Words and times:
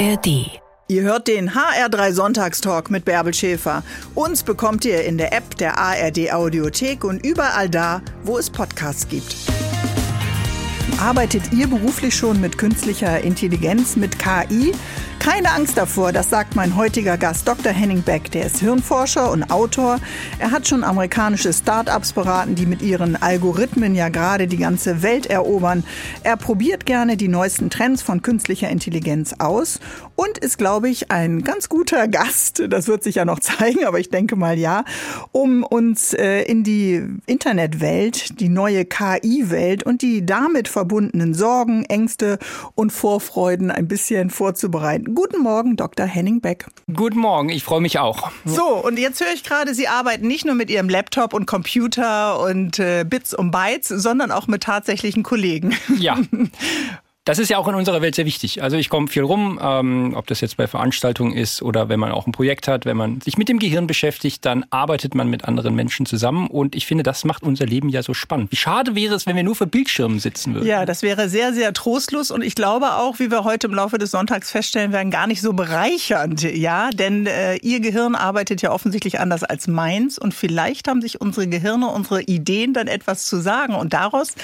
ARD. 0.00 0.50
Ihr 0.88 1.02
hört 1.02 1.28
den 1.28 1.50
HR3 1.50 2.12
Sonntagstalk 2.12 2.90
mit 2.90 3.04
Bärbel 3.04 3.34
Schäfer. 3.34 3.82
Uns 4.14 4.42
bekommt 4.42 4.86
ihr 4.86 5.04
in 5.04 5.18
der 5.18 5.34
App 5.34 5.58
der 5.58 5.76
ARD 5.76 6.32
Audiothek 6.32 7.04
und 7.04 7.24
überall 7.24 7.68
da, 7.68 8.00
wo 8.24 8.38
es 8.38 8.48
Podcasts 8.48 9.06
gibt. 9.06 9.36
Arbeitet 10.98 11.52
ihr 11.52 11.66
beruflich 11.66 12.14
schon 12.16 12.40
mit 12.40 12.56
künstlicher 12.56 13.20
Intelligenz, 13.20 13.96
mit 13.96 14.18
KI? 14.18 14.72
Keine 15.20 15.52
Angst 15.52 15.76
davor, 15.76 16.12
das 16.12 16.30
sagt 16.30 16.56
mein 16.56 16.76
heutiger 16.76 17.18
Gast 17.18 17.46
Dr. 17.46 17.72
Henning 17.72 18.00
Beck. 18.00 18.30
Der 18.30 18.46
ist 18.46 18.60
Hirnforscher 18.60 19.30
und 19.30 19.50
Autor. 19.50 20.00
Er 20.38 20.50
hat 20.50 20.66
schon 20.66 20.82
amerikanische 20.82 21.52
Start-ups 21.52 22.14
beraten, 22.14 22.54
die 22.54 22.64
mit 22.64 22.80
ihren 22.80 23.16
Algorithmen 23.16 23.94
ja 23.94 24.08
gerade 24.08 24.46
die 24.46 24.56
ganze 24.56 25.02
Welt 25.02 25.26
erobern. 25.26 25.84
Er 26.22 26.38
probiert 26.38 26.86
gerne 26.86 27.18
die 27.18 27.28
neuesten 27.28 27.68
Trends 27.68 28.00
von 28.00 28.22
künstlicher 28.22 28.70
Intelligenz 28.70 29.34
aus 29.38 29.78
und 30.16 30.38
ist, 30.38 30.56
glaube 30.56 30.88
ich, 30.88 31.10
ein 31.10 31.42
ganz 31.42 31.68
guter 31.68 32.08
Gast. 32.08 32.62
Das 32.70 32.88
wird 32.88 33.02
sich 33.02 33.16
ja 33.16 33.26
noch 33.26 33.40
zeigen, 33.40 33.84
aber 33.84 34.00
ich 34.00 34.08
denke 34.08 34.36
mal 34.36 34.58
ja, 34.58 34.84
um 35.32 35.64
uns 35.64 36.14
äh, 36.14 36.42
in 36.44 36.64
die 36.64 37.04
Internetwelt, 37.26 38.40
die 38.40 38.48
neue 38.48 38.86
KI-Welt 38.86 39.82
und 39.82 40.00
die 40.00 40.24
damit 40.24 40.66
verbundenen 40.66 41.34
Sorgen, 41.34 41.84
Ängste 41.84 42.38
und 42.74 42.90
Vorfreuden 42.90 43.70
ein 43.70 43.86
bisschen 43.86 44.30
vorzubereiten. 44.30 45.09
Guten 45.14 45.42
Morgen, 45.42 45.76
Dr. 45.76 46.06
Henning 46.06 46.40
Beck. 46.40 46.66
Guten 46.94 47.18
Morgen, 47.18 47.48
ich 47.48 47.64
freue 47.64 47.80
mich 47.80 47.98
auch. 47.98 48.30
So, 48.44 48.66
und 48.76 48.98
jetzt 48.98 49.20
höre 49.20 49.32
ich 49.32 49.42
gerade, 49.42 49.74
Sie 49.74 49.88
arbeiten 49.88 50.26
nicht 50.26 50.44
nur 50.44 50.54
mit 50.54 50.70
Ihrem 50.70 50.88
Laptop 50.88 51.34
und 51.34 51.46
Computer 51.46 52.40
und 52.40 52.78
äh, 52.78 53.04
Bits 53.04 53.34
und 53.34 53.50
Bytes, 53.50 53.88
sondern 53.88 54.30
auch 54.30 54.46
mit 54.46 54.62
tatsächlichen 54.62 55.22
Kollegen. 55.22 55.74
Ja. 55.98 56.18
Das 57.30 57.38
ist 57.38 57.48
ja 57.48 57.58
auch 57.58 57.68
in 57.68 57.76
unserer 57.76 58.02
Welt 58.02 58.16
sehr 58.16 58.26
wichtig. 58.26 58.60
Also 58.60 58.76
ich 58.76 58.88
komme 58.88 59.06
viel 59.06 59.22
rum, 59.22 59.60
ähm, 59.62 60.14
ob 60.16 60.26
das 60.26 60.40
jetzt 60.40 60.56
bei 60.56 60.66
Veranstaltungen 60.66 61.32
ist 61.32 61.62
oder 61.62 61.88
wenn 61.88 62.00
man 62.00 62.10
auch 62.10 62.26
ein 62.26 62.32
Projekt 62.32 62.66
hat, 62.66 62.86
wenn 62.86 62.96
man 62.96 63.20
sich 63.20 63.38
mit 63.38 63.48
dem 63.48 63.60
Gehirn 63.60 63.86
beschäftigt, 63.86 64.44
dann 64.44 64.66
arbeitet 64.70 65.14
man 65.14 65.28
mit 65.28 65.44
anderen 65.44 65.76
Menschen 65.76 66.06
zusammen. 66.06 66.48
Und 66.48 66.74
ich 66.74 66.86
finde, 66.86 67.04
das 67.04 67.24
macht 67.24 67.44
unser 67.44 67.66
Leben 67.66 67.88
ja 67.88 68.02
so 68.02 68.14
spannend. 68.14 68.50
Wie 68.50 68.56
schade 68.56 68.96
wäre 68.96 69.14
es, 69.14 69.26
wenn 69.26 69.36
wir 69.36 69.44
nur 69.44 69.54
vor 69.54 69.68
Bildschirmen 69.68 70.18
sitzen 70.18 70.56
würden. 70.56 70.66
Ja, 70.66 70.84
das 70.84 71.02
wäre 71.02 71.28
sehr, 71.28 71.52
sehr 71.54 71.72
trostlos 71.72 72.32
und 72.32 72.42
ich 72.42 72.56
glaube 72.56 72.94
auch, 72.94 73.20
wie 73.20 73.30
wir 73.30 73.44
heute 73.44 73.68
im 73.68 73.74
Laufe 73.74 73.98
des 73.98 74.10
Sonntags 74.10 74.50
feststellen 74.50 74.90
werden, 74.90 75.12
gar 75.12 75.28
nicht 75.28 75.40
so 75.40 75.52
bereichernd. 75.52 76.42
Ja, 76.42 76.90
denn 76.90 77.28
äh, 77.28 77.58
Ihr 77.58 77.78
Gehirn 77.78 78.16
arbeitet 78.16 78.60
ja 78.60 78.72
offensichtlich 78.72 79.20
anders 79.20 79.44
als 79.44 79.68
meins 79.68 80.18
und 80.18 80.34
vielleicht 80.34 80.88
haben 80.88 81.00
sich 81.00 81.20
unsere 81.20 81.46
Gehirne, 81.46 81.90
unsere 81.90 82.22
Ideen 82.22 82.74
dann 82.74 82.88
etwas 82.88 83.26
zu 83.26 83.36
sagen 83.36 83.76
und 83.76 83.92
daraus 83.92 84.34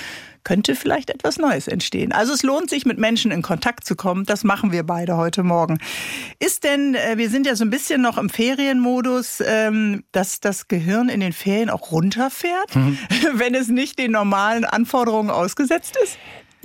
könnte 0.47 0.77
vielleicht 0.77 1.11
etwas 1.11 1.39
Neues 1.39 1.67
entstehen. 1.67 2.13
Also 2.13 2.33
es 2.33 2.45
lohnt 2.45 2.71
sich, 2.71 2.87
mit 2.87 2.99
Menschen 2.99 3.33
in 3.33 3.43
Kontakt 3.43 3.85
zu 3.85 3.97
kommen. 3.97 4.27
Das 4.27 4.45
machen 4.45 4.71
wir 4.71 4.85
beide 4.85 5.17
heute 5.17 5.43
Morgen. 5.43 5.81
Ist 6.39 6.63
denn, 6.63 6.95
äh, 6.95 7.19
wir 7.19 7.31
sind 7.31 7.49
ja 7.49 7.57
so 7.57 7.65
ein 7.65 7.71
bisschen 7.71 8.01
noch 8.01 8.17
im 8.17 8.31
Ferienmodus, 8.31 9.43
ähm, 9.45 10.05
dass 10.13 10.39
das 10.39 10.69
Gehirn 10.69 11.09
in 11.09 11.19
den 11.19 11.33
Ferien 11.33 11.69
auch 11.69 11.91
runterfährt, 11.91 12.77
mhm. 12.77 12.97
wenn 13.35 13.57
es 13.57 13.67
nicht 13.67 13.99
den 13.99 14.13
normalen 14.13 14.65
Anforderungen 14.65 15.31
ausgesetzt 15.31 15.99
ist? 16.01 16.17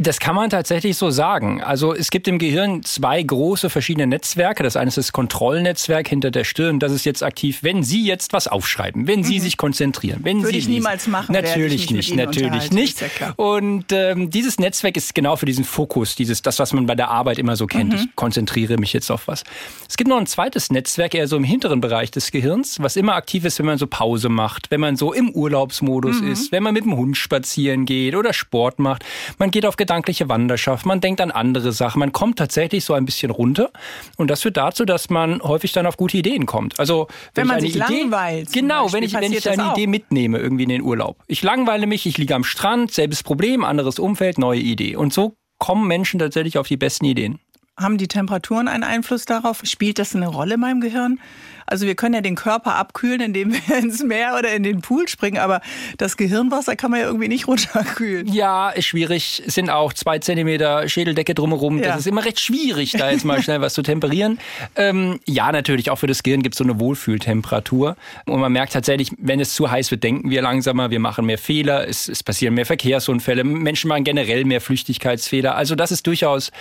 Das 0.03 0.19
kann 0.19 0.35
man 0.35 0.49
tatsächlich 0.49 0.97
so 0.97 1.11
sagen. 1.11 1.61
Also 1.61 1.93
es 1.93 2.09
gibt 2.09 2.27
im 2.27 2.39
Gehirn 2.39 2.81
zwei 2.81 3.21
große 3.21 3.69
verschiedene 3.69 4.07
Netzwerke. 4.07 4.63
Das 4.63 4.75
eine 4.75 4.87
ist 4.87 4.97
das 4.97 5.11
Kontrollnetzwerk 5.11 6.07
hinter 6.07 6.31
der 6.31 6.43
Stirn. 6.43 6.79
Das 6.79 6.91
ist 6.91 7.05
jetzt 7.05 7.21
aktiv, 7.21 7.59
wenn 7.61 7.83
Sie 7.83 8.03
jetzt 8.03 8.33
was 8.33 8.47
aufschreiben, 8.47 9.05
wenn 9.05 9.23
Sie 9.23 9.37
mhm. 9.37 9.43
sich 9.43 9.57
konzentrieren, 9.57 10.21
wenn 10.23 10.41
Würde 10.41 10.53
Sie 10.53 10.57
ich 10.57 10.67
niemals 10.67 11.05
machen. 11.07 11.31
Natürlich 11.33 11.91
nicht, 11.91 12.15
natürlich 12.15 12.71
nicht. 12.71 12.99
Ja 13.01 13.33
Und 13.35 13.91
ähm, 13.91 14.31
dieses 14.31 14.57
Netzwerk 14.57 14.97
ist 14.97 15.13
genau 15.13 15.35
für 15.35 15.45
diesen 15.45 15.65
Fokus, 15.65 16.15
dieses 16.15 16.41
das, 16.41 16.57
was 16.57 16.73
man 16.73 16.87
bei 16.87 16.95
der 16.95 17.09
Arbeit 17.11 17.37
immer 17.37 17.55
so 17.55 17.67
kennt. 17.67 17.93
Mhm. 17.93 17.99
Ich 17.99 18.15
konzentriere 18.15 18.77
mich 18.77 18.93
jetzt 18.93 19.11
auf 19.11 19.27
was. 19.27 19.43
Es 19.87 19.97
gibt 19.97 20.09
noch 20.09 20.17
ein 20.17 20.25
zweites 20.25 20.71
Netzwerk, 20.71 21.13
eher 21.13 21.27
so 21.27 21.37
im 21.37 21.43
hinteren 21.43 21.79
Bereich 21.79 22.09
des 22.09 22.31
Gehirns, 22.31 22.79
was 22.79 22.95
immer 22.95 23.13
aktiv 23.13 23.45
ist, 23.45 23.59
wenn 23.59 23.67
man 23.67 23.77
so 23.77 23.85
Pause 23.85 24.29
macht, 24.29 24.71
wenn 24.71 24.79
man 24.79 24.95
so 24.95 25.13
im 25.13 25.29
Urlaubsmodus 25.29 26.21
mhm. 26.21 26.31
ist, 26.31 26.51
wenn 26.51 26.63
man 26.63 26.73
mit 26.73 26.85
dem 26.85 26.97
Hund 26.97 27.17
spazieren 27.17 27.85
geht 27.85 28.15
oder 28.15 28.33
Sport 28.33 28.79
macht. 28.79 29.05
Man 29.37 29.51
geht 29.51 29.63
auf 29.67 29.75
Gedanken 29.75 29.90
gedankliche 29.91 30.29
Wanderschaft, 30.29 30.85
man 30.85 31.01
denkt 31.01 31.19
an 31.19 31.31
andere 31.31 31.73
Sachen, 31.73 31.99
man 31.99 32.13
kommt 32.13 32.39
tatsächlich 32.39 32.85
so 32.85 32.93
ein 32.93 33.03
bisschen 33.03 33.29
runter 33.29 33.71
und 34.15 34.29
das 34.29 34.41
führt 34.41 34.55
dazu, 34.55 34.85
dass 34.85 35.09
man 35.09 35.41
häufig 35.41 35.73
dann 35.73 35.85
auf 35.85 35.97
gute 35.97 36.15
Ideen 36.15 36.45
kommt. 36.45 36.79
Also 36.79 37.07
wenn, 37.33 37.41
wenn 37.41 37.47
man 37.47 37.57
eine 37.57 37.67
sich 37.67 37.75
Idee, 37.75 38.03
langweilt. 38.03 38.53
Genau, 38.53 38.93
wenn 38.93 39.03
ich, 39.03 39.13
wenn 39.13 39.33
ich 39.33 39.49
eine 39.49 39.73
Idee 39.73 39.87
mitnehme 39.87 40.37
irgendwie 40.37 40.63
in 40.63 40.69
den 40.69 40.81
Urlaub. 40.81 41.17
Ich 41.27 41.43
langweile 41.43 41.87
mich, 41.87 42.05
ich 42.05 42.17
liege 42.17 42.33
am 42.35 42.45
Strand, 42.45 42.93
selbes 42.93 43.21
Problem, 43.21 43.65
anderes 43.65 43.99
Umfeld, 43.99 44.37
neue 44.37 44.61
Idee. 44.61 44.95
Und 44.95 45.11
so 45.11 45.35
kommen 45.59 45.89
Menschen 45.89 46.21
tatsächlich 46.21 46.57
auf 46.57 46.69
die 46.69 46.77
besten 46.77 47.03
Ideen. 47.03 47.39
Haben 47.77 47.97
die 47.97 48.07
Temperaturen 48.07 48.69
einen 48.69 48.83
Einfluss 48.83 49.25
darauf? 49.25 49.59
Spielt 49.65 49.99
das 49.99 50.15
eine 50.15 50.27
Rolle 50.27 50.53
in 50.53 50.61
meinem 50.61 50.79
Gehirn? 50.79 51.19
Also 51.65 51.87
wir 51.87 51.95
können 51.95 52.15
ja 52.15 52.21
den 52.21 52.35
Körper 52.35 52.75
abkühlen, 52.75 53.21
indem 53.21 53.53
wir 53.53 53.77
ins 53.77 54.03
Meer 54.03 54.35
oder 54.37 54.53
in 54.53 54.63
den 54.63 54.81
Pool 54.81 55.07
springen, 55.07 55.37
aber 55.37 55.61
das 55.97 56.17
Gehirnwasser 56.17 56.75
kann 56.75 56.91
man 56.91 56.99
ja 56.99 57.05
irgendwie 57.05 57.27
nicht 57.27 57.47
runterkühlen. 57.47 58.27
Ja, 58.27 58.69
ist 58.69 58.85
schwierig. 58.85 59.43
Es 59.45 59.55
sind 59.55 59.69
auch 59.69 59.93
zwei 59.93 60.19
Zentimeter 60.19 60.87
Schädeldecke 60.87 61.33
drumherum. 61.33 61.77
Ja. 61.79 61.89
Das 61.89 62.01
ist 62.01 62.07
immer 62.07 62.25
recht 62.25 62.39
schwierig, 62.39 62.93
da 62.93 63.11
jetzt 63.11 63.25
mal 63.25 63.41
schnell 63.43 63.61
was 63.61 63.73
zu 63.73 63.81
temperieren. 63.81 64.39
Ähm, 64.75 65.19
ja, 65.25 65.51
natürlich, 65.51 65.89
auch 65.89 65.97
für 65.97 66.07
das 66.07 66.23
Gehirn 66.23 66.43
gibt 66.43 66.55
es 66.55 66.57
so 66.57 66.63
eine 66.63 66.79
Wohlfühltemperatur. 66.79 67.95
Und 68.25 68.39
man 68.39 68.51
merkt 68.51 68.73
tatsächlich, 68.73 69.11
wenn 69.17 69.39
es 69.39 69.53
zu 69.53 69.69
heiß 69.69 69.91
wird, 69.91 70.03
denken 70.03 70.29
wir 70.29 70.41
langsamer, 70.41 70.89
wir 70.89 70.99
machen 70.99 71.25
mehr 71.25 71.37
Fehler, 71.37 71.87
es, 71.87 72.07
es 72.07 72.23
passieren 72.23 72.53
mehr 72.53 72.65
Verkehrsunfälle, 72.65 73.43
Menschen 73.43 73.87
machen 73.87 74.03
generell 74.03 74.45
mehr 74.45 74.61
Flüchtigkeitsfehler. 74.61 75.55
Also 75.55 75.75
das 75.75 75.91
ist 75.91 76.07
durchaus 76.07 76.51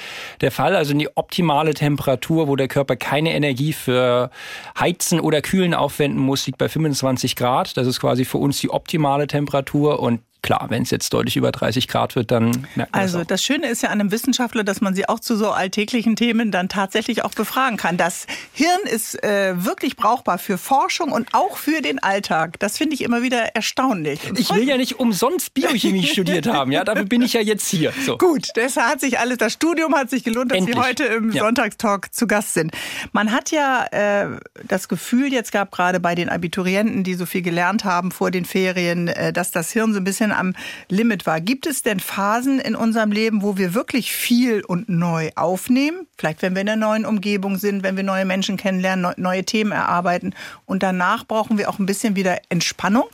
der 0.40 0.50
Fall. 0.50 0.76
Also 0.76 0.94
die 0.94 1.08
optimale 1.16 1.74
Temperatur, 1.74 2.48
wo 2.48 2.56
der 2.56 2.68
Körper 2.68 2.96
keine 2.96 3.32
Energie 3.34 3.72
für 3.72 4.30
Heiz 4.78 4.89
Heizen 4.90 5.20
oder 5.20 5.40
Kühlen 5.40 5.72
aufwenden 5.72 6.20
muss, 6.20 6.46
liegt 6.46 6.58
bei 6.58 6.68
25 6.68 7.36
Grad. 7.36 7.76
Das 7.76 7.86
ist 7.86 8.00
quasi 8.00 8.24
für 8.24 8.38
uns 8.38 8.60
die 8.60 8.70
optimale 8.70 9.26
Temperatur 9.26 10.00
und 10.00 10.20
Klar, 10.42 10.66
wenn 10.68 10.82
es 10.82 10.90
jetzt 10.90 11.12
deutlich 11.12 11.36
über 11.36 11.52
30 11.52 11.88
Grad 11.88 12.16
wird, 12.16 12.30
dann 12.30 12.66
merkt 12.74 12.92
man 12.92 13.00
Also 13.02 13.18
das, 13.18 13.26
das 13.26 13.44
Schöne 13.44 13.68
ist 13.68 13.82
ja 13.82 13.90
an 13.90 14.00
einem 14.00 14.10
Wissenschaftler, 14.10 14.64
dass 14.64 14.80
man 14.80 14.94
sie 14.94 15.08
auch 15.08 15.20
zu 15.20 15.36
so 15.36 15.50
alltäglichen 15.50 16.16
Themen 16.16 16.50
dann 16.50 16.68
tatsächlich 16.68 17.24
auch 17.24 17.32
befragen 17.32 17.76
kann. 17.76 17.96
Das 17.96 18.26
Hirn 18.52 18.80
ist 18.84 19.22
äh, 19.22 19.64
wirklich 19.64 19.96
brauchbar 19.96 20.38
für 20.38 20.58
Forschung 20.58 21.12
und 21.12 21.28
auch 21.32 21.56
für 21.56 21.82
den 21.82 21.98
Alltag. 21.98 22.58
Das 22.58 22.78
finde 22.78 22.94
ich 22.94 23.02
immer 23.02 23.22
wieder 23.22 23.54
erstaunlich. 23.54 24.20
Ich 24.36 24.54
will 24.54 24.66
ja 24.66 24.76
nicht 24.76 24.98
umsonst 24.98 25.54
Biochemie 25.54 26.02
studiert 26.06 26.46
haben, 26.46 26.72
ja, 26.72 26.84
dafür 26.84 27.04
bin 27.04 27.22
ich 27.22 27.32
ja 27.32 27.40
jetzt 27.40 27.68
hier. 27.68 27.92
So. 28.04 28.18
Gut, 28.18 28.48
deshalb 28.56 28.92
hat 28.92 29.00
sich 29.00 29.18
alles, 29.18 29.38
das 29.38 29.52
Studium 29.52 29.94
hat 29.94 30.10
sich 30.10 30.24
gelohnt, 30.24 30.50
dass 30.50 30.58
Endlich. 30.58 30.76
Sie 30.76 30.82
heute 30.82 31.04
im 31.04 31.32
ja. 31.32 31.44
Sonntagstalk 31.44 32.14
zu 32.14 32.26
Gast 32.26 32.54
sind. 32.54 32.72
Man 33.12 33.32
hat 33.32 33.50
ja 33.50 33.86
äh, 33.90 34.38
das 34.66 34.88
Gefühl, 34.88 35.32
jetzt 35.32 35.52
gab 35.52 35.70
gerade 35.70 36.00
bei 36.00 36.14
den 36.14 36.28
Abiturienten, 36.28 37.04
die 37.04 37.14
so 37.14 37.26
viel 37.26 37.42
gelernt 37.42 37.84
haben 37.84 38.10
vor 38.10 38.30
den 38.30 38.44
Ferien, 38.44 39.08
äh, 39.08 39.32
dass 39.32 39.50
das 39.50 39.70
Hirn 39.70 39.92
so 39.92 40.00
ein 40.00 40.04
bisschen 40.04 40.29
bisschen 40.30 40.32
am 40.32 40.54
Limit 40.88 41.26
war. 41.26 41.40
Gibt 41.40 41.66
es 41.66 41.82
denn 41.82 42.00
Phasen 42.00 42.58
in 42.60 42.74
unserem 42.74 43.12
Leben, 43.12 43.42
wo 43.42 43.56
wir 43.56 43.74
wirklich 43.74 44.12
viel 44.12 44.62
und 44.64 44.88
neu 44.88 45.30
aufnehmen? 45.36 46.06
Vielleicht, 46.16 46.42
wenn 46.42 46.54
wir 46.54 46.62
in 46.62 46.68
einer 46.68 46.86
neuen 46.86 47.06
Umgebung 47.06 47.56
sind, 47.56 47.82
wenn 47.82 47.96
wir 47.96 48.04
neue 48.04 48.24
Menschen 48.24 48.56
kennenlernen, 48.56 49.12
neue 49.16 49.44
Themen 49.44 49.72
erarbeiten. 49.72 50.34
Und 50.66 50.82
danach 50.82 51.26
brauchen 51.26 51.58
wir 51.58 51.68
auch 51.68 51.78
ein 51.78 51.86
bisschen 51.86 52.16
wieder 52.16 52.38
Entspannung? 52.48 53.04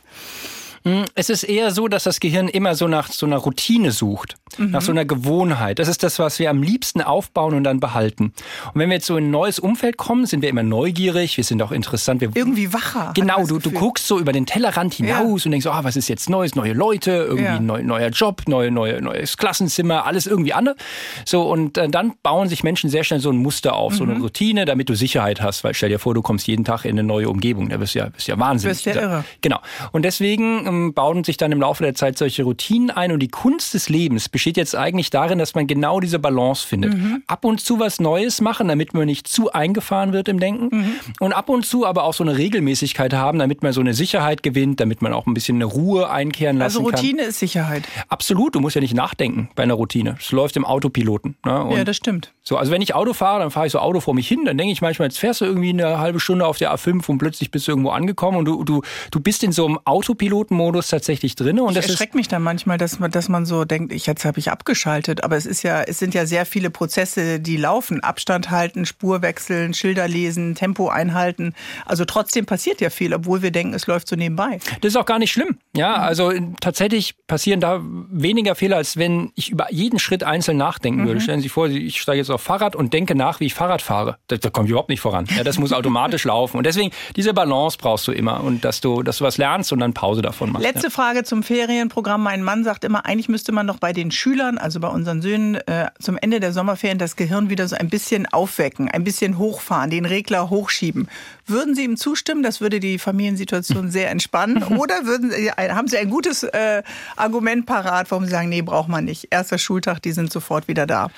Hm, 0.87 1.03
es 1.15 1.29
ist 1.29 1.43
eher 1.43 1.71
so, 1.71 1.89
dass 1.89 2.05
das 2.05 2.21
Gehirn 2.21 2.47
immer 2.47 2.73
so 2.75 2.87
nach 2.87 3.11
so 3.11 3.25
einer 3.25 3.35
Routine 3.37 3.91
sucht, 3.91 4.35
mhm. 4.57 4.71
nach 4.71 4.81
so 4.81 4.91
einer 4.93 5.03
Gewohnheit. 5.03 5.79
Das 5.79 5.89
ist 5.89 6.01
das, 6.01 6.17
was 6.17 6.39
wir 6.39 6.49
am 6.49 6.63
liebsten 6.63 7.01
aufbauen 7.01 7.55
und 7.55 7.65
dann 7.65 7.81
behalten. 7.81 8.31
Und 8.73 8.75
wenn 8.75 8.89
wir 8.89 8.95
jetzt 8.95 9.07
so 9.07 9.17
in 9.17 9.25
ein 9.25 9.31
neues 9.31 9.59
Umfeld 9.59 9.97
kommen, 9.97 10.25
sind 10.25 10.41
wir 10.41 10.49
immer 10.49 10.63
neugierig, 10.63 11.35
wir 11.35 11.43
sind 11.43 11.61
auch 11.61 11.73
interessant. 11.73 12.21
Wir 12.21 12.29
irgendwie 12.33 12.71
wacher. 12.71 13.11
Genau, 13.15 13.45
du, 13.45 13.59
du 13.59 13.71
guckst 13.71 14.07
so 14.07 14.17
über 14.17 14.31
den 14.31 14.45
Tellerrand 14.45 14.93
hinaus 14.93 15.43
ja. 15.43 15.47
und 15.47 15.51
denkst, 15.51 15.65
so, 15.65 15.71
ah, 15.71 15.83
was 15.83 15.97
ist 15.97 16.07
jetzt 16.07 16.29
Neues, 16.29 16.55
neue 16.55 16.71
Leute, 16.71 17.11
irgendwie 17.11 17.43
ja. 17.43 17.59
neu, 17.59 17.83
neuer 17.83 18.09
Job, 18.09 18.43
neue, 18.47 18.71
neue, 18.71 19.01
neues 19.01 19.35
Klassenzimmer, 19.35 20.05
alles 20.05 20.25
irgendwie 20.25 20.53
anders. 20.53 20.77
So, 21.25 21.49
und 21.49 21.77
äh, 21.77 21.89
dann 21.89 22.13
bauen 22.23 22.47
sich 22.47 22.63
Menschen 22.63 22.89
sehr 22.89 23.03
schnell 23.03 23.19
so 23.19 23.29
ein 23.29 23.37
Muster 23.37 23.75
auf, 23.75 23.91
mhm. 23.93 23.97
so 23.97 24.03
eine 24.05 24.15
mhm. 24.15 24.21
Routine, 24.21 24.63
damit 24.63 24.87
du 24.87 24.95
Sicherheit 24.95 25.41
hast. 25.41 25.65
Weil 25.65 25.73
stell 25.73 25.89
dir 25.89 25.99
vor, 25.99 26.13
du 26.13 26.21
kommst 26.21 26.47
jeden 26.47 26.63
Tag 26.63 26.85
in 26.85 26.91
eine 26.91 27.03
neue 27.03 27.29
Umgebung. 27.29 27.67
Da 27.67 27.77
bist 27.77 27.93
ja, 27.93 28.07
bist 28.07 28.27
ja 28.27 28.39
wahnsinnig. 28.39 28.83
Du 28.83 28.89
bist 28.89 28.95
ja 28.95 29.01
irre. 29.01 29.25
Genau. 29.41 29.59
Und 29.91 30.03
deswegen 30.03 30.65
ähm, 30.77 30.93
bauen 30.93 31.23
sich 31.23 31.37
dann 31.37 31.51
im 31.51 31.61
Laufe 31.61 31.83
der 31.83 31.95
Zeit 31.95 32.17
solche 32.17 32.43
Routinen 32.43 32.91
ein. 32.91 33.11
Und 33.11 33.19
die 33.19 33.27
Kunst 33.27 33.73
des 33.73 33.89
Lebens 33.89 34.29
besteht 34.29 34.57
jetzt 34.57 34.75
eigentlich 34.75 35.09
darin, 35.09 35.39
dass 35.39 35.55
man 35.55 35.67
genau 35.67 35.99
diese 35.99 36.19
Balance 36.19 36.65
findet. 36.65 36.93
Mhm. 36.93 37.23
Ab 37.27 37.45
und 37.45 37.61
zu 37.61 37.79
was 37.79 37.99
Neues 37.99 38.41
machen, 38.41 38.67
damit 38.67 38.93
man 38.93 39.05
nicht 39.05 39.27
zu 39.27 39.51
eingefahren 39.51 40.13
wird 40.13 40.27
im 40.27 40.39
Denken. 40.39 40.75
Mhm. 40.75 40.93
Und 41.19 41.33
ab 41.33 41.49
und 41.49 41.65
zu 41.65 41.85
aber 41.85 42.03
auch 42.03 42.13
so 42.13 42.23
eine 42.23 42.37
Regelmäßigkeit 42.37 43.13
haben, 43.13 43.39
damit 43.39 43.63
man 43.63 43.73
so 43.73 43.81
eine 43.81 43.93
Sicherheit 43.93 44.43
gewinnt, 44.43 44.79
damit 44.79 45.01
man 45.01 45.13
auch 45.13 45.27
ein 45.27 45.33
bisschen 45.33 45.57
eine 45.57 45.65
Ruhe 45.65 46.09
einkehren 46.09 46.57
lassen 46.57 46.77
kann. 46.77 46.85
Also 46.85 46.97
Routine 46.97 47.21
kann. 47.21 47.29
ist 47.29 47.39
Sicherheit. 47.39 47.83
Absolut. 48.09 48.55
Du 48.55 48.59
musst 48.59 48.75
ja 48.75 48.81
nicht 48.81 48.95
nachdenken 48.95 49.49
bei 49.55 49.63
einer 49.63 49.73
Routine. 49.73 50.15
Es 50.19 50.31
läuft 50.31 50.55
im 50.57 50.65
Autopiloten. 50.65 51.35
Ne? 51.45 51.69
ja, 51.75 51.83
das 51.83 51.97
stimmt. 51.97 52.33
So, 52.43 52.55
also 52.57 52.71
wenn 52.71 52.81
ich 52.81 52.95
Auto 52.95 53.13
fahre, 53.13 53.41
dann 53.41 53.51
fahre 53.51 53.65
ich 53.65 53.73
so 53.73 53.79
Auto 53.79 53.99
vor 53.99 54.13
mich 54.13 54.27
hin, 54.27 54.45
dann 54.45 54.57
denke 54.57 54.71
ich 54.71 54.81
manchmal, 54.81 55.09
jetzt 55.09 55.19
fährst 55.19 55.41
du 55.41 55.45
irgendwie 55.45 55.69
eine 55.69 55.99
halbe 55.99 56.19
Stunde 56.19 56.45
auf 56.45 56.57
der 56.57 56.73
A5 56.73 57.09
und 57.09 57.17
plötzlich 57.17 57.51
bist 57.51 57.67
du 57.67 57.73
irgendwo 57.73 57.89
angekommen 57.89 58.37
und 58.37 58.45
du, 58.45 58.63
du, 58.63 58.81
du 59.11 59.19
bist 59.19 59.43
in 59.43 59.51
so 59.51 59.65
einem 59.65 59.79
Autopiloten 59.83 60.55
Flugmodus 60.57 60.87
tatsächlich 60.87 61.35
drin. 61.35 61.59
Und 61.59 61.69
ich 61.69 61.75
das 61.75 61.89
erschreckt 61.89 62.15
mich 62.15 62.27
dann 62.27 62.41
manchmal, 62.41 62.77
dass 62.77 62.99
man, 62.99 63.11
dass 63.11 63.29
man 63.29 63.45
so 63.45 63.65
denkt, 63.65 63.93
ich, 63.93 64.05
jetzt 64.05 64.25
habe 64.25 64.39
ich 64.39 64.51
abgeschaltet. 64.51 65.23
Aber 65.23 65.37
es 65.37 65.45
ist 65.45 65.63
ja, 65.63 65.83
es 65.83 65.99
sind 65.99 66.13
ja 66.13 66.25
sehr 66.25 66.45
viele 66.45 66.69
Prozesse, 66.69 67.39
die 67.39 67.57
laufen. 67.57 68.01
Abstand 68.01 68.49
halten, 68.49 68.85
Spur 68.85 69.21
wechseln, 69.21 69.73
Schilder 69.73 70.07
lesen, 70.07 70.55
Tempo 70.55 70.89
einhalten. 70.89 71.53
Also 71.85 72.05
trotzdem 72.05 72.45
passiert 72.45 72.81
ja 72.81 72.89
viel, 72.89 73.13
obwohl 73.13 73.41
wir 73.41 73.51
denken, 73.51 73.73
es 73.73 73.87
läuft 73.87 74.07
so 74.07 74.15
nebenbei. 74.15 74.59
Das 74.81 74.89
ist 74.89 74.95
auch 74.95 75.05
gar 75.05 75.19
nicht 75.19 75.31
schlimm. 75.31 75.57
Ja, 75.75 75.95
also 75.95 76.31
tatsächlich 76.59 77.15
passieren 77.27 77.59
da 77.59 77.81
weniger 77.83 78.55
Fehler, 78.55 78.77
als 78.77 78.97
wenn 78.97 79.31
ich 79.35 79.49
über 79.49 79.71
jeden 79.71 79.99
Schritt 79.99 80.23
einzeln 80.23 80.57
nachdenken 80.57 81.03
mhm. 81.03 81.07
würde. 81.07 81.21
Stellen 81.21 81.39
Sie 81.39 81.43
sich 81.43 81.51
vor, 81.51 81.67
ich 81.67 82.01
steige 82.01 82.17
jetzt 82.17 82.29
auf 82.29 82.41
Fahrrad 82.41 82.75
und 82.75 82.93
denke 82.93 83.15
nach, 83.15 83.39
wie 83.39 83.45
ich 83.45 83.53
Fahrrad 83.53 83.81
fahre. 83.81 84.17
Da, 84.27 84.37
da 84.37 84.49
komme 84.49 84.65
ich 84.65 84.71
überhaupt 84.71 84.89
nicht 84.89 85.01
voran. 85.01 85.27
Ja, 85.35 85.43
das 85.43 85.57
muss 85.59 85.73
automatisch 85.77 86.23
laufen. 86.23 86.57
Und 86.57 86.65
deswegen, 86.65 86.91
diese 87.15 87.33
Balance 87.33 87.77
brauchst 87.79 88.07
du 88.07 88.11
immer. 88.11 88.43
Und 88.43 88.65
dass 88.65 88.81
du, 88.81 89.03
dass 89.03 89.19
du 89.19 89.25
was 89.25 89.37
lernst 89.37 89.71
und 89.71 89.79
dann 89.79 89.93
Pause 89.93 90.21
davon 90.21 90.46
machst. 90.51 90.65
Letzte 90.65 90.87
ja. 90.87 90.89
Frage 90.89 91.23
zum 91.23 91.43
Ferienprogramm. 91.43 92.23
Mein 92.23 92.43
Mann 92.43 92.63
sagt 92.63 92.83
immer, 92.83 93.05
eigentlich 93.05 93.29
müsste 93.29 93.51
man 93.51 93.67
doch 93.67 93.77
bei 93.77 93.93
den 93.93 94.11
Schülern, 94.11 94.57
also 94.57 94.79
bei 94.79 94.87
unseren 94.87 95.21
Söhnen, 95.21 95.55
äh, 95.55 95.87
zum 95.99 96.17
Ende 96.17 96.39
der 96.39 96.53
Sommerferien 96.53 96.97
das 96.97 97.15
Gehirn 97.15 97.49
wieder 97.49 97.67
so 97.67 97.75
ein 97.75 97.89
bisschen 97.89 98.25
aufwecken, 98.27 98.89
ein 98.89 99.03
bisschen 99.03 99.37
hochfahren, 99.37 99.89
den 99.89 100.05
Regler 100.05 100.49
hochschieben. 100.49 101.07
Würden 101.47 101.75
Sie 101.75 101.83
ihm 101.83 101.97
zustimmen? 101.97 102.43
Das 102.43 102.61
würde 102.61 102.79
die 102.79 102.99
Familiensituation 102.99 103.89
sehr 103.91 104.11
entspannen. 104.11 104.63
Oder 104.63 105.05
würden 105.05 105.31
Sie, 105.31 105.49
haben 105.49 105.87
Sie 105.87 105.97
ein 105.97 106.09
gutes 106.09 106.43
äh, 106.43 106.83
Argument 107.15 107.65
parat, 107.65 108.11
warum 108.11 108.25
Sie 108.25 108.31
sagen, 108.31 108.49
nee, 108.49 108.61
braucht 108.61 108.89
man 108.89 109.05
nicht. 109.05 109.27
Erster 109.31 109.57
Schultag, 109.57 110.01
die 110.01 110.11
sind 110.11 110.31
sofort 110.31 110.67
wieder 110.67 110.85
da. 110.85 111.09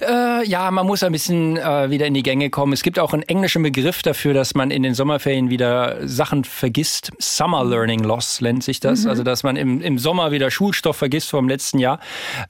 Äh, 0.00 0.46
ja, 0.48 0.70
man 0.70 0.86
muss 0.86 1.02
ein 1.02 1.12
bisschen 1.12 1.56
äh, 1.56 1.90
wieder 1.90 2.06
in 2.06 2.14
die 2.14 2.22
Gänge 2.22 2.50
kommen. 2.50 2.72
Es 2.72 2.82
gibt 2.82 2.98
auch 2.98 3.12
einen 3.12 3.22
englischen 3.22 3.62
Begriff 3.62 4.02
dafür, 4.02 4.34
dass 4.34 4.54
man 4.54 4.70
in 4.70 4.82
den 4.82 4.94
Sommerferien 4.94 5.50
wieder 5.50 6.06
Sachen 6.06 6.44
vergisst. 6.44 7.12
Summer 7.18 7.64
Learning 7.64 8.00
Loss 8.00 8.40
nennt 8.40 8.64
sich 8.64 8.80
das. 8.80 9.04
Mhm. 9.04 9.10
Also, 9.10 9.22
dass 9.22 9.42
man 9.42 9.56
im, 9.56 9.80
im 9.80 9.98
Sommer 9.98 10.32
wieder 10.32 10.50
Schulstoff 10.50 10.96
vergisst 10.96 11.30
vom 11.30 11.48
letzten 11.48 11.78
Jahr. 11.78 12.00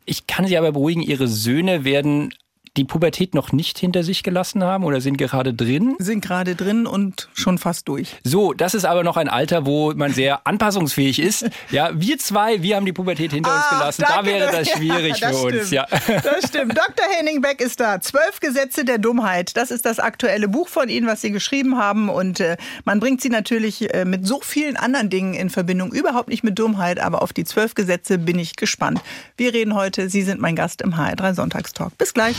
Ich 0.05 0.27
kann 0.27 0.47
Sie 0.47 0.57
aber 0.57 0.73
beruhigen, 0.73 1.03
Ihre 1.03 1.29
Söhne 1.29 1.85
werden 1.85 2.33
die 2.77 2.85
Pubertät 2.85 3.35
noch 3.35 3.53
nicht 3.53 3.79
hinter 3.79 4.03
sich 4.03 4.23
gelassen 4.23 4.63
haben 4.63 4.85
oder 4.85 5.01
sind 5.01 5.17
gerade 5.17 5.55
drin? 5.55 5.97
Sind 5.99 6.25
gerade 6.25 6.55
drin 6.55 6.87
und 6.87 7.29
schon 7.35 7.59
fast 7.59 7.89
durch. 7.89 8.17
So, 8.25 8.53
das 8.53 8.75
ist 8.75 8.85
aber 8.85 9.03
noch 9.03 9.17
ein 9.17 9.29
Alter, 9.29 9.67
wo 9.67 9.93
man 9.95 10.13
sehr 10.13 10.47
anpassungsfähig 10.47 11.19
ist. 11.19 11.49
Ja, 11.71 11.91
wir 11.95 12.19
zwei, 12.19 12.63
wir 12.63 12.77
haben 12.77 12.87
die 12.87 12.93
Pubertät 12.93 13.33
hinter 13.33 13.51
ah, 13.51 13.57
uns 13.57 13.69
gelassen. 13.71 14.05
Danke. 14.07 14.31
Da 14.31 14.39
wäre 14.39 14.53
das 14.53 14.71
schwierig 14.77 15.19
ja, 15.19 15.29
das 15.29 15.41
für 15.41 15.49
stimmt. 15.49 15.63
uns. 15.63 15.71
Ja. 15.71 15.87
Das 16.29 16.49
stimmt. 16.49 16.77
Dr. 16.77 17.07
Henning 17.17 17.41
Beck 17.41 17.61
ist 17.61 17.81
da. 17.81 18.01
Zwölf 18.01 18.41
Gesetze 18.41 18.85
der 18.85 18.99
Dummheit. 18.99 19.57
Das 19.57 19.71
ist 19.71 19.87
das 19.87 19.99
aktuelle 19.99 20.49
Buch 20.49 20.69
von 20.69 20.89
Ihnen, 20.89 21.07
was 21.07 21.21
Sie 21.21 21.31
geschrieben 21.31 21.79
haben. 21.79 22.09
Und 22.09 22.41
äh, 22.41 22.57
man 22.85 23.01
bringt 23.01 23.21
sie 23.21 23.29
natürlich 23.29 23.93
äh, 23.95 24.05
mit 24.05 24.27
so 24.27 24.41
vielen 24.43 24.77
anderen 24.77 25.11
Dingen 25.11 25.35
in 25.35 25.51
Verbindung. 25.51 25.93
Überhaupt 25.93 26.29
nicht 26.29 26.45
mit 26.45 26.59
Dummheit, 26.59 26.99
aber 26.99 27.23
auf 27.23 27.33
die 27.33 27.45
zwölf 27.45 27.75
Gesetze 27.75 28.19
bin 28.19 28.39
ich 28.39 28.57
gespannt. 28.57 29.01
Wir 29.37 29.55
reden 29.55 29.75
heute. 29.75 30.09
Sie 30.09 30.23
sind 30.23 30.41
mein 30.41 30.57
Gast 30.57 30.83
im 30.83 30.95
HR3 30.95 31.35
Sonntagstalk. 31.35 31.97
Bis 31.99 32.15
gleich. 32.15 32.37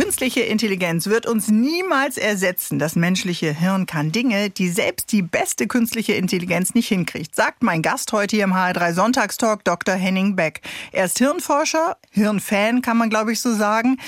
Künstliche 0.00 0.42
Intelligenz 0.42 1.08
wird 1.08 1.26
uns 1.26 1.48
niemals 1.48 2.18
ersetzen. 2.18 2.78
Das 2.78 2.94
menschliche 2.94 3.52
Hirn 3.52 3.84
kann 3.84 4.12
Dinge, 4.12 4.48
die 4.48 4.68
selbst 4.68 5.10
die 5.10 5.22
beste 5.22 5.66
künstliche 5.66 6.12
Intelligenz 6.12 6.72
nicht 6.72 6.86
hinkriegt, 6.86 7.34
sagt 7.34 7.64
mein 7.64 7.82
Gast 7.82 8.12
heute 8.12 8.36
hier 8.36 8.44
im 8.44 8.54
HR3 8.54 8.92
Sonntagstalk, 8.92 9.64
Dr. 9.64 9.96
Henning 9.96 10.36
Beck. 10.36 10.60
Er 10.92 11.06
ist 11.06 11.18
Hirnforscher, 11.18 11.96
Hirnfan, 12.12 12.80
kann 12.80 12.96
man 12.96 13.10
glaube 13.10 13.32
ich 13.32 13.40
so 13.40 13.52
sagen. 13.52 13.98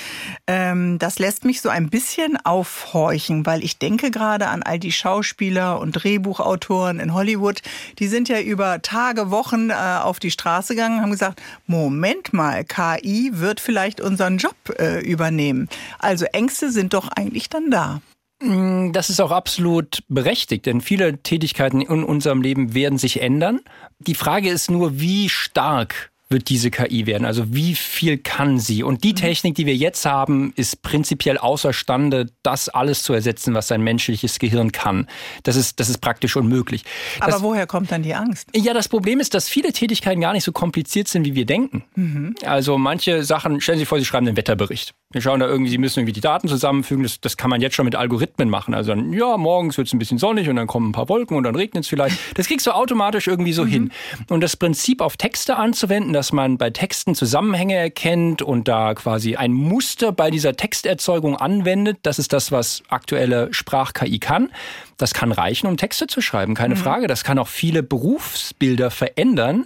Ähm, 0.47 0.97
das 0.97 1.19
lässt 1.19 1.43
mich 1.43 1.59
so 1.59 1.67
ein 1.67 1.89
bisschen 1.89 2.37
aufhorchen, 2.37 3.45
weil 3.45 3.61
ich 3.61 3.77
denke 3.77 4.11
gerade 4.11 4.47
an 4.47 4.63
all 4.63 4.79
die 4.79 4.93
Schauspieler 4.93 5.77
und 5.81 5.91
Drehbuchautoren 5.91 7.01
in 7.01 7.13
Hollywood. 7.13 7.61
Die 7.99 8.07
sind 8.07 8.29
ja 8.29 8.39
über 8.39 8.81
Tage, 8.81 9.29
Wochen 9.29 9.71
äh, 9.71 9.73
auf 9.73 10.21
die 10.21 10.31
Straße 10.31 10.73
gegangen, 10.73 11.01
haben 11.01 11.11
gesagt, 11.11 11.41
Moment 11.67 12.31
mal, 12.31 12.63
KI 12.63 13.31
wird 13.33 13.59
vielleicht 13.59 13.99
unseren 13.99 14.37
Job 14.37 14.55
äh, 14.79 15.01
übernehmen. 15.01 15.67
Also 15.99 16.25
Ängste 16.25 16.71
sind 16.71 16.93
doch 16.93 17.09
eigentlich 17.09 17.49
dann 17.49 17.71
da. 17.71 18.01
Mm, 18.41 18.91
das 18.91 19.09
ist 19.09 19.19
auch 19.19 19.31
absolut 19.31 20.03
berechtigt, 20.07 20.65
denn 20.65 20.81
viele 20.81 21.21
Tätigkeiten 21.21 21.81
in 21.81 22.03
unserem 22.03 22.41
Leben 22.41 22.73
werden 22.73 22.97
sich 22.97 23.21
ändern. 23.21 23.59
Die 23.99 24.15
Frage 24.15 24.49
ist 24.49 24.71
nur, 24.71 24.99
wie 24.99 25.29
stark 25.29 26.11
wird 26.31 26.49
diese 26.49 26.71
KI 26.71 27.05
werden? 27.05 27.25
Also 27.25 27.53
wie 27.53 27.75
viel 27.75 28.17
kann 28.17 28.57
sie? 28.57 28.83
Und 28.83 29.03
die 29.03 29.11
mhm. 29.11 29.17
Technik, 29.17 29.55
die 29.55 29.65
wir 29.65 29.75
jetzt 29.75 30.05
haben, 30.05 30.53
ist 30.55 30.81
prinzipiell 30.81 31.37
außerstande, 31.37 32.29
das 32.41 32.69
alles 32.69 33.03
zu 33.03 33.13
ersetzen, 33.13 33.53
was 33.53 33.71
ein 33.71 33.81
menschliches 33.81 34.39
Gehirn 34.39 34.71
kann. 34.71 35.07
Das 35.43 35.55
ist, 35.55 35.79
das 35.79 35.89
ist 35.89 35.99
praktisch 35.99 36.35
unmöglich. 36.35 36.83
Aber 37.19 37.31
das, 37.31 37.41
woher 37.41 37.67
kommt 37.67 37.91
dann 37.91 38.01
die 38.01 38.15
Angst? 38.15 38.47
Ja, 38.55 38.73
das 38.73 38.87
Problem 38.87 39.19
ist, 39.19 39.33
dass 39.33 39.49
viele 39.49 39.73
Tätigkeiten 39.73 40.21
gar 40.21 40.33
nicht 40.33 40.43
so 40.43 40.51
kompliziert 40.51 41.07
sind, 41.07 41.25
wie 41.25 41.35
wir 41.35 41.45
denken. 41.45 41.83
Mhm. 41.95 42.35
Also 42.45 42.77
manche 42.77 43.23
Sachen, 43.23 43.61
stellen 43.61 43.77
Sie 43.77 43.81
sich 43.81 43.89
vor, 43.89 43.99
Sie 43.99 44.05
schreiben 44.05 44.25
den 44.25 44.37
Wetterbericht. 44.37 44.93
Wir 45.11 45.21
schauen 45.21 45.39
da 45.39 45.47
irgendwie, 45.47 45.71
Sie 45.71 45.77
müssen 45.77 45.99
irgendwie 45.99 46.13
die 46.13 46.21
Daten 46.21 46.47
zusammenfügen. 46.47 47.03
Das, 47.03 47.19
das 47.19 47.37
kann 47.37 47.49
man 47.49 47.61
jetzt 47.61 47.75
schon 47.75 47.85
mit 47.85 47.95
Algorithmen 47.95 48.49
machen. 48.49 48.73
Also 48.73 48.91
dann, 48.91 49.13
ja, 49.13 49.37
morgens 49.37 49.77
wird 49.77 49.87
es 49.87 49.93
ein 49.93 49.99
bisschen 49.99 50.17
sonnig 50.17 50.49
und 50.49 50.55
dann 50.55 50.67
kommen 50.67 50.89
ein 50.89 50.91
paar 50.93 51.09
Wolken 51.09 51.37
und 51.37 51.43
dann 51.43 51.55
regnet 51.55 51.83
es 51.83 51.89
vielleicht. 51.89 52.17
Das 52.35 52.47
kriegst 52.47 52.65
du 52.67 52.71
automatisch 52.71 53.27
irgendwie 53.27 53.53
so 53.53 53.65
mhm. 53.65 53.69
hin. 53.69 53.91
Und 54.29 54.41
das 54.41 54.55
Prinzip 54.55 55.01
auf 55.01 55.17
Texte 55.17 55.57
anzuwenden, 55.57 56.13
dass 56.13 56.31
man 56.31 56.57
bei 56.57 56.69
Texten 56.69 57.15
Zusammenhänge 57.15 57.75
erkennt 57.75 58.41
und 58.41 58.67
da 58.67 58.93
quasi 58.93 59.35
ein 59.35 59.53
Muster 59.53 60.11
bei 60.11 60.31
dieser 60.31 60.55
Texterzeugung 60.55 61.35
anwendet. 61.35 61.99
Das 62.03 62.19
ist 62.19 62.33
das, 62.33 62.51
was 62.51 62.83
aktuelle 62.89 63.53
Sprach-KI 63.53 64.19
kann. 64.19 64.49
Das 64.97 65.13
kann 65.13 65.31
reichen, 65.31 65.67
um 65.67 65.77
Texte 65.77 66.07
zu 66.07 66.21
schreiben, 66.21 66.53
keine 66.53 66.75
mhm. 66.75 66.79
Frage. 66.79 67.07
Das 67.07 67.23
kann 67.23 67.39
auch 67.39 67.47
viele 67.47 67.81
Berufsbilder 67.83 68.91
verändern. 68.91 69.65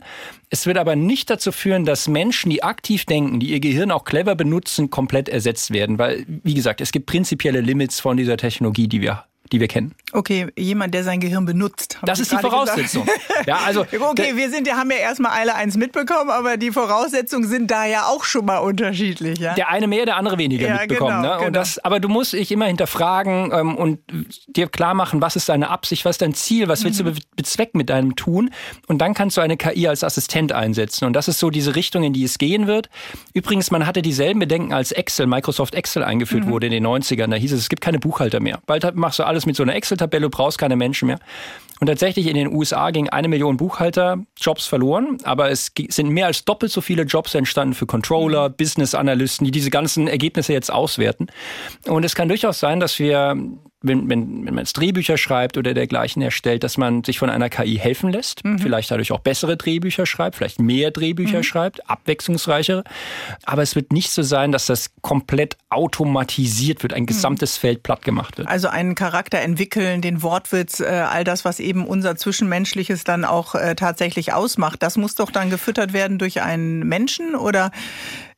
Es 0.49 0.65
wird 0.65 0.77
aber 0.77 0.95
nicht 0.95 1.29
dazu 1.29 1.51
führen, 1.51 1.85
dass 1.85 2.07
Menschen, 2.07 2.49
die 2.49 2.63
aktiv 2.63 3.05
denken, 3.05 3.39
die 3.39 3.51
ihr 3.51 3.59
Gehirn 3.59 3.91
auch 3.91 4.05
clever 4.05 4.35
benutzen, 4.35 4.89
komplett 4.89 5.29
ersetzt 5.29 5.71
werden. 5.71 5.97
Weil, 5.97 6.25
wie 6.27 6.53
gesagt, 6.53 6.81
es 6.81 6.91
gibt 6.91 7.07
prinzipielle 7.07 7.61
Limits 7.61 7.99
von 7.99 8.17
dieser 8.17 8.37
Technologie, 8.37 8.87
die 8.87 9.01
wir 9.01 9.25
die 9.51 9.59
wir 9.59 9.67
kennen. 9.67 9.93
Okay, 10.11 10.47
jemand, 10.57 10.93
der 10.93 11.03
sein 11.03 11.19
Gehirn 11.19 11.45
benutzt. 11.45 11.99
Das 12.03 12.19
ist 12.19 12.31
die 12.31 12.37
Voraussetzung. 12.37 13.07
ja, 13.45 13.59
also 13.65 13.81
okay, 13.99 14.35
wir 14.35 14.49
sind, 14.49 14.71
haben 14.71 14.89
ja 14.91 14.97
erstmal 14.97 15.31
alle 15.31 15.55
eins 15.55 15.77
mitbekommen, 15.77 16.29
aber 16.29 16.57
die 16.57 16.71
Voraussetzungen 16.71 17.47
sind 17.47 17.69
da 17.69 17.85
ja 17.85 18.05
auch 18.05 18.23
schon 18.23 18.45
mal 18.45 18.59
unterschiedlich. 18.59 19.39
Ja? 19.39 19.53
Der 19.53 19.69
eine 19.69 19.87
mehr, 19.87 20.05
der 20.05 20.17
andere 20.17 20.37
weniger 20.37 20.67
ja, 20.67 20.79
mitbekommen. 20.79 21.21
Genau, 21.21 21.33
ne? 21.33 21.33
und 21.33 21.45
genau. 21.47 21.59
das, 21.59 21.79
aber 21.79 21.99
du 21.99 22.07
musst 22.07 22.33
dich 22.33 22.51
immer 22.51 22.65
hinterfragen 22.65 23.51
ähm, 23.53 23.75
und 23.75 23.99
dir 24.47 24.67
klar 24.67 24.93
machen, 24.93 25.21
was 25.21 25.35
ist 25.35 25.49
deine 25.49 25.69
Absicht, 25.69 26.05
was 26.05 26.15
ist 26.15 26.21
dein 26.21 26.33
Ziel, 26.33 26.67
was 26.67 26.83
willst 26.83 27.03
mhm. 27.03 27.13
du 27.13 27.21
bezwecken 27.35 27.77
mit 27.77 27.89
deinem 27.89 28.15
Tun. 28.15 28.51
Und 28.87 28.99
dann 28.99 29.13
kannst 29.13 29.37
du 29.37 29.41
eine 29.41 29.57
KI 29.57 29.87
als 29.87 30.03
Assistent 30.03 30.53
einsetzen. 30.53 31.05
Und 31.05 31.13
das 31.13 31.27
ist 31.27 31.39
so 31.39 31.49
diese 31.49 31.75
Richtung, 31.75 32.03
in 32.03 32.13
die 32.13 32.23
es 32.23 32.37
gehen 32.37 32.67
wird. 32.67 32.89
Übrigens, 33.33 33.69
man 33.69 33.85
hatte 33.85 34.01
dieselben 34.01 34.39
Bedenken, 34.39 34.73
als 34.73 34.91
Excel, 34.91 35.27
Microsoft 35.27 35.75
Excel 35.75 36.03
eingeführt 36.03 36.45
mhm. 36.45 36.49
wurde 36.49 36.67
in 36.67 36.71
den 36.71 36.85
90ern. 36.85 37.29
Da 37.29 37.35
hieß 37.35 37.51
es, 37.51 37.61
es 37.61 37.69
gibt 37.69 37.81
keine 37.81 37.99
Buchhalter 37.99 38.39
mehr. 38.39 38.59
Bald 38.65 38.95
machst 38.95 39.19
du 39.19 39.23
alles 39.23 39.34
alles 39.35 39.45
mit 39.45 39.55
so 39.55 39.63
einer 39.63 39.75
Excel-Tabelle, 39.75 40.29
brauchst 40.29 40.57
keine 40.57 40.75
Menschen 40.75 41.07
mehr. 41.07 41.19
Und 41.81 41.87
tatsächlich 41.87 42.27
in 42.27 42.35
den 42.35 42.53
USA 42.53 42.91
ging 42.91 43.09
eine 43.09 43.27
Million 43.27 43.57
Buchhalter 43.57 44.19
Jobs 44.39 44.65
verloren, 44.65 45.17
aber 45.23 45.51
es 45.51 45.73
sind 45.89 46.09
mehr 46.09 46.27
als 46.27 46.45
doppelt 46.45 46.71
so 46.71 46.79
viele 46.79 47.03
Jobs 47.03 47.35
entstanden 47.35 47.73
für 47.73 47.85
Controller, 47.85 48.49
Business 48.49 48.95
Analysten, 48.95 49.43
die 49.43 49.51
diese 49.51 49.69
ganzen 49.71 50.07
Ergebnisse 50.07 50.53
jetzt 50.53 50.71
auswerten. 50.71 51.27
Und 51.85 52.05
es 52.05 52.15
kann 52.15 52.29
durchaus 52.29 52.61
sein, 52.61 52.79
dass 52.79 52.97
wir 52.97 53.35
wenn, 53.87 54.09
wenn, 54.09 54.45
wenn 54.45 54.53
man 54.53 54.59
jetzt 54.59 54.73
Drehbücher 54.73 55.17
schreibt 55.17 55.57
oder 55.57 55.73
dergleichen 55.73 56.21
erstellt, 56.21 56.63
dass 56.63 56.77
man 56.77 57.03
sich 57.03 57.19
von 57.19 57.29
einer 57.29 57.49
KI 57.49 57.77
helfen 57.77 58.11
lässt, 58.11 58.45
mhm. 58.45 58.59
vielleicht 58.59 58.91
dadurch 58.91 59.11
auch 59.11 59.19
bessere 59.19 59.57
Drehbücher 59.57 60.05
schreibt, 60.05 60.35
vielleicht 60.35 60.59
mehr 60.59 60.91
Drehbücher 60.91 61.39
mhm. 61.39 61.43
schreibt, 61.43 61.89
abwechslungsreichere. 61.89 62.83
Aber 63.45 63.61
es 63.61 63.75
wird 63.75 63.91
nicht 63.91 64.11
so 64.11 64.21
sein, 64.21 64.51
dass 64.51 64.65
das 64.65 64.91
komplett 65.01 65.57
automatisiert 65.69 66.83
wird, 66.83 66.93
ein 66.93 67.03
mhm. 67.03 67.07
gesamtes. 67.07 67.55
Feld 67.57 67.83
platt 67.83 68.03
gemacht 68.03 68.37
wird. 68.37 68.47
Also 68.47 68.67
einen 68.67 68.95
Charakter 68.95 69.39
entwickeln, 69.39 70.01
den 70.01 70.21
Wortwitz, 70.21 70.79
äh, 70.79 70.85
all 70.85 71.23
das, 71.23 71.45
was 71.45 71.59
eben 71.59 71.85
unser 71.85 72.15
Zwischenmenschliches 72.15 73.03
dann 73.03 73.25
auch 73.25 73.55
äh, 73.55 73.75
tatsächlich 73.75 74.33
ausmacht, 74.33 74.83
das 74.83 74.97
muss 74.97 75.15
doch 75.15 75.31
dann 75.31 75.49
gefüttert 75.49 75.93
werden 75.93 76.17
durch 76.17 76.41
einen 76.41 76.79
Menschen 76.87 77.35
oder 77.35 77.71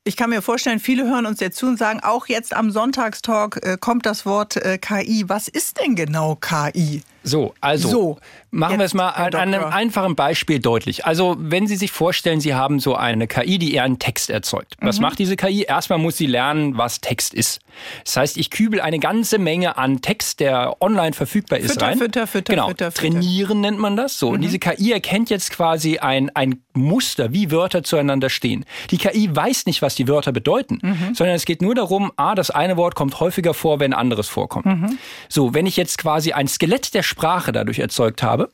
ich 0.08 0.16
kann 0.16 0.30
mir 0.30 0.42
vorstellen, 0.42 0.80
viele 0.80 1.06
hören 1.06 1.26
uns 1.26 1.42
jetzt 1.42 1.58
zu 1.58 1.68
und 1.68 1.78
sagen, 1.78 2.00
auch 2.02 2.28
jetzt 2.28 2.56
am 2.56 2.72
Sonntagstalk 2.72 3.60
äh, 3.64 3.78
kommt 3.78 4.06
das 4.06 4.26
Wort 4.26 4.56
äh, 4.56 4.78
KI. 4.78 5.26
Was 5.28 5.50
ist 5.50 5.80
denn 5.82 5.96
genau 5.96 6.36
KI? 6.36 7.02
So, 7.28 7.54
also 7.60 7.90
so, 7.90 8.18
machen 8.52 8.80
wir 8.80 8.86
es 8.86 8.94
mal 8.94 9.10
an 9.10 9.36
einem 9.36 9.64
einfachen 9.66 10.16
Beispiel 10.16 10.60
deutlich. 10.60 11.06
Also, 11.06 11.36
wenn 11.38 11.68
Sie 11.68 11.76
sich 11.76 11.92
vorstellen, 11.92 12.40
Sie 12.40 12.56
haben 12.56 12.80
so 12.80 12.96
eine 12.96 13.28
KI, 13.28 13.58
die 13.60 13.74
eher 13.74 13.84
einen 13.84 14.00
Text 14.00 14.30
erzeugt. 14.30 14.76
Was 14.80 14.98
mhm. 14.98 15.04
macht 15.04 15.20
diese 15.20 15.36
KI? 15.36 15.64
Erstmal 15.64 16.00
muss 16.00 16.18
sie 16.18 16.26
lernen, 16.26 16.78
was 16.78 17.02
Text 17.02 17.34
ist. 17.34 17.60
Das 18.06 18.18
heißt, 18.18 18.38
ich 18.38 18.50
kübel 18.50 18.82
eine 18.82 19.00
ganze 19.00 19.38
Menge 19.38 19.78
an 19.78 20.02
Text, 20.02 20.40
der 20.40 20.82
online 20.82 21.14
verfügbar 21.14 21.60
ist, 21.60 21.74
Fütter, 21.74 21.86
rein. 21.86 21.98
Fütter, 21.98 22.28
Fütter, 22.28 22.54
genau. 22.54 22.68
Fütter, 22.70 22.92
Fütter. 22.92 23.10
Trainieren 23.10 23.62
nennt 23.62 23.80
man 23.80 23.96
das. 23.96 24.18
So. 24.18 24.30
Mhm. 24.30 24.36
Und 24.36 24.42
diese 24.42 24.60
KI 24.60 24.94
erkennt 24.94 25.30
jetzt 25.30 25.52
quasi 25.52 25.98
ein, 26.00 26.30
ein 26.34 26.62
Muster, 26.74 27.34
wie 27.34 27.52
Wörter 27.52 27.84
zueinander 27.84 28.30
stehen. 28.30 28.66
Die 28.92 28.98
KI 28.98 29.30
weiß 29.36 29.66
nicht, 29.66 29.82
was 29.82 29.96
die 29.96 30.08
Wörter 30.08 30.32
bedeuten, 30.32 30.80
mhm. 30.82 31.14
sondern 31.14 31.36
es 31.36 31.46
geht 31.46 31.62
nur 31.62 31.76
darum, 31.76 32.12
ah, 32.16 32.36
das 32.36 32.50
eine 32.50 32.78
Wort 32.78 32.96
kommt 32.96 33.20
häufiger 33.20 33.54
vor, 33.54 33.80
wenn 33.80 33.94
anderes 33.94 34.28
vorkommt. 34.30 34.66
Mhm. 34.66 34.98
So, 35.30 35.54
wenn 35.54 35.66
ich 35.66 35.78
jetzt 35.78 35.98
quasi 35.98 36.32
ein 36.32 36.48
Skelett 36.48 36.94
der 36.94 37.04
Sprache 37.04 37.17
Sprache 37.18 37.52
dadurch 37.52 37.80
erzeugt 37.80 38.22
habe. 38.22 38.50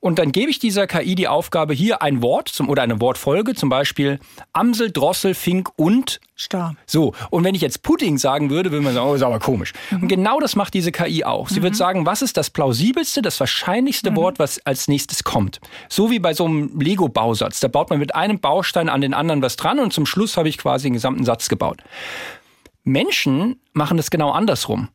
Und 0.00 0.18
dann 0.18 0.32
gebe 0.32 0.50
ich 0.50 0.58
dieser 0.58 0.86
KI 0.86 1.14
die 1.14 1.28
Aufgabe, 1.28 1.74
hier 1.74 2.00
ein 2.00 2.22
Wort 2.22 2.48
zum, 2.48 2.70
oder 2.70 2.82
eine 2.82 2.98
Wortfolge, 2.98 3.54
zum 3.54 3.68
Beispiel 3.68 4.18
Amsel, 4.54 4.90
Drossel, 4.90 5.34
Fink 5.34 5.68
und 5.76 6.18
Star. 6.38 6.76
So, 6.86 7.12
und 7.28 7.44
wenn 7.44 7.54
ich 7.54 7.60
jetzt 7.60 7.82
Pudding 7.82 8.16
sagen 8.16 8.48
würde, 8.48 8.70
würde 8.70 8.84
man 8.84 8.94
sagen, 8.94 9.06
oh, 9.06 9.14
ist 9.14 9.22
aber 9.22 9.38
komisch. 9.38 9.74
Mhm. 9.90 10.02
Und 10.02 10.08
genau 10.08 10.40
das 10.40 10.56
macht 10.56 10.72
diese 10.72 10.92
KI 10.92 11.24
auch. 11.24 11.50
Sie 11.50 11.60
mhm. 11.60 11.64
wird 11.64 11.76
sagen, 11.76 12.06
was 12.06 12.22
ist 12.22 12.38
das 12.38 12.48
plausibelste, 12.48 13.20
das 13.20 13.38
wahrscheinlichste 13.38 14.10
mhm. 14.10 14.16
Wort, 14.16 14.38
was 14.38 14.64
als 14.64 14.88
nächstes 14.88 15.22
kommt. 15.24 15.60
So 15.90 16.10
wie 16.10 16.18
bei 16.18 16.32
so 16.32 16.46
einem 16.46 16.78
Lego-Bausatz. 16.78 17.60
Da 17.60 17.68
baut 17.68 17.90
man 17.90 17.98
mit 17.98 18.14
einem 18.14 18.40
Baustein 18.40 18.88
an 18.88 19.02
den 19.02 19.12
anderen 19.12 19.42
was 19.42 19.56
dran 19.56 19.78
und 19.78 19.92
zum 19.92 20.06
Schluss 20.06 20.38
habe 20.38 20.48
ich 20.48 20.56
quasi 20.56 20.88
den 20.88 20.94
gesamten 20.94 21.24
Satz 21.24 21.50
gebaut. 21.50 21.82
Menschen 22.82 23.60
machen 23.72 23.98
das 23.98 24.10
genau 24.10 24.30
andersrum. 24.30 24.88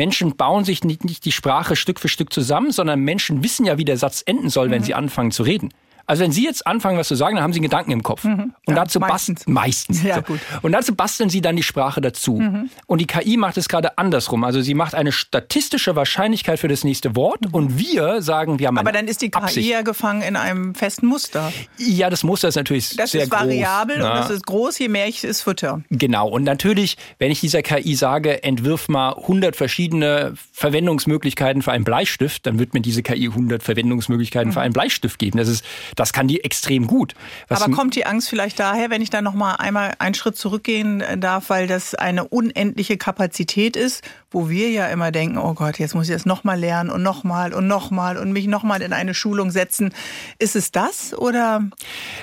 Menschen 0.00 0.34
bauen 0.34 0.64
sich 0.64 0.82
nicht, 0.82 1.04
nicht 1.04 1.26
die 1.26 1.30
Sprache 1.30 1.76
Stück 1.76 2.00
für 2.00 2.08
Stück 2.08 2.32
zusammen, 2.32 2.72
sondern 2.72 3.00
Menschen 3.00 3.44
wissen 3.44 3.66
ja, 3.66 3.76
wie 3.76 3.84
der 3.84 3.98
Satz 3.98 4.22
enden 4.24 4.48
soll, 4.48 4.70
wenn 4.70 4.80
mhm. 4.80 4.86
sie 4.86 4.94
anfangen 4.94 5.30
zu 5.30 5.42
reden. 5.42 5.74
Also 6.10 6.24
wenn 6.24 6.32
Sie 6.32 6.44
jetzt 6.44 6.66
anfangen, 6.66 6.98
was 6.98 7.06
zu 7.06 7.14
sagen, 7.14 7.36
dann 7.36 7.44
haben 7.44 7.52
Sie 7.52 7.60
einen 7.60 7.70
Gedanken 7.70 7.92
im 7.92 8.02
Kopf. 8.02 8.24
Mhm. 8.24 8.52
Und 8.66 8.74
ja, 8.74 8.74
dazu 8.74 8.98
meistens. 8.98 9.46
meistens. 9.46 10.02
Ja, 10.02 10.16
so. 10.16 10.22
gut. 10.22 10.40
Und 10.60 10.72
dazu 10.72 10.96
basteln 10.96 11.30
Sie 11.30 11.40
dann 11.40 11.54
die 11.54 11.62
Sprache 11.62 12.00
dazu. 12.00 12.40
Mhm. 12.40 12.68
Und 12.86 13.00
die 13.00 13.06
KI 13.06 13.36
macht 13.36 13.56
es 13.56 13.68
gerade 13.68 13.96
andersrum. 13.96 14.42
Also 14.42 14.60
sie 14.60 14.74
macht 14.74 14.96
eine 14.96 15.12
statistische 15.12 15.94
Wahrscheinlichkeit 15.94 16.58
für 16.58 16.66
das 16.66 16.82
nächste 16.82 17.14
Wort 17.14 17.42
mhm. 17.42 17.54
und 17.54 17.78
wir 17.78 18.22
sagen, 18.22 18.58
wir 18.58 18.66
haben 18.66 18.78
Aber 18.78 18.90
dann 18.90 19.06
ist 19.06 19.22
die 19.22 19.30
KI 19.30 19.40
Absicht. 19.40 19.70
ja 19.70 19.82
gefangen 19.82 20.22
in 20.22 20.34
einem 20.34 20.74
festen 20.74 21.06
Muster. 21.06 21.52
Ja, 21.78 22.10
das 22.10 22.24
Muster 22.24 22.48
ist 22.48 22.56
natürlich 22.56 22.96
das 22.96 23.12
sehr 23.12 23.28
groß. 23.28 23.30
Das 23.30 23.42
ist 23.42 23.48
variabel 23.48 23.96
und 24.02 24.08
das 24.08 24.30
ist 24.30 24.46
groß, 24.46 24.80
je 24.80 24.88
mehr 24.88 25.06
ich 25.06 25.22
es 25.22 25.42
fütter. 25.42 25.82
Genau. 25.90 26.28
Und 26.28 26.42
natürlich, 26.42 26.96
wenn 27.20 27.30
ich 27.30 27.38
dieser 27.38 27.62
KI 27.62 27.94
sage, 27.94 28.42
entwirf 28.42 28.88
mal 28.88 29.12
100 29.12 29.54
verschiedene 29.54 30.34
Verwendungsmöglichkeiten 30.52 31.62
für 31.62 31.70
einen 31.70 31.84
Bleistift, 31.84 32.46
dann 32.46 32.58
wird 32.58 32.74
mir 32.74 32.80
diese 32.80 33.04
KI 33.04 33.28
100 33.28 33.62
Verwendungsmöglichkeiten 33.62 34.50
für 34.50 34.58
mhm. 34.58 34.64
einen 34.64 34.72
Bleistift 34.72 35.20
geben. 35.20 35.38
Das 35.38 35.46
ist 35.46 35.64
das 36.00 36.14
kann 36.14 36.28
die 36.28 36.42
extrem 36.42 36.86
gut. 36.86 37.14
Was 37.48 37.60
Aber 37.60 37.74
kommt 37.74 37.94
die 37.94 38.06
Angst 38.06 38.30
vielleicht 38.30 38.58
daher, 38.58 38.88
wenn 38.88 39.02
ich 39.02 39.10
da 39.10 39.20
noch 39.20 39.34
mal 39.34 39.56
einmal 39.56 39.92
einen 39.98 40.14
Schritt 40.14 40.34
zurückgehen 40.34 41.04
darf, 41.18 41.50
weil 41.50 41.66
das 41.66 41.94
eine 41.94 42.24
unendliche 42.24 42.96
Kapazität 42.96 43.76
ist, 43.76 44.02
wo 44.30 44.48
wir 44.48 44.70
ja 44.70 44.86
immer 44.86 45.10
denken, 45.10 45.36
oh 45.36 45.52
Gott, 45.52 45.78
jetzt 45.78 45.94
muss 45.94 46.08
ich 46.08 46.14
das 46.14 46.24
noch 46.24 46.42
mal 46.42 46.58
lernen 46.58 46.88
und 46.88 47.02
noch 47.02 47.22
mal 47.22 47.52
und 47.52 47.66
noch 47.66 47.90
mal 47.90 48.16
und 48.16 48.32
mich 48.32 48.46
noch 48.46 48.62
mal 48.62 48.80
in 48.80 48.94
eine 48.94 49.12
Schulung 49.12 49.50
setzen. 49.50 49.92
Ist 50.38 50.56
es 50.56 50.70
das 50.70 51.12
oder 51.12 51.64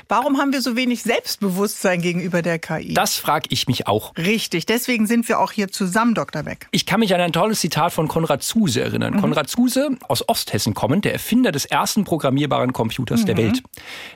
warum 0.07 0.39
haben 0.39 0.53
wir 0.53 0.61
so 0.61 0.75
wenig 0.75 1.03
Selbstbewusstsein 1.03 2.01
gegenüber 2.01 2.41
der 2.41 2.57
KI? 2.57 2.95
Das 2.95 3.17
frage 3.17 3.47
ich 3.49 3.67
mich 3.67 3.85
auch. 3.85 4.15
Richtig, 4.17 4.65
deswegen 4.65 5.05
sind 5.05 5.27
wir 5.27 5.39
auch 5.39 5.51
hier 5.51 5.67
zusammen, 5.67 6.15
Dr. 6.15 6.41
Beck. 6.41 6.67
Ich 6.71 6.87
kann 6.87 7.01
mich 7.01 7.13
an 7.13 7.21
ein 7.21 7.33
tolles 7.33 7.59
Zitat 7.59 7.93
von 7.93 8.07
Konrad 8.07 8.41
Zuse 8.41 8.81
erinnern. 8.81 9.15
Mhm. 9.15 9.21
Konrad 9.21 9.49
Zuse, 9.49 9.91
aus 10.07 10.27
Osthessen 10.27 10.73
kommend, 10.73 11.05
der 11.05 11.13
Erfinder 11.13 11.51
des 11.51 11.65
ersten 11.65 12.05
programmierbaren 12.05 12.73
Computers 12.73 13.21
mhm. 13.21 13.25
der 13.25 13.37
Welt 13.37 13.63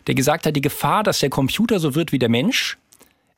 der 0.07 0.15
gesagt 0.15 0.45
hat, 0.45 0.55
die 0.55 0.61
Gefahr, 0.61 1.03
dass 1.03 1.19
der 1.19 1.29
Computer 1.29 1.79
so 1.79 1.95
wird 1.95 2.11
wie 2.11 2.19
der 2.19 2.29
Mensch, 2.29 2.77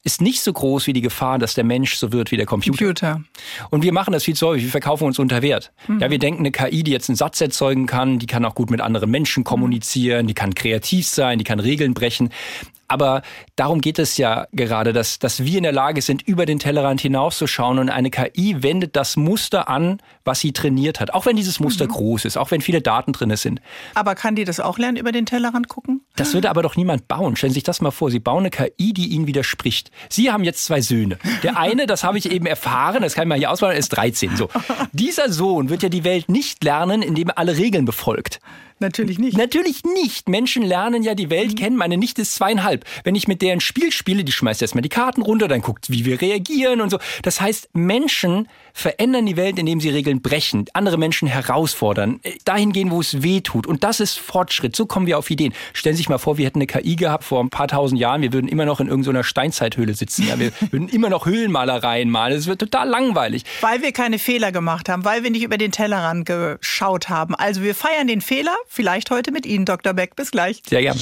ist 0.04 0.22
nicht 0.22 0.42
so 0.42 0.52
groß 0.52 0.88
wie 0.88 0.94
die 0.94 1.02
Gefahr, 1.02 1.40
dass 1.40 1.54
der 1.54 1.64
Mensch 1.64 1.96
so 1.96 2.12
wird 2.12 2.32
wie 2.32 2.38
der 2.38 2.46
Computer. 2.46 2.78
Computer. 2.78 3.24
Und 3.70 3.84
wir 3.84 3.94
machen 3.94 4.12
das 4.12 4.26
viel 4.26 4.36
zu 4.36 4.48
häufig. 4.48 4.66
Wir 4.66 4.72
verkaufen 4.72 5.06
uns 5.06 5.18
unter 5.18 5.42
Wert. 5.42 5.72
Mhm. 5.88 6.00
Ja, 6.00 6.12
wir 6.12 6.20
denken, 6.20 6.40
eine 6.40 6.52
KI, 6.52 6.84
die 6.84 6.92
jetzt 6.92 7.10
einen 7.10 7.16
Satz 7.16 7.40
erzeugen 7.40 7.86
kann, 7.86 8.20
die 8.20 8.26
kann 8.26 8.44
auch 8.44 8.56
gut 8.56 8.70
mit 8.70 8.82
anderen 8.82 9.10
Menschen 9.10 9.44
kommunizieren, 9.46 10.28
die 10.28 10.34
kann 10.34 10.54
kreativ 10.54 11.08
sein, 11.08 11.38
die 11.38 11.46
kann 11.46 11.60
Regeln 11.60 11.94
brechen. 11.94 12.30
Aber 12.94 13.24
darum 13.56 13.82
geht 13.82 13.98
es 13.98 14.18
ja 14.18 14.46
gerade, 14.52 14.94
dass, 14.94 15.18
dass 15.18 15.44
wir 15.44 15.58
in 15.58 15.64
der 15.64 15.72
Lage 15.72 16.02
sind, 16.02 16.22
über 16.22 16.46
den 16.46 16.60
Tellerrand 16.60 17.02
hinauszuschauen 17.02 17.80
und 17.80 17.90
eine 17.90 18.12
KI 18.12 18.62
wendet 18.62 18.96
das 18.96 19.16
Muster 19.16 19.68
an, 19.68 20.00
was 20.26 20.42
sie 20.42 20.52
trainiert 20.52 21.00
hat. 21.00 21.14
Auch 21.14 21.26
wenn 21.26 21.36
dieses 21.36 21.60
Muster 21.60 21.86
mhm. 21.86 21.92
groß 21.92 22.26
ist, 22.26 22.38
auch 22.38 22.52
wenn 22.52 22.62
viele 22.62 22.82
Daten 22.82 23.14
drin 23.14 23.36
sind. 23.36 23.62
Aber 23.96 24.14
kann 24.16 24.36
die 24.36 24.44
das 24.44 24.60
auch 24.60 24.78
lernen, 24.78 24.98
über 24.98 25.12
den 25.12 25.26
Tellerrand 25.26 25.70
gucken? 25.70 26.02
Das 26.15 26.34
würde 26.34 26.50
aber 26.51 26.62
doch 26.62 26.75
niemand 26.75 27.08
bauen. 27.08 27.36
Stellen 27.36 27.51
Sie 27.51 27.55
sich 27.55 27.63
das 27.63 27.82
mal 27.82 27.89
vor. 27.89 28.12
Sie 28.12 28.20
bauen 28.20 28.41
eine 28.41 28.51
KI, 28.51 28.93
die 28.93 29.08
Ihnen 29.08 29.25
widerspricht. 29.25 29.89
Sie 30.10 30.32
haben 30.32 30.43
jetzt 30.43 30.63
zwei 30.65 30.79
Söhne. 30.79 31.17
Der 31.41 31.58
eine, 31.58 31.88
das 31.88 32.03
habe 32.03 32.20
ich 32.20 32.32
eben 32.32 32.46
erfahren, 32.46 33.01
das 33.01 33.15
kann 33.15 33.24
ich 33.24 33.29
mal 33.29 33.38
hier 33.38 33.50
auswählen, 33.50 33.75
ist 33.75 33.89
13. 33.89 34.36
So. 34.36 34.50
Dieser 34.91 35.32
Sohn 35.32 35.70
wird 35.70 35.82
ja 35.82 35.89
die 35.89 36.03
Welt 36.03 36.29
nicht 36.29 36.63
lernen, 36.63 37.01
indem 37.01 37.29
er 37.29 37.39
alle 37.39 37.58
Regeln 37.58 37.86
befolgt. 37.86 38.39
Natürlich 38.84 39.18
nicht. 39.18 39.38
Natürlich 39.38 39.84
nicht. 39.84 40.28
Menschen 40.28 40.62
lernen 40.62 41.04
ja 41.04 41.16
die 41.16 41.30
Welt 41.30 41.54
mhm. 41.54 41.56
kennen. 41.56 41.78
Meine 41.78 41.98
Nichte 41.98 42.22
ist 42.22 42.36
zweieinhalb. 42.36 42.84
Wenn 43.06 43.16
ich 43.16 43.28
mit 43.30 43.42
der 43.42 43.54
ein 43.54 43.62
Spiel 43.62 43.92
spiele, 43.92 44.24
die 44.25 44.32
schmeißt 44.34 44.62
erstmal 44.62 44.82
die 44.82 44.90
Karten 44.90 45.22
runter, 45.22 45.48
dann 45.48 45.62
guckt, 45.62 45.90
wie 45.90 46.04
wir 46.04 46.22
reagieren 46.22 46.82
und 46.82 46.90
so. 46.90 47.00
Das 47.22 47.40
heißt, 47.40 47.70
Menschen 47.74 48.50
verändern 48.74 49.25
die 49.25 49.38
Welt, 49.38 49.60
indem 49.60 49.80
sie 49.80 49.90
Regeln 49.90 50.22
brechen, 50.22 50.66
andere 50.74 50.98
Menschen 50.98 51.28
herausfordern, 51.28 52.20
äh, 52.24 52.34
dahin 52.44 52.74
gehen, 52.74 52.92
wo 52.92 53.00
es 53.00 53.22
weh 53.22 53.40
tut. 53.42 53.68
Und 53.68 53.84
das 53.84 54.00
ist 54.00 54.20
Fortschritt. 54.20 54.75
So 54.75 54.86
kommen 54.86 55.06
wir 55.06 55.18
auf 55.18 55.30
Ideen. 55.30 55.54
Stellen 55.74 55.96
Sie 55.96 56.00
sich 56.00 56.10
mal 56.10 56.18
vor, 56.18 56.38
wir 56.38 56.46
hätten 56.46 56.58
eine 56.58 56.68
KI 56.68 56.96
gehabt 56.96 57.24
vor 57.24 57.42
ein 57.42 57.50
paar 57.50 57.68
tausend 57.68 58.00
Jahren. 58.02 58.22
Wir 58.22 58.34
würden 58.34 58.48
immer 58.48 58.66
noch 58.66 58.80
in 58.80 58.88
irgendeiner 58.88 59.24
Steinzeithöhle 59.24 59.94
sitzen. 59.94 60.28
Ja, 60.28 60.40
wir 60.40 60.52
würden 60.72 60.90
immer 60.90 61.10
noch 61.10 61.25
Höhlenmalereien 61.25 62.10
malen. 62.10 62.38
Es 62.38 62.48
wird 62.48 62.60
total 62.60 62.90
langweilig. 62.90 63.44
Weil 63.62 63.82
wir 63.82 63.94
keine 63.94 64.20
Fehler 64.20 64.52
gemacht 64.52 64.90
haben, 64.90 65.06
weil 65.06 65.24
wir 65.24 65.30
nicht 65.30 65.44
über 65.44 65.58
den 65.58 65.72
Tellerrand 65.72 66.25
geschaut 66.25 67.10
haben. 67.10 67.36
Also 67.36 67.62
wir 67.62 67.75
feiern 67.75 68.08
den 68.08 68.22
Fehler, 68.22 68.56
vielleicht 68.74 69.12
heute 69.12 69.32
mit 69.32 69.46
Ihnen, 69.46 69.65
Dr. 69.65 69.94
Beck. 69.94 70.15
Bis 70.15 70.32
gleich. 70.32 70.62
Sehr 70.68 70.82
gern. 70.82 70.98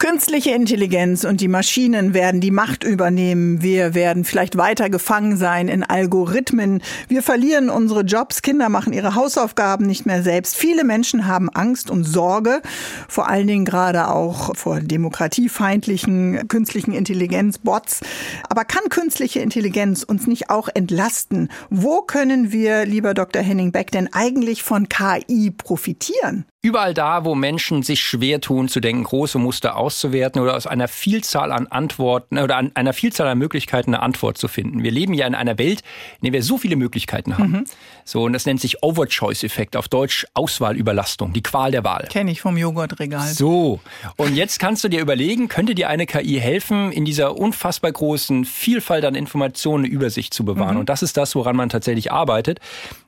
Künstliche 0.00 0.52
Intelligenz 0.52 1.24
und 1.24 1.42
die 1.42 1.48
Maschinen 1.48 2.14
werden 2.14 2.40
die 2.40 2.50
Macht 2.50 2.84
übernehmen. 2.84 3.62
Wir 3.62 3.92
werden 3.94 4.24
vielleicht 4.24 4.56
weiter 4.56 4.88
gefangen 4.88 5.36
sein 5.36 5.68
in 5.68 5.84
Algorithmen. 5.84 6.80
Wir 7.08 7.22
verlieren 7.22 7.68
unsere 7.68 8.00
Jobs. 8.00 8.40
Kinder 8.40 8.70
machen 8.70 8.94
ihre 8.94 9.14
Hausaufgaben 9.14 9.84
nicht 9.84 10.06
mehr 10.06 10.22
selbst. 10.22 10.56
Viele 10.56 10.84
Menschen 10.84 11.26
haben 11.26 11.50
Angst 11.50 11.90
und 11.90 12.04
Sorge, 12.04 12.62
vor 13.08 13.28
allen 13.28 13.46
Dingen 13.46 13.66
gerade 13.66 14.08
auch 14.08 14.56
vor 14.56 14.80
demokratiefeindlichen 14.80 16.48
künstlichen 16.48 16.94
Intelligenz-Bots. 16.94 18.00
Aber 18.48 18.64
kann 18.64 18.88
künstliche 18.88 19.40
Intelligenz 19.40 20.02
uns 20.02 20.26
nicht 20.26 20.48
auch 20.48 20.70
entlasten? 20.72 21.50
Wo 21.68 22.00
können 22.00 22.52
wir, 22.52 22.86
lieber 22.86 23.12
Dr. 23.12 23.42
Henning 23.42 23.70
Beck, 23.70 23.90
denn 23.90 24.10
eigentlich 24.14 24.62
von 24.62 24.88
KI 24.88 25.50
profitieren? 25.50 26.46
Überall 26.62 26.92
da, 26.92 27.24
wo 27.24 27.34
Menschen 27.34 27.82
sich 27.82 28.02
schwer 28.02 28.38
tun, 28.42 28.68
zu 28.68 28.80
denken, 28.80 29.04
große 29.04 29.38
Muster 29.38 29.76
auszuwerten 29.76 30.42
oder 30.42 30.54
aus 30.54 30.66
einer 30.66 30.88
Vielzahl 30.88 31.52
an 31.52 31.66
Antworten 31.68 32.36
oder 32.36 32.58
an 32.58 32.72
einer 32.74 32.92
Vielzahl 32.92 33.28
an 33.28 33.38
Möglichkeiten 33.38 33.94
eine 33.94 34.02
Antwort 34.02 34.36
zu 34.36 34.46
finden. 34.46 34.82
Wir 34.82 34.90
leben 34.90 35.14
ja 35.14 35.26
in 35.26 35.34
einer 35.34 35.56
Welt, 35.56 35.80
in 36.20 36.24
der 36.24 36.34
wir 36.34 36.42
so 36.42 36.58
viele 36.58 36.76
Möglichkeiten 36.76 37.38
haben. 37.38 37.50
Mhm. 37.50 37.64
So, 38.04 38.24
und 38.24 38.34
das 38.34 38.44
nennt 38.44 38.60
sich 38.60 38.82
Overchoice-Effekt, 38.82 39.74
auf 39.74 39.88
Deutsch 39.88 40.26
Auswahlüberlastung, 40.34 41.32
die 41.32 41.42
Qual 41.42 41.70
der 41.70 41.82
Wahl. 41.82 42.08
Kenne 42.10 42.30
ich 42.30 42.42
vom 42.42 42.58
Joghurtregal. 42.58 43.26
So, 43.28 43.80
und 44.16 44.34
jetzt 44.34 44.58
kannst 44.58 44.84
du 44.84 44.88
dir 44.88 45.00
überlegen, 45.00 45.48
könnte 45.48 45.74
dir 45.74 45.88
eine 45.88 46.04
KI 46.04 46.40
helfen, 46.40 46.92
in 46.92 47.06
dieser 47.06 47.38
unfassbar 47.38 47.90
großen 47.90 48.44
Vielfalt 48.44 49.06
an 49.06 49.14
Informationen 49.14 49.86
eine 49.86 49.94
Übersicht 49.94 50.34
zu 50.34 50.44
bewahren? 50.44 50.74
Mhm. 50.74 50.80
Und 50.80 50.90
das 50.90 51.02
ist 51.02 51.16
das, 51.16 51.34
woran 51.34 51.56
man 51.56 51.70
tatsächlich 51.70 52.12
arbeitet. 52.12 52.60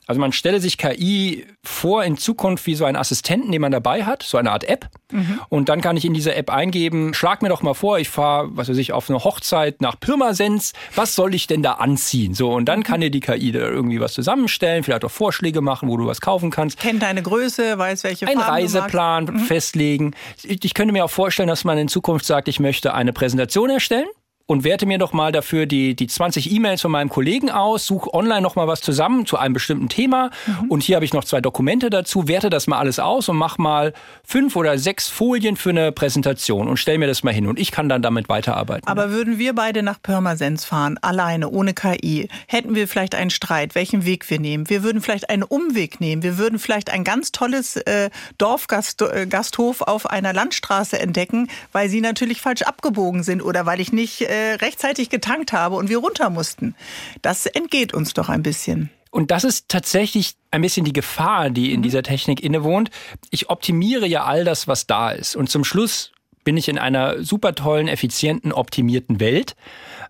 Also 0.05 0.19
man 0.19 0.33
stelle 0.33 0.59
sich 0.59 0.77
KI 0.77 1.45
vor 1.63 2.03
in 2.03 2.17
Zukunft 2.17 2.65
wie 2.65 2.75
so 2.75 2.85
ein 2.85 2.95
Assistenten, 2.95 3.51
den 3.51 3.61
man 3.61 3.71
dabei 3.71 4.03
hat, 4.03 4.23
so 4.23 4.37
eine 4.37 4.51
Art 4.51 4.65
App. 4.65 4.89
Mhm. 5.11 5.39
Und 5.49 5.69
dann 5.69 5.81
kann 5.81 5.95
ich 5.95 6.05
in 6.05 6.13
diese 6.13 6.35
App 6.35 6.49
eingeben, 6.49 7.13
schlag 7.13 7.41
mir 7.41 7.49
doch 7.49 7.61
mal 7.61 7.73
vor, 7.73 7.99
ich 7.99 8.09
fahre, 8.09 8.49
was 8.51 8.69
weiß 8.69 8.77
ich, 8.77 8.91
auf 8.91 9.09
eine 9.09 9.23
Hochzeit 9.23 9.81
nach 9.81 9.99
Pirmasens. 9.99 10.73
Was 10.95 11.15
soll 11.15 11.33
ich 11.33 11.47
denn 11.47 11.63
da 11.63 11.73
anziehen? 11.73 12.33
So, 12.33 12.51
und 12.51 12.65
dann 12.65 12.79
mhm. 12.79 12.83
kann 12.83 13.01
dir 13.01 13.11
die 13.11 13.21
KI 13.21 13.51
da 13.51 13.59
irgendwie 13.59 13.99
was 13.99 14.13
zusammenstellen, 14.13 14.83
vielleicht 14.83 15.05
auch 15.05 15.11
Vorschläge 15.11 15.61
machen, 15.61 15.87
wo 15.87 15.97
du 15.97 16.05
was 16.05 16.19
kaufen 16.19 16.51
kannst. 16.51 16.79
Kennt 16.79 17.01
deine 17.01 17.21
Größe, 17.21 17.77
weiß 17.77 18.03
welche 18.03 18.27
Ein 18.27 18.39
Reiseplan 18.39 19.25
mhm. 19.25 19.39
festlegen. 19.39 20.15
Ich 20.43 20.73
könnte 20.73 20.91
mir 20.91 21.05
auch 21.05 21.11
vorstellen, 21.11 21.47
dass 21.47 21.63
man 21.63 21.77
in 21.77 21.87
Zukunft 21.87 22.25
sagt, 22.25 22.47
ich 22.47 22.59
möchte 22.59 22.93
eine 22.93 23.13
Präsentation 23.13 23.69
erstellen 23.69 24.07
und 24.45 24.63
werte 24.63 24.85
mir 24.85 24.97
doch 24.97 25.13
mal 25.13 25.31
dafür 25.31 25.65
die, 25.65 25.95
die 25.95 26.07
20 26.07 26.51
E-Mails 26.51 26.81
von 26.81 26.91
meinem 26.91 27.09
Kollegen 27.09 27.49
aus, 27.49 27.85
suche 27.85 28.13
online 28.13 28.41
noch 28.41 28.55
mal 28.55 28.67
was 28.67 28.81
zusammen 28.81 29.25
zu 29.25 29.37
einem 29.37 29.53
bestimmten 29.53 29.87
Thema 29.87 30.31
mhm. 30.45 30.69
und 30.69 30.83
hier 30.83 30.95
habe 30.95 31.05
ich 31.05 31.13
noch 31.13 31.23
zwei 31.23 31.39
Dokumente 31.39 31.89
dazu, 31.89 32.27
werte 32.27 32.49
das 32.49 32.67
mal 32.67 32.77
alles 32.77 32.99
aus 32.99 33.29
und 33.29 33.37
mach 33.37 33.57
mal 33.57 33.93
fünf 34.23 34.55
oder 34.55 34.77
sechs 34.77 35.07
Folien 35.07 35.55
für 35.55 35.69
eine 35.69 35.91
Präsentation 35.91 36.67
und 36.67 36.77
stell 36.77 36.97
mir 36.97 37.07
das 37.07 37.23
mal 37.23 37.33
hin 37.33 37.47
und 37.47 37.57
ich 37.57 37.71
kann 37.71 37.87
dann 37.87 38.01
damit 38.01 38.27
weiterarbeiten. 38.27 38.87
Aber 38.87 39.11
würden 39.11 39.37
wir 39.37 39.53
beide 39.53 39.81
nach 39.81 40.01
Pirmasens 40.01 40.65
fahren, 40.65 40.97
alleine, 41.01 41.49
ohne 41.49 41.73
KI, 41.73 42.27
hätten 42.47 42.75
wir 42.75 42.87
vielleicht 42.87 43.15
einen 43.15 43.29
Streit, 43.29 43.75
welchen 43.75 44.05
Weg 44.05 44.29
wir 44.29 44.39
nehmen. 44.39 44.69
Wir 44.69 44.83
würden 44.83 45.01
vielleicht 45.01 45.29
einen 45.29 45.43
Umweg 45.43 46.01
nehmen. 46.01 46.21
Wir 46.21 46.37
würden 46.37 46.59
vielleicht 46.59 46.91
ein 46.91 47.03
ganz 47.03 47.31
tolles 47.31 47.77
äh, 47.77 48.09
Dorfgasthof 48.37 49.81
äh, 49.81 49.83
auf 49.85 50.05
einer 50.09 50.33
Landstraße 50.33 50.99
entdecken, 50.99 51.47
weil 51.71 51.87
sie 51.87 52.01
natürlich 52.01 52.41
falsch 52.41 52.63
abgebogen 52.63 53.23
sind 53.23 53.41
oder 53.41 53.65
weil 53.65 53.79
ich 53.79 53.93
nicht 53.93 54.21
äh, 54.33 54.53
rechtzeitig 54.55 55.09
getankt 55.09 55.53
habe 55.53 55.75
und 55.75 55.89
wir 55.89 55.99
runter 55.99 56.29
mussten. 56.29 56.75
Das 57.21 57.45
entgeht 57.45 57.93
uns 57.93 58.13
doch 58.13 58.29
ein 58.29 58.43
bisschen. 58.43 58.89
Und 59.11 59.29
das 59.29 59.43
ist 59.43 59.69
tatsächlich 59.69 60.33
ein 60.49 60.61
bisschen 60.61 60.85
die 60.85 60.93
Gefahr, 60.93 61.51
die 61.51 61.71
in 61.71 61.81
mhm. 61.81 61.83
dieser 61.83 62.01
Technik 62.01 62.41
innewohnt. 62.41 62.89
Ich 63.29 63.51
optimiere 63.51 64.07
ja 64.07 64.23
all 64.23 64.43
das, 64.43 64.67
was 64.67 64.87
da 64.87 65.11
ist. 65.11 65.35
Und 65.35 65.51
zum 65.51 65.63
Schluss 65.63 66.12
bin 66.43 66.57
ich 66.57 66.69
in 66.69 66.77
einer 66.77 67.23
super 67.23 67.55
tollen, 67.55 67.87
effizienten, 67.87 68.51
optimierten 68.51 69.19
Welt. 69.19 69.55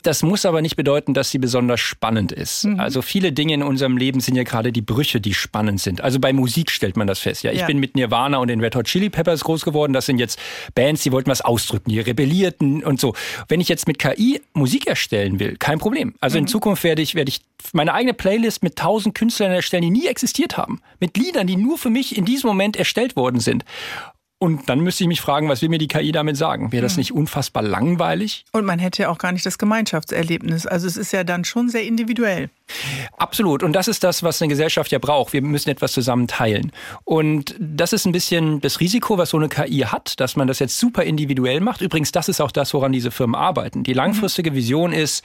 Das 0.02 0.22
muss 0.22 0.46
aber 0.46 0.62
nicht 0.62 0.75
bedeuten, 0.75 1.13
dass 1.13 1.32
sie 1.32 1.38
besonders 1.38 1.80
spannend 1.80 2.32
ist. 2.32 2.66
Mhm. 2.66 2.80
Also 2.80 3.02
viele 3.02 3.32
Dinge 3.32 3.54
in 3.54 3.63
unserem 3.63 3.96
Leben 3.96 4.20
sind 4.20 4.36
ja 4.36 4.44
gerade 4.44 4.72
die 4.72 4.82
Brüche, 4.82 5.22
die 5.22 5.34
spannend 5.34 5.80
sind. 5.80 6.02
Also 6.02 6.20
bei 6.20 6.34
Musik 6.34 6.72
stellt 6.72 6.98
man 6.98 7.08
das 7.08 7.20
fest. 7.20 7.44
Ja, 7.44 7.52
ich 7.52 7.62
ja. 7.62 7.68
bin 7.68 7.80
mit 7.80 7.96
Nirvana 7.96 8.38
und 8.38 8.50
den 8.50 8.60
Red 8.60 8.75
Hot 8.75 8.86
Chili 8.86 9.10
Peppers 9.10 9.44
groß 9.44 9.63
geworden. 9.63 9.94
Das 9.94 10.06
sind 10.06 10.20
jetzt 10.20 10.40
Bands, 10.75 11.04
die 11.04 11.12
wollten 11.12 11.30
was 11.30 11.42
ausdrücken, 11.42 11.90
die 11.90 12.00
rebellierten 12.00 12.84
und 12.84 13.00
so. 13.00 13.13
Wenn 13.48 13.62
ich 13.62 13.70
jetzt 13.70 13.88
mit 13.88 13.98
KI 13.98 14.42
Musik 14.54 14.88
erstellen 14.88 15.40
will, 15.40 15.56
kein 15.58 15.80
Problem. 15.80 16.16
Also 16.20 16.38
mhm. 16.38 16.44
in 16.44 16.48
Zukunft 16.48 16.84
werde 16.84 17.02
ich, 17.02 17.16
werde 17.16 17.30
ich 17.30 17.42
meine 17.72 17.94
eigene 17.94 18.13
Playlist 18.13 18.62
mit 18.62 18.75
tausend 18.75 19.16
Künstlern 19.16 19.52
erstellen, 19.52 19.84
die 19.84 19.90
nie 19.90 20.08
existiert 20.08 20.58
haben. 20.58 20.82
Mit 21.00 21.18
Liedern, 21.18 21.48
die 21.48 21.56
nur 21.56 21.78
für 21.78 21.90
mich 21.90 22.18
in 22.18 22.25
diesem 22.25 22.50
Moment 22.50 22.75
erstellt 22.75 23.16
worden 23.16 23.40
sind. 23.40 23.63
Und 24.43 24.67
dann 24.67 24.81
müsste 24.81 25.05
ich 25.05 25.07
mich 25.07 25.21
fragen, 25.21 25.47
was 25.47 25.62
will 25.62 25.69
mir 25.69 25.77
die 25.77 25.88
KI 25.88 26.12
damit 26.12 26.35
sagen? 26.35 26.73
Wäre 26.73 26.83
das 26.83 26.95
hm. 26.95 27.00
nicht 27.00 27.13
unfassbar 27.13 27.63
langweilig? 27.63 28.43
Und 28.51 28.65
man 28.65 28.77
hätte 28.77 29.03
ja 29.03 29.09
auch 29.09 29.17
gar 29.17 29.31
nicht 29.31 29.45
das 29.45 29.57
Gemeinschaftserlebnis. 29.57 30.67
Also 30.67 30.85
es 30.85 30.97
ist 30.97 31.13
ja 31.13 31.23
dann 31.23 31.45
schon 31.45 31.69
sehr 31.69 31.85
individuell. 31.85 32.50
Absolut. 33.15 33.63
Und 33.63 33.71
das 33.71 33.88
ist 33.88 34.03
das, 34.03 34.21
was 34.21 34.41
eine 34.41 34.50
Gesellschaft 34.50 34.91
ja 34.91 35.00
braucht. 35.00 35.31
Wir 35.31 35.41
müssen 35.41 35.69
etwas 35.69 35.93
zusammen 35.93 36.27
teilen. 36.27 36.73
Und 37.05 37.55
das 37.57 37.93
ist 37.93 38.05
ein 38.05 38.12
bisschen 38.12 38.59
das 38.59 38.81
Risiko, 38.81 39.17
was 39.17 39.29
so 39.29 39.38
eine 39.38 39.47
KI 39.47 39.85
hat, 39.88 40.19
dass 40.19 40.35
man 40.35 40.50
das 40.50 40.59
jetzt 40.59 40.77
super 40.77 41.03
individuell 41.03 41.62
macht. 41.62 41.79
Übrigens, 41.79 42.12
das 42.12 42.27
ist 42.27 42.41
auch 42.41 42.51
das, 42.51 42.73
woran 42.73 42.91
diese 42.91 43.12
Firmen 43.12 43.35
arbeiten. 43.35 43.83
Die 43.83 43.93
langfristige 43.93 44.53
Vision 44.53 44.91
ist, 44.91 45.23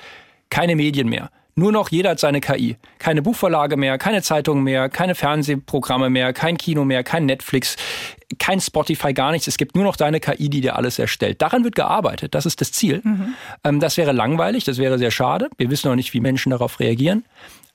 keine 0.49 0.77
Medien 0.77 1.09
mehr. 1.09 1.33
Nur 1.59 1.73
noch 1.73 1.89
jeder 1.89 2.11
hat 2.11 2.21
seine 2.21 2.41
KI. 2.41 2.77
Keine 3.01 3.21
Buchverlage 3.21 3.77
mehr, 3.77 3.99
keine 3.99 4.23
Zeitungen 4.23 4.63
mehr, 4.63 4.89
keine 4.89 5.17
Fernsehprogramme 5.17 6.09
mehr, 6.09 6.33
kein 6.33 6.57
Kino 6.57 6.85
mehr, 6.85 7.03
kein 7.03 7.27
Netflix, 7.27 7.75
kein 8.39 8.61
Spotify, 8.61 9.13
gar 9.13 9.33
nichts. 9.33 9.49
Es 9.49 9.59
gibt 9.59 9.75
nur 9.75 9.83
noch 9.83 9.97
deine 9.97 10.21
KI, 10.21 10.49
die 10.51 10.61
dir 10.61 10.77
alles 10.77 11.01
erstellt. 11.01 11.43
Daran 11.43 11.65
wird 11.65 11.75
gearbeitet. 11.75 12.37
Das 12.37 12.47
ist 12.47 12.61
das 12.61 12.71
Ziel. 12.71 13.01
Mhm. 13.03 13.35
Ähm, 13.65 13.81
das 13.81 13.97
wäre 13.97 14.13
langweilig, 14.13 14.63
das 14.63 14.79
wäre 14.79 14.99
sehr 14.99 15.11
schade. 15.11 15.51
Wir 15.57 15.69
wissen 15.69 15.89
noch 15.89 15.97
nicht, 15.97 16.15
wie 16.15 16.21
Menschen 16.21 16.51
darauf 16.51 16.79
reagieren. 16.79 17.25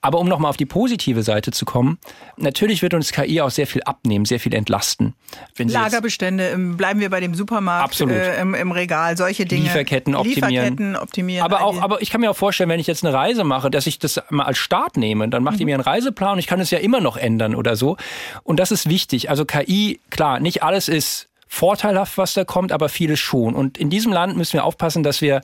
Aber 0.03 0.19
um 0.19 0.27
nochmal 0.27 0.49
auf 0.49 0.57
die 0.57 0.65
positive 0.65 1.23
Seite 1.23 1.51
zu 1.51 1.63
kommen, 1.63 1.97
natürlich 2.35 2.81
wird 2.81 2.93
uns 2.93 3.13
KI 3.13 3.39
auch 3.39 3.49
sehr 3.49 3.65
viel 3.65 3.81
abnehmen, 3.83 4.25
sehr 4.25 4.41
viel 4.41 4.53
entlasten. 4.53 5.13
Lagerbestände, 5.57 6.57
bleiben 6.75 6.99
wir 6.99 7.09
bei 7.09 7.21
dem 7.21 7.35
Supermarkt, 7.35 8.01
äh, 8.01 8.41
im, 8.41 8.53
im, 8.53 8.73
Regal, 8.73 9.15
solche 9.15 9.45
Dinge. 9.45 9.63
Lieferketten 9.63 10.13
optimieren. 10.13 10.49
Lieferketten 10.49 10.95
optimieren. 10.97 11.45
Aber 11.45 11.63
auch, 11.63 11.81
aber 11.81 12.01
ich 12.01 12.09
kann 12.09 12.19
mir 12.19 12.29
auch 12.29 12.35
vorstellen, 12.35 12.69
wenn 12.69 12.81
ich 12.81 12.87
jetzt 12.87 13.05
eine 13.05 13.13
Reise 13.13 13.45
mache, 13.45 13.71
dass 13.71 13.87
ich 13.87 13.97
das 13.97 14.21
mal 14.29 14.43
als 14.43 14.57
Start 14.57 14.97
nehme, 14.97 15.29
dann 15.29 15.41
macht 15.41 15.53
mhm. 15.53 15.59
die 15.59 15.65
mir 15.65 15.75
einen 15.75 15.83
Reiseplan 15.83 16.33
und 16.33 16.39
ich 16.39 16.47
kann 16.47 16.59
es 16.59 16.69
ja 16.69 16.79
immer 16.79 16.99
noch 16.99 17.15
ändern 17.15 17.55
oder 17.55 17.77
so. 17.77 17.95
Und 18.43 18.59
das 18.59 18.73
ist 18.73 18.89
wichtig. 18.89 19.29
Also 19.29 19.45
KI, 19.45 20.01
klar, 20.09 20.41
nicht 20.41 20.63
alles 20.63 20.89
ist 20.89 21.29
vorteilhaft, 21.47 22.17
was 22.17 22.33
da 22.33 22.43
kommt, 22.43 22.73
aber 22.73 22.89
vieles 22.89 23.21
schon. 23.21 23.53
Und 23.53 23.77
in 23.77 23.89
diesem 23.89 24.11
Land 24.11 24.35
müssen 24.35 24.53
wir 24.53 24.65
aufpassen, 24.65 25.01
dass 25.03 25.21
wir 25.21 25.43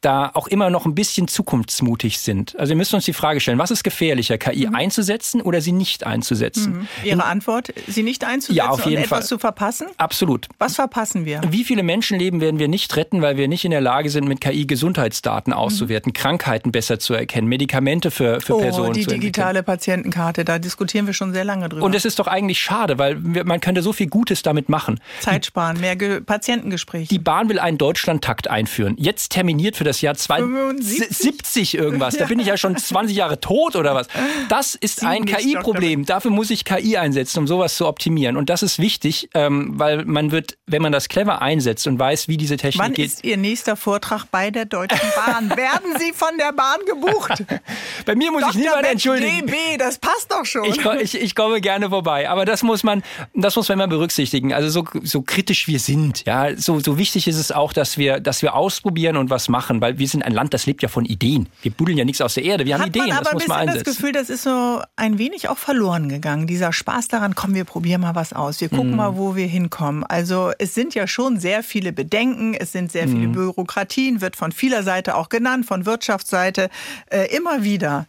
da 0.00 0.30
auch 0.34 0.48
immer 0.48 0.70
noch 0.70 0.86
ein 0.86 0.94
bisschen 0.94 1.28
zukunftsmutig 1.28 2.18
sind. 2.18 2.58
Also 2.58 2.70
wir 2.70 2.76
müssen 2.76 2.94
uns 2.94 3.04
die 3.04 3.12
Frage 3.12 3.40
stellen, 3.40 3.58
was 3.58 3.70
ist 3.70 3.84
gefährlicher, 3.84 4.38
KI 4.38 4.66
mhm. 4.66 4.74
einzusetzen 4.74 5.42
oder 5.42 5.60
sie 5.60 5.72
nicht 5.72 6.06
einzusetzen? 6.06 6.72
Mhm. 6.72 6.88
Ihre 7.04 7.24
Antwort, 7.24 7.72
sie 7.86 8.02
nicht 8.02 8.24
einzusetzen 8.24 8.56
ja, 8.56 8.70
auf 8.70 8.84
jeden 8.86 8.98
und 8.98 9.04
etwas 9.04 9.18
Fall. 9.18 9.26
zu 9.26 9.38
verpassen? 9.38 9.88
Absolut. 9.98 10.48
Was 10.58 10.76
verpassen 10.76 11.24
wir? 11.26 11.42
Wie 11.50 11.64
viele 11.64 11.82
Menschenleben 11.82 12.40
werden 12.40 12.58
wir 12.58 12.68
nicht 12.68 12.96
retten, 12.96 13.20
weil 13.20 13.36
wir 13.36 13.48
nicht 13.48 13.64
in 13.64 13.70
der 13.70 13.82
Lage 13.82 14.08
sind, 14.10 14.26
mit 14.26 14.40
KI 14.40 14.66
Gesundheitsdaten 14.66 15.52
auszuwerten, 15.52 16.10
mhm. 16.10 16.14
Krankheiten 16.14 16.72
besser 16.72 16.98
zu 16.98 17.12
erkennen, 17.14 17.48
Medikamente 17.48 18.10
für, 18.10 18.40
für 18.40 18.56
oh, 18.56 18.60
Personen 18.60 18.94
die 18.94 19.04
digitale 19.04 19.62
Patientenkarte, 19.62 20.44
da 20.44 20.58
diskutieren 20.58 21.06
wir 21.06 21.14
schon 21.14 21.32
sehr 21.32 21.44
lange 21.44 21.68
drüber. 21.68 21.84
Und 21.84 21.94
es 21.94 22.04
ist 22.04 22.18
doch 22.18 22.26
eigentlich 22.26 22.60
schade, 22.60 22.98
weil 22.98 23.18
wir, 23.22 23.44
man 23.44 23.60
könnte 23.60 23.82
so 23.82 23.92
viel 23.92 24.08
Gutes 24.08 24.42
damit 24.42 24.68
machen. 24.68 25.00
Zeit 25.20 25.46
sparen, 25.46 25.78
mehr 25.80 25.96
Ge 25.96 26.20
Patientengespräche. 26.20 27.08
Die 27.08 27.18
Bahn 27.18 27.48
will 27.48 27.58
einen 27.58 27.76
Deutschlandtakt 27.76 28.48
einführen. 28.48 28.96
Jetzt 28.98 29.32
terminiert 29.32 29.76
für 29.76 29.84
das 29.84 29.89
Jahr 30.00 30.14
2070 30.14 31.74
irgendwas. 31.74 32.16
Da 32.16 32.26
bin 32.26 32.38
ich 32.38 32.46
ja 32.46 32.56
schon 32.56 32.76
20 32.90 33.16
Jahre 33.16 33.40
tot 33.40 33.76
oder 33.76 33.94
was. 33.94 34.06
Das 34.48 34.74
ist 34.74 35.04
ein 35.04 35.24
KI-Problem. 35.24 36.06
Dafür 36.06 36.30
muss 36.30 36.50
ich 36.50 36.64
KI 36.64 36.96
einsetzen, 36.96 37.40
um 37.40 37.46
sowas 37.46 37.76
zu 37.76 37.86
optimieren. 37.86 38.36
Und 38.36 38.50
das 38.50 38.62
ist 38.62 38.78
wichtig, 38.78 39.28
ähm, 39.34 39.72
weil 39.74 40.04
man 40.04 40.30
wird, 40.30 40.58
wenn 40.66 40.82
man 40.82 40.92
das 40.92 41.08
clever 41.08 41.42
einsetzt 41.42 41.86
und 41.86 41.98
weiß, 41.98 42.28
wie 42.28 42.36
diese 42.36 42.56
Technik 42.56 42.84
Wann 42.84 42.92
geht. 42.92 43.10
Wann 43.10 43.16
ist 43.16 43.24
Ihr 43.24 43.36
nächster 43.36 43.76
Vortrag 43.76 44.26
bei 44.30 44.50
der 44.50 44.64
Deutschen 44.64 45.08
Bahn? 45.16 45.50
Werden 45.56 45.96
Sie 45.98 46.12
von 46.12 46.36
der 46.38 46.52
Bahn 46.52 46.78
gebucht? 46.86 47.44
bei 48.06 48.14
mir 48.14 48.30
muss 48.30 48.42
Dr. 48.42 48.54
ich 48.54 48.60
niemand 48.60 48.86
entschuldigen. 48.86 49.46
DB, 49.46 49.76
das 49.78 49.98
passt 49.98 50.30
doch 50.30 50.44
schon. 50.44 50.64
Ich, 50.64 50.84
ich, 50.84 51.20
ich, 51.20 51.34
komme 51.34 51.60
gerne 51.60 51.90
vorbei. 51.90 52.28
Aber 52.28 52.44
das 52.44 52.62
muss 52.62 52.82
man, 52.82 53.02
das 53.34 53.56
muss 53.56 53.68
man 53.68 53.78
immer 53.78 53.88
berücksichtigen. 53.88 54.52
Also 54.52 54.68
so, 54.68 54.84
so 55.02 55.22
kritisch 55.22 55.66
wir 55.66 55.80
sind, 55.80 56.24
ja, 56.26 56.56
so, 56.56 56.80
so 56.80 56.98
wichtig 56.98 57.26
ist 57.28 57.36
es 57.36 57.52
auch, 57.52 57.72
dass 57.72 57.98
wir, 57.98 58.20
dass 58.20 58.42
wir 58.42 58.54
ausprobieren 58.54 59.16
und 59.16 59.30
was 59.30 59.48
machen, 59.48 59.79
weil 59.80 59.98
wir 59.98 60.08
sind 60.08 60.22
ein 60.22 60.32
Land, 60.32 60.54
das 60.54 60.66
lebt 60.66 60.82
ja 60.82 60.88
von 60.88 61.04
Ideen. 61.04 61.48
Wir 61.62 61.70
buddeln 61.70 61.98
ja 61.98 62.04
nichts 62.04 62.20
aus 62.20 62.34
der 62.34 62.44
Erde, 62.44 62.64
wir 62.66 62.74
Hat 62.74 62.82
haben 62.82 62.88
Ideen, 62.88 63.08
man 63.08 63.18
aber 63.18 63.24
das 63.24 63.34
muss 63.34 63.48
man 63.48 63.58
einsetzen. 63.60 63.84
das 63.84 63.96
Gefühl, 63.96 64.12
das 64.12 64.30
ist 64.30 64.42
so 64.42 64.80
ein 64.96 65.18
wenig 65.18 65.48
auch 65.48 65.58
verloren 65.58 66.08
gegangen. 66.08 66.46
Dieser 66.46 66.72
Spaß 66.72 67.08
daran, 67.08 67.34
komm, 67.34 67.54
wir 67.54 67.64
probieren 67.64 68.00
mal 68.00 68.14
was 68.14 68.32
aus. 68.32 68.60
Wir 68.60 68.68
gucken 68.68 68.92
mm. 68.92 68.96
mal, 68.96 69.16
wo 69.16 69.36
wir 69.36 69.46
hinkommen. 69.46 70.04
Also 70.04 70.52
es 70.58 70.74
sind 70.74 70.94
ja 70.94 71.06
schon 71.06 71.38
sehr 71.38 71.62
viele 71.62 71.92
Bedenken, 71.92 72.54
es 72.54 72.72
sind 72.72 72.92
sehr 72.92 73.08
viele 73.08 73.28
mm. 73.28 73.32
Bürokratien, 73.32 74.20
wird 74.20 74.36
von 74.36 74.52
vieler 74.52 74.82
Seite 74.82 75.16
auch 75.16 75.28
genannt, 75.28 75.66
von 75.66 75.86
Wirtschaftsseite 75.86 76.70
äh, 77.10 77.34
immer 77.34 77.62
wieder. 77.62 78.06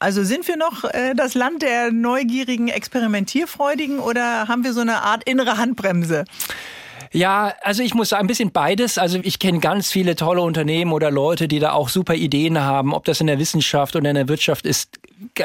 Also 0.00 0.22
sind 0.22 0.46
wir 0.46 0.56
noch 0.56 0.84
äh, 0.84 1.14
das 1.14 1.34
Land 1.34 1.62
der 1.62 1.90
neugierigen, 1.90 2.68
experimentierfreudigen 2.68 3.98
oder 3.98 4.46
haben 4.46 4.62
wir 4.62 4.72
so 4.72 4.80
eine 4.80 5.02
Art 5.02 5.24
innere 5.24 5.56
Handbremse? 5.56 6.24
Ja, 7.12 7.54
also 7.62 7.82
ich 7.82 7.94
muss 7.94 8.10
sagen, 8.10 8.24
ein 8.24 8.26
bisschen 8.26 8.52
beides. 8.52 8.98
Also 8.98 9.18
ich 9.22 9.38
kenne 9.38 9.60
ganz 9.60 9.90
viele 9.90 10.16
tolle 10.16 10.42
Unternehmen 10.42 10.92
oder 10.92 11.10
Leute, 11.10 11.48
die 11.48 11.58
da 11.58 11.72
auch 11.72 11.88
super 11.88 12.14
Ideen 12.14 12.60
haben, 12.60 12.94
ob 12.94 13.04
das 13.04 13.20
in 13.20 13.26
der 13.26 13.38
Wissenschaft 13.38 13.96
oder 13.96 14.08
in 14.08 14.14
der 14.14 14.28
Wirtschaft 14.28 14.66
ist, 14.66 14.98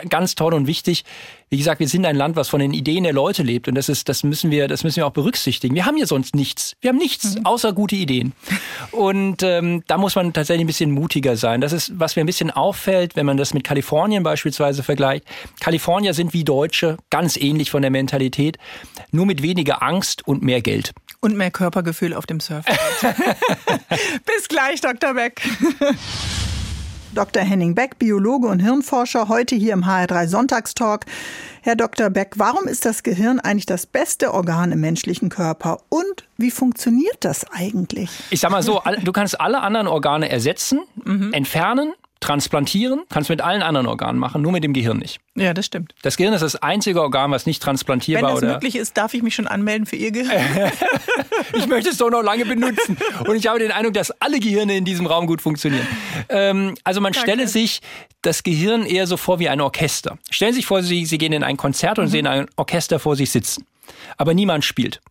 ganz 0.09 0.35
toll 0.35 0.53
und 0.53 0.67
wichtig. 0.67 1.03
Wie 1.53 1.57
gesagt, 1.57 1.79
wir 1.79 1.87
sind 1.87 2.03
ein 2.07 2.15
Land, 2.15 2.35
was 2.35 2.49
von 2.49 2.59
den 2.59 2.73
Ideen 2.73 3.03
der 3.03 3.13
Leute 3.13 3.43
lebt 3.43 3.67
und 3.67 3.75
das 3.75 3.87
ist, 3.87 4.09
das 4.09 4.23
müssen 4.23 4.49
wir, 4.49 4.67
das 4.67 4.83
müssen 4.83 4.95
wir 4.95 5.05
auch 5.05 5.11
berücksichtigen. 5.11 5.75
Wir 5.75 5.85
haben 5.85 5.95
hier 5.95 6.07
sonst 6.07 6.35
nichts. 6.35 6.75
Wir 6.81 6.89
haben 6.89 6.97
nichts 6.97 7.35
mhm. 7.35 7.45
außer 7.45 7.73
gute 7.73 7.95
Ideen. 7.95 8.33
Und 8.89 9.43
ähm, 9.43 9.83
da 9.85 9.99
muss 9.99 10.15
man 10.15 10.33
tatsächlich 10.33 10.63
ein 10.63 10.67
bisschen 10.67 10.89
mutiger 10.89 11.37
sein. 11.37 11.61
Das 11.61 11.71
ist, 11.71 11.91
was 11.99 12.15
mir 12.15 12.23
ein 12.23 12.25
bisschen 12.25 12.49
auffällt, 12.49 13.15
wenn 13.15 13.27
man 13.27 13.37
das 13.37 13.53
mit 13.53 13.63
Kalifornien 13.63 14.23
beispielsweise 14.23 14.81
vergleicht. 14.81 15.25
Kalifornier 15.59 16.15
sind 16.15 16.33
wie 16.33 16.43
Deutsche, 16.43 16.97
ganz 17.11 17.37
ähnlich 17.37 17.69
von 17.69 17.83
der 17.83 17.91
Mentalität, 17.91 18.57
nur 19.11 19.27
mit 19.27 19.43
weniger 19.43 19.83
Angst 19.83 20.27
und 20.27 20.41
mehr 20.41 20.63
Geld. 20.63 20.91
Und 21.19 21.37
mehr 21.37 21.51
Körpergefühl 21.51 22.15
auf 22.15 22.25
dem 22.25 22.39
Surfboard. 22.39 22.79
Bis 24.25 24.47
gleich, 24.47 24.81
Dr. 24.81 25.13
Beck. 25.13 25.39
Dr. 27.13 27.43
Henning 27.43 27.75
Beck, 27.75 27.99
Biologe 27.99 28.47
und 28.47 28.59
Hirnforscher, 28.59 29.27
heute 29.27 29.55
hier 29.55 29.73
im 29.73 29.85
HR3 29.85 30.27
Sonntagstalk. 30.27 31.05
Herr 31.61 31.75
Dr. 31.75 32.09
Beck, 32.09 32.33
warum 32.37 32.67
ist 32.67 32.85
das 32.85 33.03
Gehirn 33.03 33.39
eigentlich 33.39 33.67
das 33.67 33.85
beste 33.85 34.33
Organ 34.33 34.71
im 34.71 34.81
menschlichen 34.81 35.29
Körper? 35.29 35.79
Und 35.89 36.27
wie 36.37 36.51
funktioniert 36.51 37.17
das 37.19 37.45
eigentlich? 37.51 38.09
Ich 38.31 38.39
sag 38.39 38.51
mal 38.51 38.63
so, 38.63 38.81
du 39.03 39.11
kannst 39.11 39.39
alle 39.39 39.61
anderen 39.61 39.87
Organe 39.87 40.29
ersetzen, 40.29 40.81
mhm. 41.05 41.31
entfernen, 41.33 41.93
transplantieren 42.23 43.01
kannst 43.09 43.29
du 43.29 43.33
mit 43.33 43.41
allen 43.41 43.61
anderen 43.61 43.87
Organen 43.87 44.17
machen, 44.17 44.41
nur 44.41 44.51
mit 44.51 44.63
dem 44.63 44.73
Gehirn 44.73 44.97
nicht. 44.97 45.19
Ja, 45.35 45.53
das 45.53 45.65
stimmt. 45.65 45.93
Das 46.01 46.17
Gehirn 46.17 46.33
ist 46.33 46.41
das 46.41 46.55
einzige 46.55 47.01
Organ, 47.01 47.31
was 47.31 47.45
nicht 47.45 47.61
transplantierbar 47.61 48.35
ist. 48.35 48.41
Wenn 48.41 48.47
das 48.47 48.55
möglich 48.55 48.75
ist, 48.75 48.97
darf 48.97 49.13
ich 49.13 49.21
mich 49.21 49.35
schon 49.35 49.47
anmelden 49.47 49.85
für 49.85 49.95
Ihr 49.95 50.11
Gehirn? 50.11 50.41
ich 51.53 51.67
möchte 51.67 51.89
es 51.89 51.97
doch 51.97 52.09
noch 52.09 52.23
lange 52.23 52.45
benutzen. 52.45 52.97
Und 53.27 53.35
ich 53.35 53.47
habe 53.47 53.59
den 53.59 53.71
Eindruck, 53.71 53.93
dass 53.93 54.11
alle 54.21 54.39
Gehirne 54.39 54.77
in 54.77 54.85
diesem 54.85 55.05
Raum 55.05 55.27
gut 55.27 55.41
funktionieren. 55.41 55.85
Ähm, 56.29 56.75
also 56.83 57.01
man 57.01 57.13
Danke. 57.13 57.29
stelle 57.29 57.47
sich 57.47 57.81
das 58.21 58.43
Gehirn 58.43 58.85
eher 58.85 59.05
so 59.05 59.17
vor 59.17 59.39
wie 59.39 59.49
ein 59.49 59.59
Orchester. 59.59 60.17
Stellen 60.29 60.53
Sie 60.53 60.57
sich 60.57 60.65
vor, 60.65 60.81
Sie, 60.81 61.05
Sie 61.05 61.17
gehen 61.17 61.33
in 61.33 61.43
ein 61.43 61.57
Konzert 61.57 61.99
und 61.99 62.05
mhm. 62.05 62.09
sehen 62.09 62.27
ein 62.27 62.47
Orchester 62.55 62.99
vor 62.99 63.15
sich 63.15 63.31
sitzen. 63.31 63.65
Aber 64.17 64.33
niemand 64.33 64.63
spielt. 64.63 65.01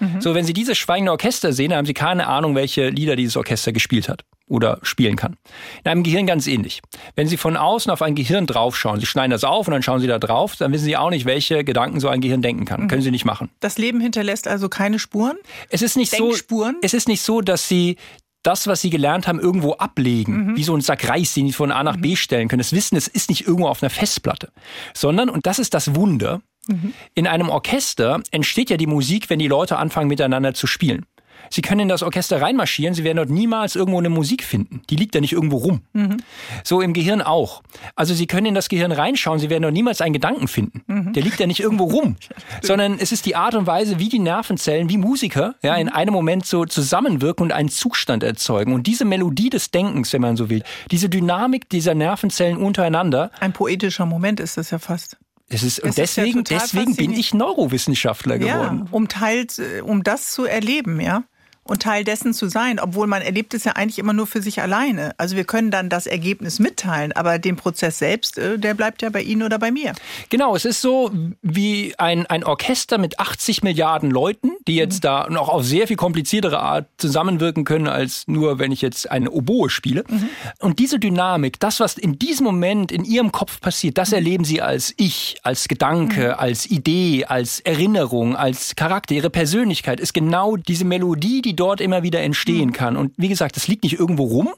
Mhm. 0.00 0.20
So, 0.20 0.34
wenn 0.34 0.44
Sie 0.44 0.52
dieses 0.52 0.78
schweigende 0.78 1.12
Orchester 1.12 1.52
sehen, 1.52 1.72
haben 1.74 1.86
Sie 1.86 1.94
keine 1.94 2.26
Ahnung, 2.26 2.54
welche 2.54 2.88
Lieder 2.88 3.16
dieses 3.16 3.36
Orchester 3.36 3.72
gespielt 3.72 4.08
hat 4.08 4.24
oder 4.46 4.78
spielen 4.82 5.16
kann. 5.16 5.36
In 5.84 5.90
einem 5.90 6.02
Gehirn 6.02 6.26
ganz 6.26 6.46
ähnlich. 6.46 6.82
Wenn 7.14 7.28
Sie 7.28 7.36
von 7.36 7.56
außen 7.56 7.90
auf 7.90 8.02
ein 8.02 8.14
Gehirn 8.14 8.46
draufschauen, 8.46 8.98
Sie 8.98 9.06
schneiden 9.06 9.30
das 9.30 9.44
auf 9.44 9.68
und 9.68 9.72
dann 9.72 9.82
schauen 9.82 10.00
Sie 10.00 10.08
da 10.08 10.18
drauf, 10.18 10.56
dann 10.56 10.72
wissen 10.72 10.84
Sie 10.84 10.96
auch 10.96 11.10
nicht, 11.10 11.24
welche 11.24 11.64
Gedanken 11.64 12.00
so 12.00 12.08
ein 12.08 12.20
Gehirn 12.20 12.42
denken 12.42 12.64
kann. 12.64 12.82
Mhm. 12.82 12.88
Können 12.88 13.02
Sie 13.02 13.12
nicht 13.12 13.24
machen. 13.24 13.50
Das 13.60 13.78
Leben 13.78 14.00
hinterlässt 14.00 14.48
also 14.48 14.68
keine 14.68 14.98
Spuren? 14.98 15.36
Es 15.68 15.82
ist 15.82 15.96
nicht 15.96 16.10
so, 16.10 16.34
es 16.82 16.94
ist 16.94 17.08
nicht 17.08 17.22
so, 17.22 17.40
dass 17.40 17.68
Sie 17.68 17.96
das, 18.42 18.66
was 18.66 18.80
sie 18.80 18.90
gelernt 18.90 19.26
haben, 19.28 19.38
irgendwo 19.38 19.72
ablegen, 19.74 20.46
mhm. 20.46 20.56
wie 20.56 20.64
so 20.64 20.74
ein 20.74 20.80
Sack 20.80 21.08
Reis, 21.08 21.34
den 21.34 21.46
sie 21.46 21.52
von 21.52 21.70
A 21.70 21.82
nach 21.82 21.96
B 21.96 22.10
mhm. 22.10 22.16
stellen 22.16 22.48
können. 22.48 22.60
Das 22.60 22.72
Wissen, 22.72 22.96
es 22.96 23.06
ist 23.06 23.28
nicht 23.28 23.46
irgendwo 23.46 23.68
auf 23.68 23.82
einer 23.82 23.90
Festplatte, 23.90 24.50
sondern, 24.94 25.28
und 25.28 25.46
das 25.46 25.58
ist 25.58 25.74
das 25.74 25.94
Wunder, 25.94 26.40
mhm. 26.68 26.94
in 27.14 27.26
einem 27.26 27.48
Orchester 27.48 28.20
entsteht 28.30 28.70
ja 28.70 28.76
die 28.76 28.86
Musik, 28.86 29.30
wenn 29.30 29.38
die 29.38 29.48
Leute 29.48 29.76
anfangen 29.76 30.08
miteinander 30.08 30.54
zu 30.54 30.66
spielen. 30.66 31.06
Sie 31.48 31.62
können 31.62 31.80
in 31.80 31.88
das 31.88 32.02
Orchester 32.02 32.40
reinmarschieren, 32.40 32.94
Sie 32.94 33.04
werden 33.04 33.16
dort 33.16 33.30
niemals 33.30 33.76
irgendwo 33.76 33.98
eine 33.98 34.08
Musik 34.08 34.44
finden. 34.44 34.82
Die 34.90 34.96
liegt 34.96 35.14
da 35.14 35.20
nicht 35.20 35.32
irgendwo 35.32 35.56
rum. 35.56 35.82
Mhm. 35.92 36.18
So 36.64 36.80
im 36.80 36.92
Gehirn 36.92 37.22
auch. 37.22 37.62
Also 37.96 38.14
Sie 38.14 38.26
können 38.26 38.46
in 38.46 38.54
das 38.54 38.68
Gehirn 38.68 38.92
reinschauen, 38.92 39.38
Sie 39.38 39.50
werden 39.50 39.62
dort 39.62 39.74
niemals 39.74 40.00
einen 40.00 40.12
Gedanken 40.12 40.48
finden. 40.48 40.82
Mhm. 40.86 41.12
Der 41.12 41.22
liegt 41.22 41.40
da 41.40 41.46
nicht 41.46 41.60
irgendwo 41.60 41.84
rum. 41.84 42.16
Sondern 42.62 42.98
es 42.98 43.12
ist 43.12 43.26
die 43.26 43.36
Art 43.36 43.54
und 43.54 43.66
Weise, 43.66 43.98
wie 43.98 44.08
die 44.08 44.18
Nervenzellen, 44.18 44.88
wie 44.88 44.98
Musiker, 44.98 45.54
ja, 45.62 45.74
in 45.76 45.88
mhm. 45.88 45.92
einem 45.92 46.12
Moment 46.12 46.46
so 46.46 46.64
zusammenwirken 46.64 47.44
und 47.44 47.52
einen 47.52 47.68
Zustand 47.68 48.22
erzeugen. 48.22 48.72
Und 48.72 48.86
diese 48.86 49.04
Melodie 49.04 49.50
des 49.50 49.70
Denkens, 49.70 50.12
wenn 50.12 50.22
man 50.22 50.36
so 50.36 50.50
will, 50.50 50.62
diese 50.90 51.08
Dynamik 51.08 51.68
dieser 51.68 51.94
Nervenzellen 51.94 52.58
untereinander. 52.58 53.30
Ein 53.40 53.52
poetischer 53.52 54.06
Moment 54.06 54.40
ist 54.40 54.56
das 54.56 54.70
ja 54.70 54.78
fast. 54.78 55.16
Es 55.52 55.64
ist, 55.64 55.80
und 55.80 55.98
deswegen, 55.98 56.40
ist 56.42 56.50
ja 56.50 56.58
deswegen 56.58 56.94
bin 56.94 57.12
ich 57.12 57.34
Neurowissenschaftler 57.34 58.38
geworden. 58.38 58.84
Ja, 58.84 58.86
um 58.92 59.08
teils, 59.08 59.60
um 59.82 60.04
das 60.04 60.30
zu 60.30 60.44
erleben, 60.44 61.00
ja 61.00 61.24
und 61.62 61.82
Teil 61.82 62.04
dessen 62.04 62.34
zu 62.34 62.48
sein, 62.48 62.80
obwohl 62.80 63.06
man 63.06 63.22
erlebt 63.22 63.54
es 63.54 63.64
ja 63.64 63.72
eigentlich 63.72 63.98
immer 63.98 64.12
nur 64.12 64.26
für 64.26 64.42
sich 64.42 64.60
alleine. 64.60 65.14
Also 65.18 65.36
wir 65.36 65.44
können 65.44 65.70
dann 65.70 65.88
das 65.88 66.06
Ergebnis 66.06 66.58
mitteilen, 66.58 67.12
aber 67.12 67.38
den 67.38 67.56
Prozess 67.56 67.98
selbst, 67.98 68.38
äh, 68.38 68.58
der 68.58 68.74
bleibt 68.74 69.02
ja 69.02 69.10
bei 69.10 69.22
Ihnen 69.22 69.42
oder 69.42 69.58
bei 69.58 69.70
mir. 69.70 69.92
Genau, 70.30 70.56
es 70.56 70.64
ist 70.64 70.80
so 70.80 71.12
wie 71.42 71.94
ein, 71.98 72.26
ein 72.26 72.44
Orchester 72.44 72.98
mit 72.98 73.20
80 73.20 73.62
Milliarden 73.62 74.10
Leuten, 74.10 74.52
die 74.66 74.74
jetzt 74.74 74.96
mhm. 74.96 75.08
da 75.08 75.26
noch 75.30 75.48
auf 75.48 75.64
sehr 75.64 75.86
viel 75.86 75.96
kompliziertere 75.96 76.60
Art 76.60 76.88
zusammenwirken 76.98 77.64
können, 77.64 77.86
als 77.86 78.24
nur, 78.26 78.58
wenn 78.58 78.72
ich 78.72 78.80
jetzt 78.80 79.10
eine 79.10 79.30
Oboe 79.30 79.70
spiele. 79.70 80.04
Mhm. 80.08 80.28
Und 80.58 80.78
diese 80.78 80.98
Dynamik, 80.98 81.60
das, 81.60 81.78
was 81.78 81.98
in 81.98 82.18
diesem 82.18 82.46
Moment 82.46 82.90
in 82.90 83.04
Ihrem 83.04 83.32
Kopf 83.32 83.60
passiert, 83.60 83.98
das 83.98 84.10
mhm. 84.10 84.16
erleben 84.16 84.44
Sie 84.44 84.60
als 84.60 84.94
Ich, 84.96 85.36
als 85.42 85.68
Gedanke, 85.68 86.28
mhm. 86.28 86.40
als 86.40 86.66
Idee, 86.66 87.26
als 87.26 87.60
Erinnerung, 87.60 88.34
als 88.34 88.74
Charakter. 88.74 89.14
Ihre 89.14 89.30
Persönlichkeit 89.30 90.00
ist 90.00 90.14
genau 90.14 90.56
diese 90.56 90.84
Melodie, 90.84 91.42
die 91.42 91.49
dort 91.54 91.80
immer 91.80 92.02
wieder 92.02 92.20
entstehen 92.20 92.68
mhm. 92.68 92.72
kann. 92.72 92.96
Und 92.96 93.12
wie 93.16 93.28
gesagt, 93.28 93.56
das 93.56 93.68
liegt 93.68 93.84
nicht 93.84 93.98
irgendwo 93.98 94.24
rum. 94.24 94.50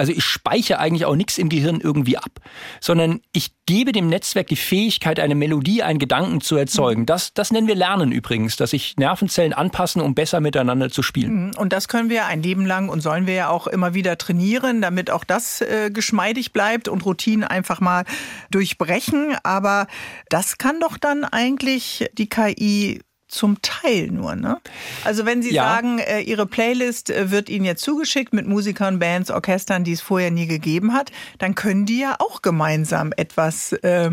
Also 0.00 0.12
ich 0.12 0.24
speichere 0.24 0.78
eigentlich 0.78 1.04
auch 1.04 1.14
nichts 1.14 1.36
im 1.36 1.50
Gehirn 1.50 1.78
irgendwie 1.78 2.16
ab, 2.16 2.40
sondern 2.80 3.20
ich 3.32 3.50
gebe 3.66 3.92
dem 3.92 4.08
Netzwerk 4.08 4.46
die 4.46 4.56
Fähigkeit, 4.56 5.20
eine 5.20 5.34
Melodie, 5.34 5.82
einen 5.82 5.98
Gedanken 5.98 6.40
zu 6.40 6.56
erzeugen. 6.56 7.02
Mhm. 7.02 7.06
Das, 7.06 7.34
das 7.34 7.52
nennen 7.52 7.66
wir 7.66 7.74
Lernen 7.74 8.10
übrigens, 8.10 8.56
dass 8.56 8.70
sich 8.70 8.96
Nervenzellen 8.96 9.52
anpassen, 9.52 10.00
um 10.00 10.14
besser 10.14 10.40
miteinander 10.40 10.88
zu 10.88 11.02
spielen. 11.02 11.48
Mhm. 11.48 11.50
Und 11.58 11.74
das 11.74 11.86
können 11.86 12.08
wir 12.08 12.24
ein 12.24 12.42
Leben 12.42 12.64
lang 12.64 12.88
und 12.88 13.02
sollen 13.02 13.26
wir 13.26 13.34
ja 13.34 13.48
auch 13.50 13.66
immer 13.66 13.92
wieder 13.92 14.16
trainieren, 14.16 14.80
damit 14.80 15.10
auch 15.10 15.22
das 15.22 15.60
äh, 15.60 15.90
geschmeidig 15.92 16.54
bleibt 16.54 16.88
und 16.88 17.04
Routinen 17.04 17.44
einfach 17.44 17.80
mal 17.80 18.04
durchbrechen. 18.50 19.36
Aber 19.42 19.86
das 20.30 20.56
kann 20.56 20.80
doch 20.80 20.96
dann 20.96 21.24
eigentlich 21.24 22.08
die 22.16 22.30
KI 22.30 23.02
zum 23.30 23.62
Teil 23.62 24.08
nur, 24.08 24.34
ne? 24.34 24.60
Also 25.04 25.24
wenn 25.24 25.42
Sie 25.42 25.54
ja. 25.54 25.64
sagen, 25.64 25.98
äh, 25.98 26.20
Ihre 26.20 26.46
Playlist 26.46 27.10
äh, 27.10 27.30
wird 27.30 27.48
Ihnen 27.48 27.64
jetzt 27.64 27.82
zugeschickt 27.82 28.32
mit 28.32 28.46
Musikern, 28.46 28.98
Bands, 28.98 29.30
Orchestern, 29.30 29.84
die 29.84 29.92
es 29.92 30.00
vorher 30.00 30.30
nie 30.30 30.46
gegeben 30.46 30.92
hat, 30.92 31.12
dann 31.38 31.54
können 31.54 31.86
die 31.86 32.00
ja 32.00 32.16
auch 32.18 32.42
gemeinsam 32.42 33.12
etwas 33.16 33.72
äh, 33.72 34.10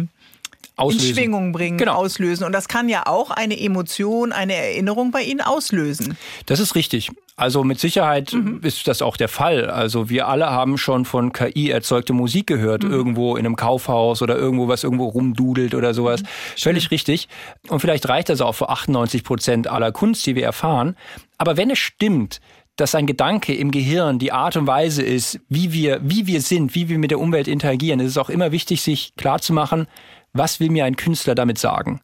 auslösen. 0.76 1.08
in 1.08 1.16
Schwingung 1.16 1.52
bringen, 1.52 1.78
genau. 1.78 1.96
auslösen. 1.96 2.46
Und 2.46 2.54
das 2.54 2.68
kann 2.68 2.90
ja 2.90 3.08
auch 3.08 3.32
eine 3.32 3.60
Emotion, 3.60 4.32
eine 4.32 4.56
Erinnerung 4.56 5.12
bei 5.12 5.24
Ihnen 5.24 5.42
auslösen. 5.42 6.18
Das 6.46 6.60
ist 6.60 6.76
richtig. 6.76 7.12
Also 7.40 7.64
mit 7.64 7.80
Sicherheit 7.80 8.34
mhm. 8.34 8.62
ist 8.64 8.88
das 8.88 9.04
auch 9.04 9.16
der 9.16 9.28
Fall. 9.28 9.70
Also 9.70 10.10
wir 10.10 10.28
alle 10.28 10.50
haben 10.50 10.80
schon 10.80 11.06
von 11.06 11.32
KI 11.32 11.70
erzeugte 11.70 12.12
Musik 12.12 12.48
gehört, 12.48 12.84
mhm. 12.84 12.92
irgendwo 12.92 13.36
in 13.36 13.46
einem 13.46 13.56
Kaufhaus 13.56 14.24
oder 14.24 14.36
irgendwo, 14.36 14.68
was 14.68 14.84
irgendwo 14.84 15.06
rumdudelt 15.06 15.76
oder 15.76 15.94
sowas. 15.94 16.24
Mhm. 16.24 16.28
Völlig 16.58 16.90
richtig. 16.90 17.30
Und 17.70 17.80
vielleicht 17.80 18.10
reicht 18.10 18.30
das 18.30 18.42
auch 18.42 18.54
für 18.54 18.70
98 18.70 19.24
Prozent 19.24 19.68
aller 19.68 19.92
Kunst, 19.92 20.26
die 20.26 20.36
wir 20.36 20.46
erfahren. 20.46 20.96
Aber 21.38 21.58
wenn 21.58 21.70
es 21.70 21.78
stimmt, 21.78 22.42
dass 22.76 22.96
ein 22.96 23.06
Gedanke 23.06 23.54
im 23.54 23.70
Gehirn 23.70 24.18
die 24.18 24.32
Art 24.32 24.58
und 24.58 24.66
Weise 24.66 25.04
ist, 25.04 25.40
wie 25.48 25.72
wir, 25.72 26.00
wie 26.02 26.26
wir 26.26 26.42
sind, 26.42 26.74
wie 26.74 26.90
wir 26.90 26.98
mit 26.98 27.12
der 27.12 27.20
Umwelt 27.20 27.48
interagieren, 27.48 28.00
ist 28.00 28.12
es 28.12 28.18
auch 28.18 28.30
immer 28.32 28.52
wichtig, 28.52 28.82
sich 28.82 29.14
klarzumachen, 29.16 29.86
was 30.34 30.60
will 30.60 30.72
mir 30.72 30.86
ein 30.86 30.96
Künstler 30.96 31.36
damit 31.36 31.60
sagen? 31.60 32.02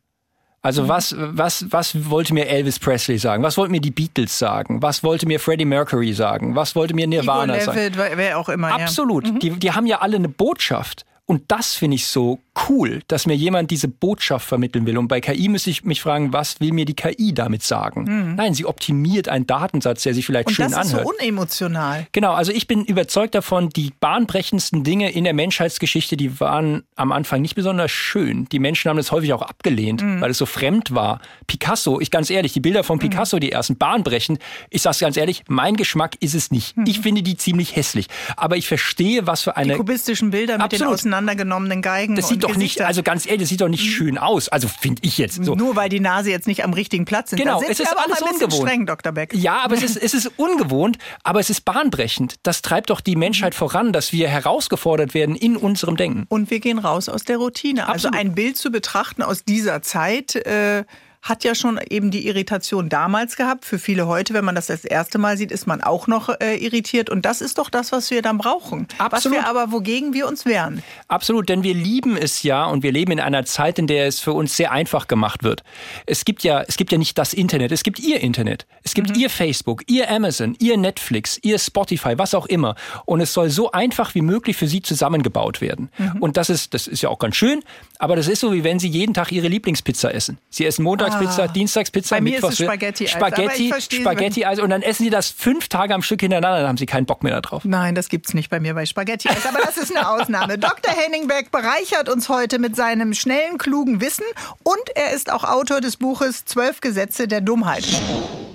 Also 0.65 0.84
mhm. 0.84 0.88
was, 0.88 1.15
was, 1.17 1.65
was 1.71 2.10
wollte 2.10 2.34
mir 2.34 2.47
Elvis 2.47 2.80
Presley 2.80 3.17
sagen? 3.17 3.43
Was 3.43 3.58
wollten 3.58 3.73
mir 3.73 3.82
die 3.82 3.91
Beatles 3.91 4.39
sagen? 4.39 4.82
Was 4.82 5.04
wollte 5.04 5.28
mir 5.28 5.39
Freddie 5.41 5.65
Mercury 5.65 6.13
sagen? 6.13 6.56
Was 6.56 6.73
wollte 6.73 6.95
mir 6.95 7.06
Nirvana 7.06 7.58
Igor 7.62 7.73
sagen? 7.73 7.95
Wer 8.15 8.39
auch 8.39 8.47
immer. 8.47 8.71
Absolut. 8.71 9.28
Ja. 9.28 9.34
Mhm. 9.34 9.39
Die, 9.39 9.49
die 9.52 9.71
haben 9.73 9.86
ja 9.86 9.99
alle 9.99 10.15
eine 10.15 10.30
Botschaft. 10.30 11.06
Und 11.26 11.44
das 11.48 11.74
finde 11.74 11.96
ich 11.96 12.08
so 12.08 12.40
cool, 12.68 13.02
dass 13.08 13.26
mir 13.26 13.36
jemand 13.36 13.72
diese 13.72 13.88
Botschaft 13.88 14.46
vermitteln 14.46 14.86
will. 14.86 14.98
Und 14.98 15.08
bei 15.08 15.22
KI 15.22 15.48
müsste 15.48 15.70
ich 15.70 15.86
mich 15.86 16.02
fragen, 16.02 16.34
was 16.34 16.60
will 16.60 16.74
mir 16.74 16.84
die 16.84 16.96
KI 16.96 17.34
damit 17.34 17.64
sagen? 17.64 18.04
Mhm. 18.04 18.36
Nein, 18.36 18.54
sie 18.54 18.66
optimiert 18.66 19.30
einen 19.30 19.48
Datensatz, 19.48 20.04
der 20.04 20.14
sich 20.14 20.26
vielleicht 20.26 20.48
Und 20.48 20.54
schön 20.54 20.66
anhört. 20.66 20.84
Und 20.84 20.92
das 20.92 21.00
ist 21.00 21.08
so 21.08 21.24
unemotional. 21.24 22.08
Genau, 22.12 22.34
also 22.34 22.52
ich 22.52 22.68
bin 22.68 22.84
überzeugt 22.84 23.36
davon, 23.36 23.70
die 23.70 23.94
bahnbrechendsten 24.02 24.84
Dinge 24.84 25.12
in 25.12 25.24
der 25.24 25.34
Menschheitsgeschichte, 25.34 26.18
die 26.18 26.42
waren 26.42 26.84
am 26.96 27.14
Anfang 27.14 27.42
nicht 27.42 27.56
besonders 27.56 27.92
schön. 27.92 28.46
Die 28.52 28.60
Menschen 28.60 28.90
haben 28.90 28.98
das 28.98 29.12
häufig 29.14 29.32
auch 29.32 29.42
abgelehnt, 29.42 30.04
mhm. 30.04 30.20
weil 30.20 30.32
es 30.32 30.38
so 30.38 30.46
fremd 30.46 30.94
war. 30.94 31.22
Picasso, 31.48 32.02
ich 32.02 32.12
ganz 32.12 32.30
ehrlich, 32.30 32.52
die 32.52 32.60
Bilder 32.60 32.84
von 32.84 32.98
mhm. 32.98 33.02
Picasso, 33.02 33.40
die 33.40 33.52
ersten 33.52 33.78
bahnbrechend, 33.78 34.40
ich 34.70 34.82
sag's 34.82 35.00
ganz 35.00 35.16
ehrlich, 35.16 35.44
mein 35.48 35.78
Geschmack 35.78 36.18
ist 36.20 36.36
es 36.36 36.52
nicht. 36.52 36.76
Mhm. 36.76 36.86
Ich 36.86 37.00
finde 37.00 37.24
die 37.24 37.38
ziemlich 37.38 37.78
hässlich. 37.78 38.08
Aber 38.36 38.58
ich 38.58 38.68
verstehe, 38.68 39.26
was 39.26 39.42
für 39.42 39.56
eine... 39.56 39.74
Die 39.74 39.78
kubistischen 39.78 40.30
Bilder 40.30 40.56
mit 40.56 40.66
Absolut. 40.66 40.82
den 40.82 41.12
auseinandergenommenen 41.13 41.82
Geigen 41.82 42.15
Das 42.15 42.28
sieht 42.28 42.43
doch 42.43 42.56
nicht, 42.56 42.82
also 42.82 43.04
ganz 43.04 43.26
ehrlich, 43.26 43.41
das 43.41 43.49
sieht 43.49 43.62
doch 43.62 43.69
nicht 43.69 43.84
mhm. 43.84 43.89
schön 43.89 44.17
aus. 44.17 44.49
Also 44.49 44.67
finde 44.67 45.02
ich 45.04 45.17
jetzt 45.17 45.43
so. 45.43 45.56
Nur 45.56 45.76
weil 45.76 45.89
die 45.89 45.99
Nase 45.99 46.30
jetzt 46.30 46.47
nicht 46.47 46.63
am 46.63 46.73
richtigen 46.73 47.06
Platz 47.06 47.32
ist. 47.32 47.39
Genau, 47.39 47.62
es 47.62 47.80
ist 47.80 47.95
alles 47.97 48.21
ungewohnt. 48.21 48.54
Streng, 48.54 48.86
Dr. 48.86 49.12
Beck. 49.12 49.34
Ja, 49.34 49.63
aber 49.63 49.76
es 49.76 49.84
ist, 49.84 49.97
es 49.97 50.13
ist 50.13 50.32
ungewohnt, 50.38 50.97
aber 51.23 51.39
es 51.39 51.49
ist 51.49 51.65
bahnbrechend. 51.65 52.36
Das 52.43 52.62
treibt 52.62 52.89
doch 52.89 53.02
die 53.02 53.15
Menschheit 53.15 53.56
voran, 53.56 53.93
dass 53.93 54.12
wir 54.12 54.28
herausgefordert 54.28 55.13
werden 55.13 55.36
in 55.36 55.58
unserem 55.58 55.97
Denken. 55.97 56.26
Und 56.30 56.49
wir 56.49 56.60
gehen 56.60 56.80
raus 56.80 57.10
aus 57.10 57.23
der 57.23 57.38
Routine. 57.38 57.84
Also 57.84 58.08
Absolut. 58.08 58.15
Also 58.15 58.28
ein 58.28 58.36
Bild 58.36 58.58
zu 58.58 58.71
betrachten 58.71 59.21
aus 59.21 59.43
dieser 59.43 59.82
Zeit. 59.82 60.36
Äh, 60.36 60.86
hat 61.24 61.46
ja 61.46 61.56
schon 61.56 61.80
eben 61.90 62.12
die 62.12 62.28
Irritation 62.28 62.90
damals 62.90 63.38
gehabt. 63.38 63.64
Für 63.64 63.80
viele 63.80 64.08
heute, 64.08 64.34
wenn 64.34 64.44
man 64.44 64.56
das 64.56 64.68
das 64.68 64.84
erste 64.84 65.18
Mal 65.18 65.38
sieht, 65.38 65.54
ist 65.54 65.66
man 65.66 65.82
auch 65.82 66.08
noch 66.08 66.28
äh, 66.42 66.58
irritiert. 66.58 67.10
Und 67.10 67.26
das 67.26 67.40
ist 67.40 67.58
doch 67.58 67.70
das, 67.70 67.94
was 67.94 68.12
wir 68.12 68.22
dann 68.22 68.38
brauchen. 68.38 68.88
Absolut. 68.98 69.38
Was 69.38 69.46
wir 69.46 69.50
aber, 69.50 69.72
wogegen 69.72 70.14
wir 70.14 70.28
uns 70.28 70.46
wehren. 70.46 70.84
Absolut, 71.08 71.48
denn 71.48 71.64
wir 71.64 71.74
lieben 71.74 72.18
es 72.18 72.44
ja 72.44 72.66
und 72.66 72.84
wir 72.84 72.92
leben 72.92 73.14
in 73.14 73.22
einer 73.22 73.46
Zeit, 73.46 73.80
in 73.80 73.88
der 73.88 74.08
es 74.08 74.20
für 74.20 74.34
uns 74.34 74.58
sehr 74.58 74.74
einfach 74.74 75.08
gemacht 75.08 75.44
wird. 75.44 75.64
Es 76.06 76.26
gibt 76.26 76.44
ja, 76.44 76.62
es 76.68 76.76
gibt 76.76 76.92
ja 76.92 76.98
nicht 76.98 77.18
das 77.18 77.34
Internet, 77.34 77.72
es 77.72 77.84
gibt 77.84 78.00
ihr 78.00 78.20
Internet. 78.20 78.68
Es 78.84 78.94
gibt 78.94 79.12
mhm. 79.12 79.22
ihr 79.22 79.30
Facebook, 79.30 79.84
ihr 79.88 80.12
Amazon, 80.12 80.58
ihr 80.60 80.76
Netflix, 80.76 81.40
ihr 81.42 81.58
Spotify, 81.58 82.18
was 82.18 82.36
auch 82.36 82.48
immer. 82.48 82.76
Und 83.06 83.22
es 83.22 83.34
soll 83.34 83.50
so 83.50 83.72
einfach 83.72 84.14
wie 84.14 84.22
möglich 84.22 84.58
für 84.58 84.68
sie 84.68 84.82
zusammengebaut 84.82 85.62
werden. 85.62 85.90
Mhm. 85.98 86.22
Und 86.22 86.36
das 86.36 86.50
ist, 86.50 86.74
das 86.74 86.88
ist 86.88 87.02
ja 87.02 87.08
auch 87.08 87.20
ganz 87.20 87.38
schön, 87.38 87.64
aber 87.98 88.18
das 88.18 88.28
ist 88.28 88.42
so, 88.42 88.52
wie 88.52 88.66
wenn 88.66 88.80
sie 88.80 88.90
jeden 88.90 89.14
Tag 89.14 89.32
ihre 89.32 89.48
Lieblingspizza 89.48 90.10
essen. 90.10 90.38
Sie 90.50 90.66
essen 90.66 90.84
montags 90.84 91.12
Montagspizza, 91.13 91.43
ah. 91.43 91.47
Dienstagspizza, 91.47 92.15
Bei 92.15 92.21
mir 92.21 92.36
Mittwochs 92.36 92.54
ist 92.54 92.60
es 92.62 92.65
Spaghetti, 92.65 93.08
Spaghetti, 93.08 93.73
Spaghetti 93.91 94.45
Eis 94.45 94.60
und 94.60 94.69
dann 94.69 94.82
essen 94.82 95.04
sie 95.04 95.10
das 95.10 95.30
fünf 95.30 95.67
Tage 95.67 95.93
am 95.93 96.02
Stück 96.02 96.21
hintereinander, 96.21 96.60
dann 96.60 96.69
haben 96.69 96.78
sie 96.78 96.86
keinen 96.86 97.06
Bock 97.06 97.23
mehr 97.23 97.39
darauf. 97.39 97.65
Nein, 97.65 97.95
das 97.95 98.10
gibt's 98.10 98.34
nicht 98.34 98.49
bei 98.49 98.60
mir 98.60 98.73
bei 98.73 98.86
Spaghetti 98.86 99.30
Eis, 99.30 99.45
aber 99.45 99.60
das 99.60 99.78
ist 99.78 99.95
eine 99.95 100.10
Ausnahme. 100.10 100.58
Dr. 100.58 100.93
Henning 100.93 101.28
Beck 101.28 101.52
bereichert 101.52 102.10
uns 102.10 102.30
heute 102.30 102.60
mit 102.60 102.76
seinem 102.76 103.13
schnellen, 103.13 103.58
klugen 103.58 104.02
Wissen 104.02 104.26
und 104.63 104.82
er 104.95 105.12
ist 105.12 105.32
auch 105.32 105.43
Autor 105.43 105.82
des 105.82 105.97
Buches 105.97 106.45
Zwölf 106.45 106.82
Gesetze 106.82 107.28
der 107.28 107.41
Dummheit. 107.41 107.86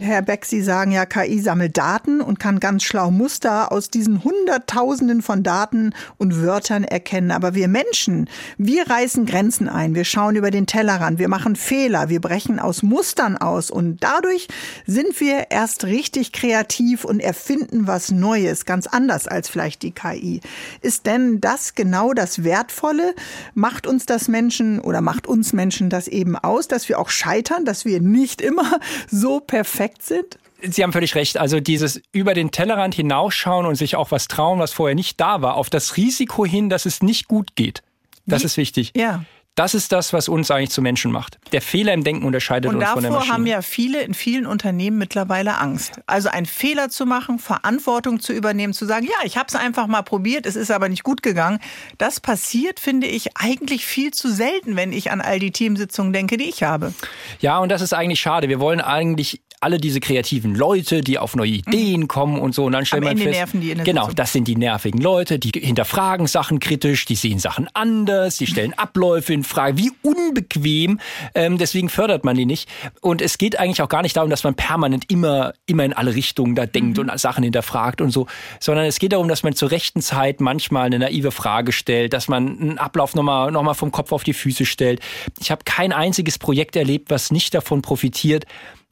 Herr 0.00 0.22
Beck, 0.22 0.44
Sie 0.44 0.62
sagen 0.62 0.92
ja, 0.92 1.06
KI 1.06 1.40
sammelt 1.40 1.76
Daten 1.76 2.20
und 2.20 2.38
kann 2.38 2.60
ganz 2.60 2.84
schlau 2.84 3.10
Muster 3.10 3.72
aus 3.72 3.90
diesen 3.90 4.22
Hunderttausenden 4.22 5.22
von 5.22 5.42
Daten 5.42 5.92
und 6.18 6.40
Wörtern 6.40 6.84
erkennen. 6.84 7.32
Aber 7.32 7.54
wir 7.54 7.66
Menschen, 7.66 8.30
wir 8.58 8.88
reißen 8.88 9.26
Grenzen 9.26 9.68
ein. 9.68 9.96
Wir 9.96 10.04
schauen 10.04 10.36
über 10.36 10.52
den 10.52 10.66
Tellerrand. 10.66 11.18
Wir 11.18 11.28
machen 11.28 11.56
Fehler. 11.56 12.08
Wir 12.08 12.20
brechen 12.20 12.47
aus 12.56 12.82
Mustern 12.82 13.36
aus. 13.36 13.70
Und 13.70 14.02
dadurch 14.02 14.48
sind 14.86 15.20
wir 15.20 15.50
erst 15.50 15.84
richtig 15.84 16.32
kreativ 16.32 17.04
und 17.04 17.20
erfinden 17.20 17.86
was 17.86 18.10
Neues, 18.10 18.64
ganz 18.64 18.86
anders 18.86 19.28
als 19.28 19.48
vielleicht 19.48 19.82
die 19.82 19.92
KI. 19.92 20.40
Ist 20.80 21.06
denn 21.06 21.40
das 21.40 21.74
genau 21.74 22.14
das 22.14 22.44
Wertvolle? 22.44 23.14
Macht 23.54 23.86
uns 23.86 24.06
das 24.06 24.28
Menschen 24.28 24.80
oder 24.80 25.00
macht 25.00 25.26
uns 25.26 25.52
Menschen 25.52 25.90
das 25.90 26.08
eben 26.08 26.36
aus, 26.36 26.68
dass 26.68 26.88
wir 26.88 26.98
auch 26.98 27.10
scheitern, 27.10 27.64
dass 27.64 27.84
wir 27.84 28.00
nicht 28.00 28.40
immer 28.40 28.80
so 29.10 29.40
perfekt 29.40 29.58
perfekt 29.58 30.02
sind? 30.02 30.38
Sie 30.62 30.82
haben 30.82 30.92
völlig 30.92 31.14
recht. 31.14 31.36
Also 31.36 31.60
dieses 31.60 32.00
über 32.12 32.34
den 32.34 32.50
Tellerrand 32.50 32.94
hinausschauen 32.94 33.66
und 33.66 33.76
sich 33.76 33.96
auch 33.96 34.10
was 34.10 34.28
trauen, 34.28 34.58
was 34.58 34.72
vorher 34.72 34.94
nicht 34.94 35.20
da 35.20 35.40
war, 35.42 35.54
auf 35.54 35.70
das 35.70 35.96
Risiko 35.96 36.44
hin, 36.44 36.68
dass 36.68 36.86
es 36.86 37.02
nicht 37.02 37.28
gut 37.28 37.54
geht. 37.54 37.82
Das 38.26 38.42
Wie? 38.42 38.46
ist 38.46 38.56
wichtig. 38.56 38.92
Ja. 38.96 39.24
Das 39.58 39.74
ist 39.74 39.90
das, 39.90 40.12
was 40.12 40.28
uns 40.28 40.52
eigentlich 40.52 40.70
zu 40.70 40.80
Menschen 40.80 41.10
macht. 41.10 41.36
Der 41.50 41.60
Fehler 41.60 41.92
im 41.92 42.04
Denken 42.04 42.24
unterscheidet 42.24 42.72
uns 42.72 42.74
von 42.74 42.80
der 42.80 42.88
Maschine. 42.94 43.08
Und 43.08 43.20
davor 43.22 43.34
haben 43.34 43.44
ja 43.44 43.60
viele 43.60 44.02
in 44.02 44.14
vielen 44.14 44.46
Unternehmen 44.46 44.98
mittlerweile 44.98 45.58
Angst. 45.58 46.00
Also 46.06 46.28
einen 46.28 46.46
Fehler 46.46 46.90
zu 46.90 47.06
machen, 47.06 47.40
Verantwortung 47.40 48.20
zu 48.20 48.32
übernehmen, 48.32 48.72
zu 48.72 48.86
sagen, 48.86 49.06
ja, 49.06 49.24
ich 49.24 49.36
habe 49.36 49.48
es 49.48 49.56
einfach 49.56 49.88
mal 49.88 50.02
probiert, 50.02 50.46
es 50.46 50.54
ist 50.54 50.70
aber 50.70 50.88
nicht 50.88 51.02
gut 51.02 51.24
gegangen. 51.24 51.58
Das 51.98 52.20
passiert, 52.20 52.78
finde 52.78 53.08
ich, 53.08 53.36
eigentlich 53.36 53.84
viel 53.84 54.12
zu 54.12 54.30
selten, 54.30 54.76
wenn 54.76 54.92
ich 54.92 55.10
an 55.10 55.20
all 55.20 55.40
die 55.40 55.50
Teamsitzungen 55.50 56.12
denke, 56.12 56.36
die 56.36 56.48
ich 56.48 56.62
habe. 56.62 56.94
Ja, 57.40 57.58
und 57.58 57.68
das 57.70 57.82
ist 57.82 57.92
eigentlich 57.92 58.20
schade. 58.20 58.48
Wir 58.48 58.60
wollen 58.60 58.80
eigentlich 58.80 59.40
alle 59.60 59.78
diese 59.78 60.00
kreativen 60.00 60.54
Leute, 60.54 61.00
die 61.00 61.18
auf 61.18 61.34
neue 61.34 61.50
Ideen 61.50 62.02
mhm. 62.02 62.08
kommen 62.08 62.40
und 62.40 62.54
so. 62.54 62.64
Und 62.64 62.72
dann 62.72 62.86
stellt 62.86 63.02
Am 63.02 63.04
man 63.04 63.12
Ende 63.12 63.24
fest, 63.24 63.38
nerven 63.38 63.60
die 63.60 63.70
in 63.70 63.78
der 63.78 63.84
genau, 63.84 64.02
Sitzung. 64.02 64.16
das 64.16 64.32
sind 64.32 64.48
die 64.48 64.56
nervigen 64.56 65.00
Leute, 65.00 65.38
die 65.38 65.58
hinterfragen 65.58 66.26
Sachen 66.26 66.60
kritisch, 66.60 67.04
die 67.06 67.16
sehen 67.16 67.38
Sachen 67.38 67.68
anders, 67.74 68.36
die 68.36 68.46
stellen 68.46 68.72
Abläufe 68.74 69.32
in 69.32 69.44
Frage. 69.44 69.78
Wie 69.78 69.90
unbequem. 70.02 71.00
Ähm, 71.34 71.58
deswegen 71.58 71.88
fördert 71.88 72.24
man 72.24 72.36
die 72.36 72.46
nicht. 72.46 72.68
Und 73.00 73.20
es 73.20 73.38
geht 73.38 73.58
eigentlich 73.58 73.82
auch 73.82 73.88
gar 73.88 74.02
nicht 74.02 74.16
darum, 74.16 74.30
dass 74.30 74.44
man 74.44 74.54
permanent 74.54 75.10
immer, 75.10 75.54
immer 75.66 75.84
in 75.84 75.92
alle 75.92 76.14
Richtungen 76.14 76.54
da 76.54 76.66
denkt 76.66 76.98
mhm. 76.98 77.10
und 77.10 77.20
Sachen 77.20 77.42
hinterfragt 77.42 78.00
und 78.00 78.10
so, 78.10 78.26
sondern 78.60 78.86
es 78.86 78.98
geht 78.98 79.12
darum, 79.12 79.28
dass 79.28 79.42
man 79.42 79.54
zur 79.54 79.70
rechten 79.70 80.02
Zeit 80.02 80.40
manchmal 80.40 80.86
eine 80.86 80.98
naive 80.98 81.32
Frage 81.32 81.72
stellt, 81.72 82.12
dass 82.12 82.28
man 82.28 82.60
einen 82.60 82.78
Ablauf 82.78 83.14
nochmal 83.14 83.50
noch 83.50 83.62
mal 83.62 83.74
vom 83.74 83.90
Kopf 83.90 84.12
auf 84.12 84.24
die 84.24 84.34
Füße 84.34 84.66
stellt. 84.66 85.00
Ich 85.40 85.50
habe 85.50 85.62
kein 85.64 85.92
einziges 85.92 86.38
Projekt 86.38 86.76
erlebt, 86.76 87.10
was 87.10 87.30
nicht 87.30 87.54
davon 87.54 87.82
profitiert, 87.82 88.46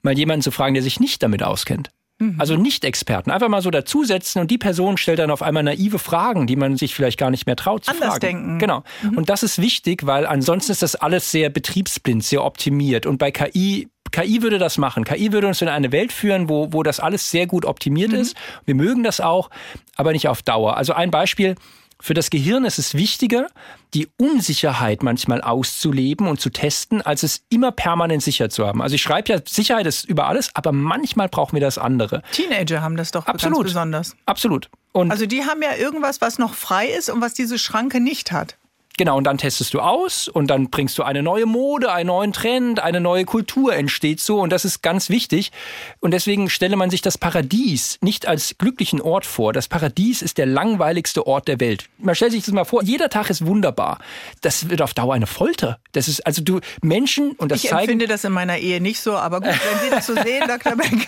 mal 0.06 0.16
jemanden 0.16 0.42
zu 0.42 0.50
fragen, 0.50 0.72
der 0.72 0.82
sich 0.82 0.98
nicht 1.00 1.22
damit 1.22 1.42
auskennt. 1.42 1.90
Mhm. 2.18 2.36
Also 2.38 2.56
nicht 2.56 2.84
Experten. 2.84 3.30
Einfach 3.30 3.48
mal 3.48 3.60
so 3.60 3.70
dazusetzen 3.70 4.40
und 4.40 4.50
die 4.50 4.56
Person 4.56 4.96
stellt 4.96 5.18
dann 5.18 5.30
auf 5.30 5.42
einmal 5.42 5.62
naive 5.62 5.98
Fragen, 5.98 6.46
die 6.46 6.56
man 6.56 6.76
sich 6.76 6.94
vielleicht 6.94 7.18
gar 7.18 7.30
nicht 7.30 7.46
mehr 7.46 7.56
traut 7.56 7.84
zu 7.84 7.90
Anders 7.90 8.08
fragen. 8.08 8.20
denken. 8.20 8.58
Genau. 8.58 8.82
Mhm. 9.02 9.18
Und 9.18 9.28
das 9.28 9.42
ist 9.42 9.60
wichtig, 9.60 10.06
weil 10.06 10.26
ansonsten 10.26 10.72
ist 10.72 10.82
das 10.82 10.96
alles 10.96 11.30
sehr 11.30 11.50
betriebsblind, 11.50 12.24
sehr 12.24 12.42
optimiert. 12.42 13.04
Und 13.04 13.18
bei 13.18 13.30
KI 13.30 13.88
KI 14.12 14.40
würde 14.40 14.58
das 14.58 14.78
machen. 14.78 15.04
KI 15.04 15.32
würde 15.32 15.46
uns 15.46 15.60
in 15.60 15.68
eine 15.68 15.92
Welt 15.92 16.12
führen, 16.12 16.48
wo, 16.48 16.72
wo 16.72 16.82
das 16.82 17.00
alles 17.00 17.30
sehr 17.30 17.46
gut 17.46 17.66
optimiert 17.66 18.12
mhm. 18.12 18.20
ist. 18.20 18.36
Wir 18.64 18.74
mögen 18.74 19.02
das 19.02 19.20
auch, 19.20 19.50
aber 19.96 20.12
nicht 20.12 20.28
auf 20.28 20.42
Dauer. 20.42 20.76
Also 20.76 20.94
ein 20.94 21.10
Beispiel. 21.10 21.56
Für 22.00 22.14
das 22.14 22.30
Gehirn 22.30 22.64
ist 22.64 22.78
es 22.78 22.94
wichtiger, 22.94 23.48
die 23.94 24.08
Unsicherheit 24.18 25.02
manchmal 25.02 25.40
auszuleben 25.40 26.28
und 26.28 26.40
zu 26.40 26.50
testen, 26.50 27.00
als 27.00 27.22
es 27.22 27.42
immer 27.48 27.72
permanent 27.72 28.22
sicher 28.22 28.50
zu 28.50 28.66
haben. 28.66 28.82
Also 28.82 28.94
ich 28.96 29.02
schreibe 29.02 29.32
ja, 29.32 29.40
Sicherheit 29.46 29.86
ist 29.86 30.04
über 30.04 30.26
alles, 30.26 30.50
aber 30.54 30.72
manchmal 30.72 31.28
brauchen 31.28 31.54
wir 31.54 31.60
das 31.60 31.78
andere. 31.78 32.22
Teenager 32.32 32.82
haben 32.82 32.96
das 32.96 33.12
doch 33.12 33.26
Absolut. 33.26 33.58
ganz 33.58 33.68
besonders. 33.68 34.16
Absolut. 34.26 34.68
Und 34.92 35.10
also 35.10 35.26
die 35.26 35.44
haben 35.44 35.62
ja 35.62 35.74
irgendwas, 35.76 36.20
was 36.20 36.38
noch 36.38 36.54
frei 36.54 36.88
ist 36.88 37.10
und 37.10 37.20
was 37.20 37.34
diese 37.34 37.58
Schranke 37.58 38.00
nicht 38.00 38.32
hat. 38.32 38.56
Genau, 38.98 39.18
und 39.18 39.24
dann 39.24 39.36
testest 39.36 39.74
du 39.74 39.80
aus 39.80 40.26
und 40.26 40.46
dann 40.46 40.70
bringst 40.70 40.96
du 40.96 41.02
eine 41.02 41.22
neue 41.22 41.44
Mode, 41.44 41.92
einen 41.92 42.06
neuen 42.06 42.32
Trend, 42.32 42.80
eine 42.80 42.98
neue 42.98 43.26
Kultur 43.26 43.74
entsteht 43.74 44.20
so 44.20 44.40
und 44.40 44.50
das 44.50 44.64
ist 44.64 44.82
ganz 44.82 45.10
wichtig. 45.10 45.52
Und 46.00 46.12
deswegen 46.12 46.48
stelle 46.48 46.76
man 46.76 46.88
sich 46.88 47.02
das 47.02 47.18
Paradies 47.18 47.98
nicht 48.00 48.26
als 48.26 48.56
glücklichen 48.56 49.02
Ort 49.02 49.26
vor. 49.26 49.52
Das 49.52 49.68
Paradies 49.68 50.22
ist 50.22 50.38
der 50.38 50.46
langweiligste 50.46 51.26
Ort 51.26 51.46
der 51.46 51.60
Welt. 51.60 51.90
Man 51.98 52.14
stellt 52.14 52.32
sich 52.32 52.46
das 52.46 52.54
mal 52.54 52.64
vor, 52.64 52.82
jeder 52.82 53.10
Tag 53.10 53.28
ist 53.28 53.44
wunderbar. 53.44 53.98
Das 54.40 54.70
wird 54.70 54.80
auf 54.80 54.94
Dauer 54.94 55.12
eine 55.12 55.26
Folter. 55.26 55.78
Das 55.92 56.08
ist 56.08 56.26
also 56.26 56.42
du 56.42 56.60
Menschen 56.80 57.32
und 57.32 57.52
das 57.52 57.64
ich 57.64 57.68
zeigen. 57.68 57.82
Ich 57.82 57.90
empfinde 57.90 58.06
das 58.06 58.24
in 58.24 58.32
meiner 58.32 58.56
Ehe 58.56 58.80
nicht 58.80 59.00
so, 59.00 59.14
aber 59.14 59.42
gut, 59.42 59.50
wenn 59.50 59.84
Sie 59.84 59.90
das 59.90 60.06
so 60.06 60.14
sehen, 60.14 60.44
Dr. 60.48 60.74
Beck. 60.74 61.06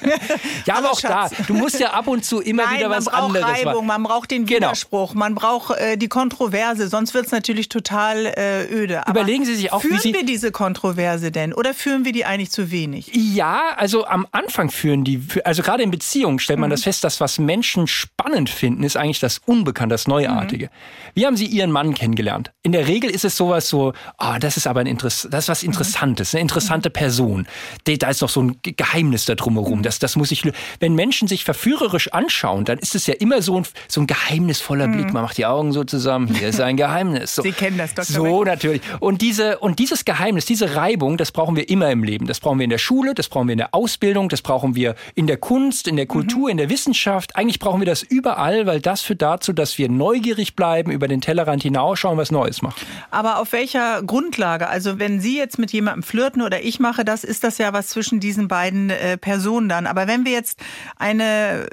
ja, 0.67 0.77
aber 0.77 0.91
auch 0.91 1.01
Schatz. 1.01 1.33
da, 1.39 1.45
du 1.45 1.55
musst 1.55 1.81
ja 1.81 1.93
ab 1.93 2.07
und 2.07 2.23
zu 2.23 2.41
immer 2.41 2.65
Nein, 2.65 2.79
wieder 2.79 2.91
was 2.91 3.09
anderes 3.09 3.47
machen. 3.47 3.67
Reibung, 3.67 3.87
man 3.87 4.03
braucht 4.03 4.31
den 4.31 4.45
genau. 4.45 4.69
Widerspruch, 4.69 5.13
genau. 5.13 5.21
man 5.21 5.35
braucht 5.35 5.79
äh, 5.79 5.97
die 5.97 6.09
Kontroverse, 6.09 6.89
sonst 6.89 7.15
wird 7.15 7.27
es 7.27 7.33
natürlich 7.33 7.71
total 7.71 7.78
äh, 7.81 8.65
öde. 8.71 9.07
Aber 9.07 9.21
Überlegen 9.21 9.45
Sie 9.45 9.55
sich 9.55 9.73
auch, 9.73 9.81
führen 9.81 9.97
wie 9.97 10.01
Sie 10.01 10.15
wir 10.15 10.25
diese 10.25 10.51
Kontroverse 10.51 11.31
denn 11.31 11.53
oder 11.53 11.75
führen 11.75 12.05
wir 12.05 12.13
die 12.13 12.25
eigentlich 12.25 12.51
zu 12.51 12.71
wenig? 12.71 13.11
Ja, 13.15 13.75
also 13.77 14.07
am 14.07 14.27
Anfang 14.33 14.71
führen 14.71 15.05
die, 15.05 15.23
also 15.45 15.63
gerade 15.63 15.83
in 15.83 15.91
Beziehungen 15.91 16.39
stellt 16.39 16.59
man 16.59 16.69
mhm. 16.69 16.73
das 16.73 16.85
fest, 16.85 17.05
dass 17.05 17.21
was 17.21 17.39
Menschen 17.39 17.87
spannend 17.87 18.51
finden, 18.51 18.83
ist 18.83 18.97
eigentlich 18.97 19.21
das 19.21 19.41
Unbekannte, 19.47 19.95
das 19.95 20.07
Neuartige. 20.07 20.67
Mhm. 20.67 20.71
Wie 21.15 21.27
haben 21.27 21.37
Sie 21.37 21.47
Ihren 21.47 21.71
Mann 21.71 21.95
kennengelernt? 21.95 22.51
In 22.63 22.73
der 22.73 22.87
Regel 22.89 23.11
ist 23.11 23.25
es 23.25 23.37
sowas 23.37 23.69
so, 23.69 23.93
ah, 24.19 24.35
oh, 24.35 24.39
das 24.39 24.57
ist 24.57 24.67
aber 24.67 24.81
ein 24.81 24.87
Interess 24.87 25.29
das 25.31 25.45
ist 25.45 25.49
was 25.49 25.63
Interessantes, 25.63 26.35
eine 26.35 26.43
interessante 26.43 26.91
Person. 26.91 27.47
Da 27.85 28.09
ist 28.09 28.23
noch 28.23 28.29
so 28.29 28.43
ein 28.43 28.59
Geheimnis 28.63 29.25
da 29.25 29.35
drumherum. 29.35 29.79
Mhm. 29.79 29.83
Das, 29.83 29.99
das 29.99 30.17
muss 30.17 30.31
ich, 30.31 30.43
wenn 30.81 30.95
Menschen 30.95 31.29
sich 31.29 31.45
verführerisch 31.45 32.13
anschauen, 32.13 32.65
dann 32.65 32.79
ist 32.79 32.95
es 32.95 33.07
ja 33.07 33.15
immer 33.15 33.43
so 33.43 33.59
ein, 33.59 33.67
so 33.89 34.01
ein 34.01 34.07
geheimnisvoller 34.07 34.89
Blick. 34.89 35.07
Mhm. 35.07 35.13
Man 35.13 35.23
macht 35.23 35.39
die 35.39 35.47
Augen 35.47 35.73
so 35.73 35.85
zusammen. 35.85 36.35
Hier 36.35 36.49
ist 36.49 36.61
ein 36.61 36.77
Geheimnis. 36.77 37.35
So. 37.35 37.43
Sie 37.43 37.53
kennen 37.53 37.68
das, 37.77 37.95
Dr. 37.95 38.05
So, 38.05 38.45
natürlich. 38.45 38.83
Und 39.01 39.21
diese, 39.21 39.59
und 39.59 39.79
dieses 39.79 40.05
Geheimnis, 40.05 40.47
diese 40.47 40.77
Reibung, 40.77 41.17
das 41.17 41.33
brauchen 41.33 41.57
wir 41.57 41.69
immer 41.69 41.91
im 41.91 42.03
Leben. 42.03 42.27
Das 42.27 42.41
brauchen 42.41 42.59
wir 42.59 42.65
in 42.65 42.71
der 42.71 42.79
Schule, 42.79 43.15
das 43.15 43.29
brauchen 43.29 43.49
wir 43.49 43.53
in 43.53 43.59
der 43.59 43.75
Ausbildung, 43.75 44.29
das 44.29 44.43
brauchen 44.43 44.75
wir 44.75 44.95
in 45.15 45.27
der 45.27 45.37
Kunst, 45.37 45.89
in 45.89 45.97
der 45.97 46.07
Kultur, 46.07 46.45
mhm. 46.45 46.51
in 46.51 46.57
der 46.57 46.71
Wissenschaft. 46.71 47.37
Eigentlich 47.37 47.59
brauchen 47.59 47.81
wir 47.81 47.87
das 47.87 48.03
überall, 48.03 48.67
weil 48.67 48.81
das 48.81 49.03
führt 49.03 49.23
dazu, 49.23 49.53
dass 49.53 49.77
wir 49.79 49.89
neugierig 49.89 50.57
bleiben, 50.57 50.91
über 50.91 51.09
den 51.09 51.21
Tellerrand 51.21 51.63
hinausschauen, 51.63 52.17
was 52.17 52.31
Neues 52.31 52.63
machen. 52.63 52.81
Aber 53.11 53.39
auf 53.39 53.53
welcher 53.53 54.03
Grundlage? 54.03 54.69
Also 54.69 54.99
wenn 54.99 55.21
Sie 55.21 55.37
jetzt 55.37 55.59
mit 55.59 55.73
jemandem 55.73 56.03
flirten 56.03 56.43
oder 56.43 56.63
ich 56.63 56.81
mache 56.81 57.05
das, 57.05 57.25
ist 57.25 57.45
das 57.45 57.59
ja 57.59 57.73
was 57.73 57.89
zwischen 57.89 58.21
diesen 58.21 58.49
beiden 58.49 58.91
äh, 58.91 59.19
Personen 59.19 59.69
dann. 59.69 59.87
Aber 59.87 60.07
wenn 60.07 60.25
wir 60.25 60.33
jetzt 60.33 60.61
eine 60.97 61.69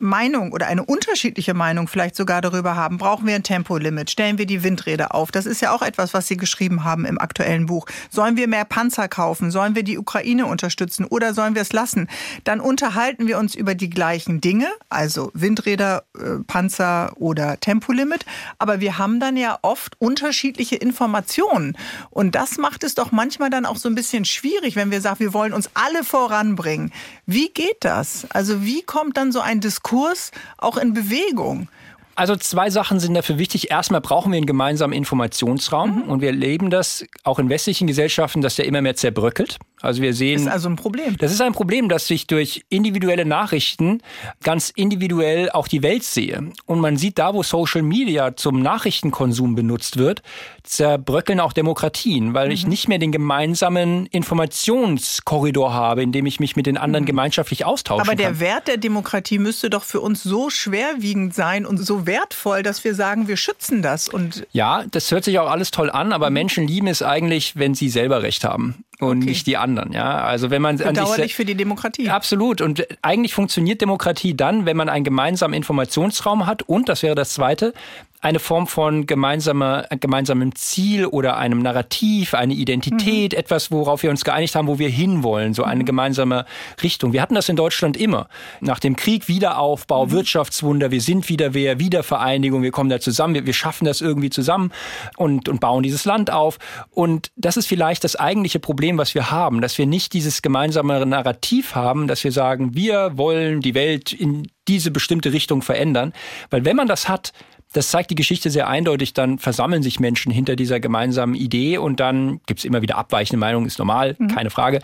Meinung 0.00 0.52
oder 0.52 0.66
eine 0.66 0.82
unterschiedliche 0.82 1.52
Meinung 1.52 1.86
vielleicht 1.86 2.16
sogar 2.16 2.40
darüber 2.40 2.74
haben, 2.74 2.96
brauchen 2.96 3.26
wir 3.26 3.34
ein 3.34 3.42
Tempolimit, 3.42 4.10
stellen 4.10 4.38
wir 4.38 4.46
die 4.46 4.62
Windräder 4.62 5.14
auf. 5.14 5.30
Das 5.30 5.44
ist 5.44 5.60
ja 5.60 5.72
auch 5.72 5.82
etwas, 5.82 6.14
was 6.14 6.26
Sie 6.26 6.38
geschrieben 6.38 6.84
haben 6.84 7.04
im 7.04 7.18
aktuellen 7.18 7.66
Buch. 7.66 7.86
Sollen 8.08 8.36
wir 8.36 8.48
mehr 8.48 8.64
Panzer 8.64 9.08
kaufen? 9.08 9.50
Sollen 9.50 9.74
wir 9.74 9.82
die 9.82 9.98
Ukraine 9.98 10.46
unterstützen 10.46 11.04
oder 11.04 11.34
sollen 11.34 11.54
wir 11.54 11.62
es 11.62 11.72
lassen? 11.72 12.08
Dann 12.44 12.60
unterhalten 12.60 13.26
wir 13.26 13.38
uns 13.38 13.54
über 13.54 13.74
die 13.74 13.90
gleichen 13.90 14.40
Dinge, 14.40 14.68
also 14.88 15.30
Windräder, 15.34 16.04
äh, 16.16 16.42
Panzer 16.46 17.12
oder 17.16 17.60
Tempolimit. 17.60 18.24
Aber 18.58 18.80
wir 18.80 18.96
haben 18.96 19.20
dann 19.20 19.36
ja 19.36 19.58
oft 19.60 20.00
unterschiedliche 20.00 20.76
Informationen. 20.76 21.76
Und 22.08 22.34
das 22.34 22.56
macht 22.56 22.84
es 22.84 22.94
doch 22.94 23.12
manchmal 23.12 23.50
dann 23.50 23.66
auch 23.66 23.76
so 23.76 23.88
ein 23.88 23.94
bisschen 23.94 24.24
schwierig, 24.24 24.76
wenn 24.76 24.90
wir 24.90 25.02
sagen, 25.02 25.20
wir 25.20 25.34
wollen 25.34 25.52
uns 25.52 25.68
alle 25.74 26.04
voranbringen. 26.04 26.90
Wie 27.26 27.50
geht 27.50 27.78
das? 27.80 28.26
Also 28.30 28.62
wie 28.64 28.82
kommt 28.82 29.18
dann 29.18 29.30
so 29.30 29.40
ein 29.40 29.60
Diskurs 29.60 29.89
Diskurs 29.90 30.30
auch 30.58 30.76
in 30.76 30.94
Bewegung. 30.94 31.68
Also 32.14 32.36
zwei 32.36 32.70
Sachen 32.70 33.00
sind 33.00 33.14
dafür 33.14 33.38
wichtig. 33.38 33.70
Erstmal 33.70 34.00
brauchen 34.00 34.32
wir 34.32 34.36
einen 34.36 34.46
gemeinsamen 34.46 34.92
Informationsraum 34.92 36.02
mhm. 36.04 36.10
und 36.10 36.20
wir 36.20 36.28
erleben 36.28 36.70
das 36.70 37.04
auch 37.24 37.38
in 37.38 37.48
westlichen 37.48 37.86
Gesellschaften, 37.86 38.40
dass 38.40 38.56
der 38.56 38.66
immer 38.66 38.82
mehr 38.82 38.94
zerbröckelt. 38.94 39.58
Also 39.82 40.02
wir 40.02 40.12
sehen. 40.12 40.34
Das 40.34 40.42
ist 40.42 40.52
also 40.52 40.68
ein 40.68 40.76
Problem. 40.76 41.16
Das 41.16 41.32
ist 41.32 41.40
ein 41.40 41.52
Problem, 41.52 41.88
dass 41.88 42.06
sich 42.06 42.26
durch 42.26 42.64
individuelle 42.68 43.24
Nachrichten 43.24 44.02
ganz 44.42 44.70
individuell 44.70 45.50
auch 45.50 45.68
die 45.68 45.82
Welt 45.82 46.04
sehe. 46.04 46.52
Und 46.66 46.80
man 46.80 46.96
sieht 46.96 47.18
da, 47.18 47.32
wo 47.32 47.42
Social 47.42 47.82
Media 47.82 48.36
zum 48.36 48.60
Nachrichtenkonsum 48.60 49.54
benutzt 49.54 49.96
wird, 49.96 50.22
zerbröckeln 50.62 51.40
auch 51.40 51.54
Demokratien, 51.54 52.34
weil 52.34 52.46
mhm. 52.46 52.52
ich 52.52 52.66
nicht 52.66 52.88
mehr 52.88 52.98
den 52.98 53.10
gemeinsamen 53.10 54.06
Informationskorridor 54.06 55.72
habe, 55.72 56.02
in 56.02 56.12
dem 56.12 56.26
ich 56.26 56.40
mich 56.40 56.56
mit 56.56 56.66
den 56.66 56.76
anderen 56.76 57.04
mhm. 57.04 57.08
gemeinschaftlich 57.08 57.64
austauschen 57.64 58.02
Aber 58.02 58.10
kann. 58.10 58.18
der 58.18 58.40
Wert 58.40 58.68
der 58.68 58.76
Demokratie 58.76 59.38
müsste 59.38 59.70
doch 59.70 59.84
für 59.84 60.00
uns 60.00 60.22
so 60.22 60.50
schwerwiegend 60.50 61.34
sein 61.34 61.64
und 61.64 61.78
so 61.78 62.06
wertvoll, 62.06 62.62
dass 62.62 62.84
wir 62.84 62.94
sagen, 62.94 63.28
wir 63.28 63.38
schützen 63.38 63.80
das. 63.80 64.08
Und 64.08 64.46
ja, 64.52 64.84
das 64.90 65.10
hört 65.10 65.24
sich 65.24 65.38
auch 65.38 65.50
alles 65.50 65.70
toll 65.70 65.90
an, 65.90 66.12
aber 66.12 66.28
mhm. 66.28 66.34
Menschen 66.34 66.68
lieben 66.68 66.86
es 66.86 67.02
eigentlich, 67.02 67.56
wenn 67.56 67.74
sie 67.74 67.88
selber 67.88 68.22
Recht 68.22 68.44
haben 68.44 68.84
und 69.00 69.18
okay. 69.18 69.30
nicht 69.30 69.46
die 69.46 69.56
anderen. 69.56 69.92
Ja, 69.92 70.20
also 70.22 70.50
wenn 70.50 70.62
man 70.62 70.76
bedauerlich 70.76 71.34
für 71.34 71.44
die 71.44 71.54
Demokratie. 71.54 72.08
Absolut. 72.08 72.60
Und 72.60 72.86
eigentlich 73.02 73.34
funktioniert 73.34 73.80
Demokratie 73.80 74.34
dann, 74.34 74.66
wenn 74.66 74.76
man 74.76 74.88
einen 74.88 75.04
gemeinsamen 75.04 75.54
Informationsraum 75.54 76.46
hat 76.46 76.62
und 76.62 76.88
das 76.88 77.02
wäre 77.02 77.14
das 77.14 77.32
Zweite, 77.32 77.72
eine 78.20 78.38
Form 78.38 78.66
von 78.66 79.06
gemeinsamer, 79.06 79.86
gemeinsamem 79.98 80.54
Ziel 80.54 81.06
oder 81.06 81.38
einem 81.38 81.60
Narrativ, 81.60 82.34
eine 82.34 82.52
Identität, 82.52 83.32
mhm. 83.32 83.38
etwas, 83.38 83.70
worauf 83.70 84.02
wir 84.02 84.10
uns 84.10 84.24
geeinigt 84.24 84.54
haben, 84.54 84.68
wo 84.68 84.78
wir 84.78 84.90
hinwollen, 84.90 85.54
so 85.54 85.64
eine 85.64 85.82
mhm. 85.82 85.86
gemeinsame 85.86 86.44
Richtung. 86.82 87.14
Wir 87.14 87.22
hatten 87.22 87.34
das 87.34 87.48
in 87.48 87.56
Deutschland 87.56 87.96
immer. 87.96 88.28
Nach 88.60 88.78
dem 88.78 88.96
Krieg 88.96 89.28
Wiederaufbau, 89.28 90.06
mhm. 90.06 90.10
Wirtschaftswunder, 90.10 90.90
wir 90.90 91.00
sind 91.00 91.30
wieder 91.30 91.54
wer, 91.54 91.78
Wiedervereinigung, 91.78 92.62
wir 92.62 92.72
kommen 92.72 92.90
da 92.90 93.00
zusammen, 93.00 93.34
wir, 93.34 93.46
wir 93.46 93.54
schaffen 93.54 93.86
das 93.86 94.02
irgendwie 94.02 94.30
zusammen 94.30 94.70
und, 95.16 95.48
und 95.48 95.60
bauen 95.60 95.82
dieses 95.82 96.04
Land 96.04 96.30
auf. 96.30 96.58
Und 96.90 97.30
das 97.36 97.56
ist 97.56 97.66
vielleicht 97.66 98.04
das 98.04 98.16
eigentliche 98.16 98.60
Problem, 98.60 98.98
was 98.98 99.14
wir 99.14 99.30
haben, 99.30 99.62
dass 99.62 99.78
wir 99.78 99.86
nicht 99.86 100.12
dieses 100.12 100.42
gemeinsame 100.42 101.06
Narrativ 101.06 101.74
haben, 101.74 102.06
dass 102.06 102.22
wir 102.22 102.32
sagen, 102.32 102.74
wir 102.74 103.12
wollen 103.16 103.62
die 103.62 103.74
Welt 103.74 104.12
in 104.12 104.46
diese 104.68 104.90
bestimmte 104.90 105.32
Richtung 105.32 105.62
verändern. 105.62 106.12
Weil 106.50 106.64
wenn 106.64 106.76
man 106.76 106.86
das 106.86 107.08
hat, 107.08 107.32
das 107.72 107.90
zeigt 107.90 108.10
die 108.10 108.16
Geschichte 108.16 108.50
sehr 108.50 108.68
eindeutig, 108.68 109.14
dann 109.14 109.38
versammeln 109.38 109.82
sich 109.82 110.00
Menschen 110.00 110.32
hinter 110.32 110.56
dieser 110.56 110.80
gemeinsamen 110.80 111.34
Idee 111.34 111.78
und 111.78 112.00
dann 112.00 112.40
gibt's 112.46 112.64
immer 112.64 112.82
wieder 112.82 112.98
abweichende 112.98 113.38
Meinungen, 113.38 113.66
ist 113.66 113.78
normal, 113.78 114.16
mhm. 114.18 114.28
keine 114.28 114.50
Frage. 114.50 114.80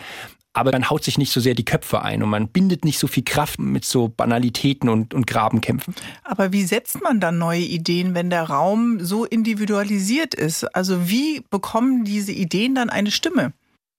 Aber 0.52 0.70
dann 0.70 0.88
haut 0.88 1.04
sich 1.04 1.18
nicht 1.18 1.32
so 1.32 1.40
sehr 1.40 1.54
die 1.54 1.66
Köpfe 1.66 2.00
ein 2.00 2.22
und 2.22 2.30
man 2.30 2.48
bindet 2.48 2.84
nicht 2.86 2.98
so 2.98 3.08
viel 3.08 3.24
Kraft 3.24 3.58
mit 3.58 3.84
so 3.84 4.08
Banalitäten 4.08 4.88
und, 4.88 5.12
und 5.12 5.26
Grabenkämpfen. 5.26 5.94
Aber 6.24 6.50
wie 6.50 6.62
setzt 6.62 7.02
man 7.02 7.20
dann 7.20 7.36
neue 7.36 7.60
Ideen, 7.60 8.14
wenn 8.14 8.30
der 8.30 8.44
Raum 8.44 9.00
so 9.00 9.26
individualisiert 9.26 10.34
ist? 10.34 10.64
Also 10.74 11.10
wie 11.10 11.42
bekommen 11.50 12.04
diese 12.04 12.32
Ideen 12.32 12.74
dann 12.74 12.88
eine 12.88 13.10
Stimme? 13.10 13.52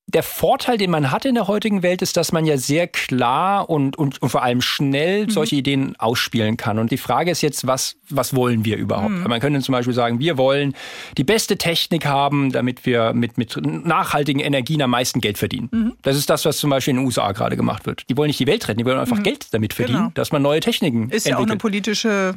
Der 0.09 0.23
Vorteil, 0.23 0.77
den 0.77 0.89
man 0.89 1.11
hat 1.11 1.25
in 1.25 1.35
der 1.35 1.47
heutigen 1.47 1.83
Welt, 1.83 2.01
ist, 2.01 2.15
dass 2.15 2.31
man 2.31 2.45
ja 2.45 2.57
sehr 2.57 2.87
klar 2.87 3.69
und, 3.69 3.97
und, 3.97 4.21
und 4.21 4.29
vor 4.29 4.41
allem 4.41 4.61
schnell 4.61 5.25
mhm. 5.25 5.29
solche 5.31 5.57
Ideen 5.57 5.95
ausspielen 5.97 6.55
kann. 6.55 6.79
Und 6.79 6.91
die 6.91 6.97
Frage 6.97 7.29
ist 7.29 7.41
jetzt, 7.41 7.67
was, 7.67 7.97
was 8.09 8.33
wollen 8.33 8.63
wir 8.63 8.77
überhaupt? 8.77 9.09
Mhm. 9.09 9.23
Man 9.27 9.41
könnte 9.41 9.59
zum 9.59 9.73
Beispiel 9.73 9.93
sagen, 9.93 10.19
wir 10.19 10.37
wollen 10.37 10.75
die 11.17 11.25
beste 11.25 11.57
Technik 11.57 12.05
haben, 12.05 12.53
damit 12.53 12.85
wir 12.85 13.11
mit, 13.11 13.37
mit 13.37 13.59
nachhaltigen 13.61 14.39
Energien 14.39 14.81
am 14.81 14.91
meisten 14.91 15.19
Geld 15.19 15.37
verdienen. 15.37 15.67
Mhm. 15.73 15.93
Das 16.03 16.15
ist 16.15 16.29
das, 16.29 16.45
was 16.45 16.57
zum 16.57 16.69
Beispiel 16.69 16.91
in 16.91 16.97
den 16.97 17.05
USA 17.05 17.33
gerade 17.33 17.57
gemacht 17.57 17.85
wird. 17.85 18.03
Die 18.09 18.15
wollen 18.15 18.27
nicht 18.27 18.39
die 18.39 18.47
Welt 18.47 18.65
retten, 18.69 18.79
die 18.79 18.85
wollen 18.85 18.99
einfach 18.99 19.17
mhm. 19.17 19.23
Geld 19.23 19.53
damit 19.53 19.73
verdienen, 19.73 19.99
genau. 19.99 20.11
dass 20.13 20.31
man 20.31 20.41
neue 20.41 20.61
Techniken 20.61 21.09
Ist 21.09 21.25
entwickelt. 21.25 21.31
ja 21.31 21.37
auch 21.37 21.47
eine 21.47 21.57
politische 21.57 22.35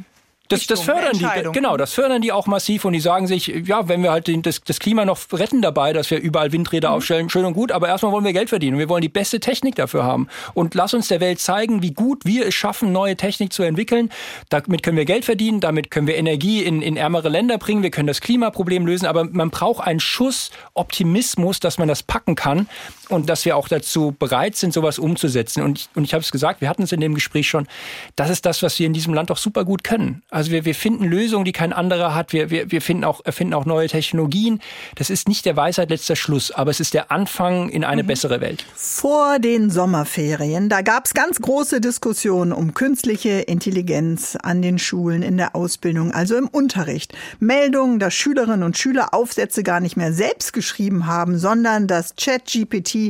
das, 0.51 0.67
das 0.67 0.81
fördern 0.81 1.17
die, 1.17 1.51
genau, 1.51 1.77
das 1.77 1.93
fördern 1.93 2.21
die 2.21 2.31
auch 2.31 2.47
massiv 2.47 2.85
und 2.85 2.93
die 2.93 2.99
sagen 2.99 3.27
sich, 3.27 3.47
ja, 3.47 3.87
wenn 3.87 4.03
wir 4.03 4.11
halt 4.11 4.27
den, 4.27 4.41
das, 4.41 4.61
das 4.61 4.79
Klima 4.79 5.05
noch 5.05 5.19
retten 5.31 5.61
dabei, 5.61 5.93
dass 5.93 6.11
wir 6.11 6.19
überall 6.19 6.51
Windräder 6.51 6.89
mhm. 6.89 6.95
aufstellen, 6.95 7.29
schön 7.29 7.45
und 7.45 7.53
gut, 7.53 7.71
aber 7.71 7.87
erstmal 7.87 8.11
wollen 8.11 8.25
wir 8.25 8.33
Geld 8.33 8.49
verdienen 8.49 8.75
und 8.75 8.79
wir 8.79 8.89
wollen 8.89 9.01
die 9.01 9.09
beste 9.09 9.39
Technik 9.39 9.75
dafür 9.75 10.03
haben. 10.03 10.27
Und 10.53 10.75
lass 10.75 10.93
uns 10.93 11.07
der 11.07 11.19
Welt 11.19 11.39
zeigen, 11.39 11.81
wie 11.81 11.93
gut 11.93 12.25
wir 12.25 12.47
es 12.47 12.53
schaffen, 12.53 12.91
neue 12.91 13.15
Technik 13.15 13.53
zu 13.53 13.63
entwickeln. 13.63 14.09
Damit 14.49 14.83
können 14.83 14.97
wir 14.97 15.05
Geld 15.05 15.25
verdienen, 15.25 15.59
damit 15.59 15.91
können 15.91 16.07
wir 16.07 16.15
Energie 16.15 16.63
in, 16.63 16.81
in 16.81 16.97
ärmere 16.97 17.29
Länder 17.29 17.57
bringen, 17.57 17.83
wir 17.83 17.91
können 17.91 18.07
das 18.07 18.21
Klimaproblem 18.21 18.85
lösen, 18.85 19.05
aber 19.05 19.25
man 19.25 19.49
braucht 19.49 19.85
einen 19.85 19.99
Schuss 19.99 20.51
Optimismus, 20.73 21.59
dass 21.59 21.77
man 21.77 21.87
das 21.87 22.03
packen 22.03 22.35
kann 22.35 22.67
und 23.11 23.29
dass 23.29 23.45
wir 23.45 23.57
auch 23.57 23.67
dazu 23.67 24.15
bereit 24.17 24.55
sind, 24.55 24.73
sowas 24.73 24.99
umzusetzen. 24.99 25.61
Und, 25.61 25.89
und 25.95 26.03
ich 26.03 26.13
habe 26.13 26.23
es 26.23 26.31
gesagt, 26.31 26.61
wir 26.61 26.69
hatten 26.69 26.83
es 26.83 26.91
in 26.91 27.01
dem 27.01 27.13
Gespräch 27.13 27.47
schon, 27.47 27.67
das 28.15 28.29
ist 28.29 28.45
das, 28.45 28.63
was 28.63 28.79
wir 28.79 28.87
in 28.87 28.93
diesem 28.93 29.13
Land 29.13 29.29
doch 29.29 29.37
super 29.37 29.65
gut 29.65 29.83
können. 29.83 30.23
Also 30.29 30.51
wir, 30.51 30.65
wir 30.65 30.75
finden 30.75 31.05
Lösungen, 31.05 31.45
die 31.45 31.51
kein 31.51 31.73
anderer 31.73 32.15
hat. 32.15 32.33
Wir, 32.33 32.49
wir, 32.49 32.71
wir 32.71 32.81
finden 32.81 33.03
auch, 33.03 33.21
erfinden 33.25 33.53
auch 33.53 33.65
neue 33.65 33.87
Technologien. 33.87 34.61
Das 34.95 35.09
ist 35.09 35.27
nicht 35.27 35.45
der 35.45 35.55
Weisheit 35.55 35.89
letzter 35.89 36.15
Schluss, 36.15 36.51
aber 36.51 36.71
es 36.71 36.79
ist 36.79 36.93
der 36.93 37.11
Anfang 37.11 37.69
in 37.69 37.83
eine 37.83 38.03
mhm. 38.03 38.07
bessere 38.07 38.41
Welt. 38.41 38.65
Vor 38.75 39.39
den 39.39 39.69
Sommerferien, 39.69 40.69
da 40.69 40.81
gab 40.81 41.05
es 41.05 41.13
ganz 41.13 41.39
große 41.39 41.81
Diskussionen 41.81 42.51
um 42.51 42.73
künstliche 42.73 43.41
Intelligenz 43.41 44.37
an 44.41 44.61
den 44.61 44.79
Schulen 44.79 45.21
in 45.21 45.37
der 45.37 45.55
Ausbildung, 45.55 46.11
also 46.11 46.37
im 46.37 46.47
Unterricht. 46.47 47.13
Meldungen, 47.39 47.99
dass 47.99 48.13
Schülerinnen 48.13 48.63
und 48.63 48.77
Schüler 48.77 49.13
Aufsätze 49.13 49.63
gar 49.63 49.79
nicht 49.79 49.97
mehr 49.97 50.13
selbst 50.13 50.53
geschrieben 50.53 51.07
haben, 51.07 51.37
sondern 51.37 51.87
dass 51.87 52.15
ChatGPT 52.15 53.00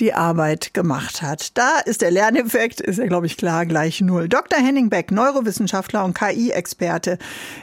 die 0.00 0.14
Arbeit 0.14 0.74
gemacht 0.74 1.22
hat. 1.22 1.56
Da 1.56 1.78
ist 1.84 2.00
der 2.02 2.10
Lerneffekt, 2.10 2.80
ist 2.80 2.98
ja, 2.98 3.06
glaube 3.06 3.26
ich, 3.26 3.36
klar, 3.36 3.66
gleich 3.66 4.00
null. 4.00 4.28
Dr. 4.28 4.58
Henning 4.58 4.88
Beck, 4.88 5.10
Neurowissenschaftler 5.10 6.04
und 6.04 6.14
KI-Experte, 6.14 7.18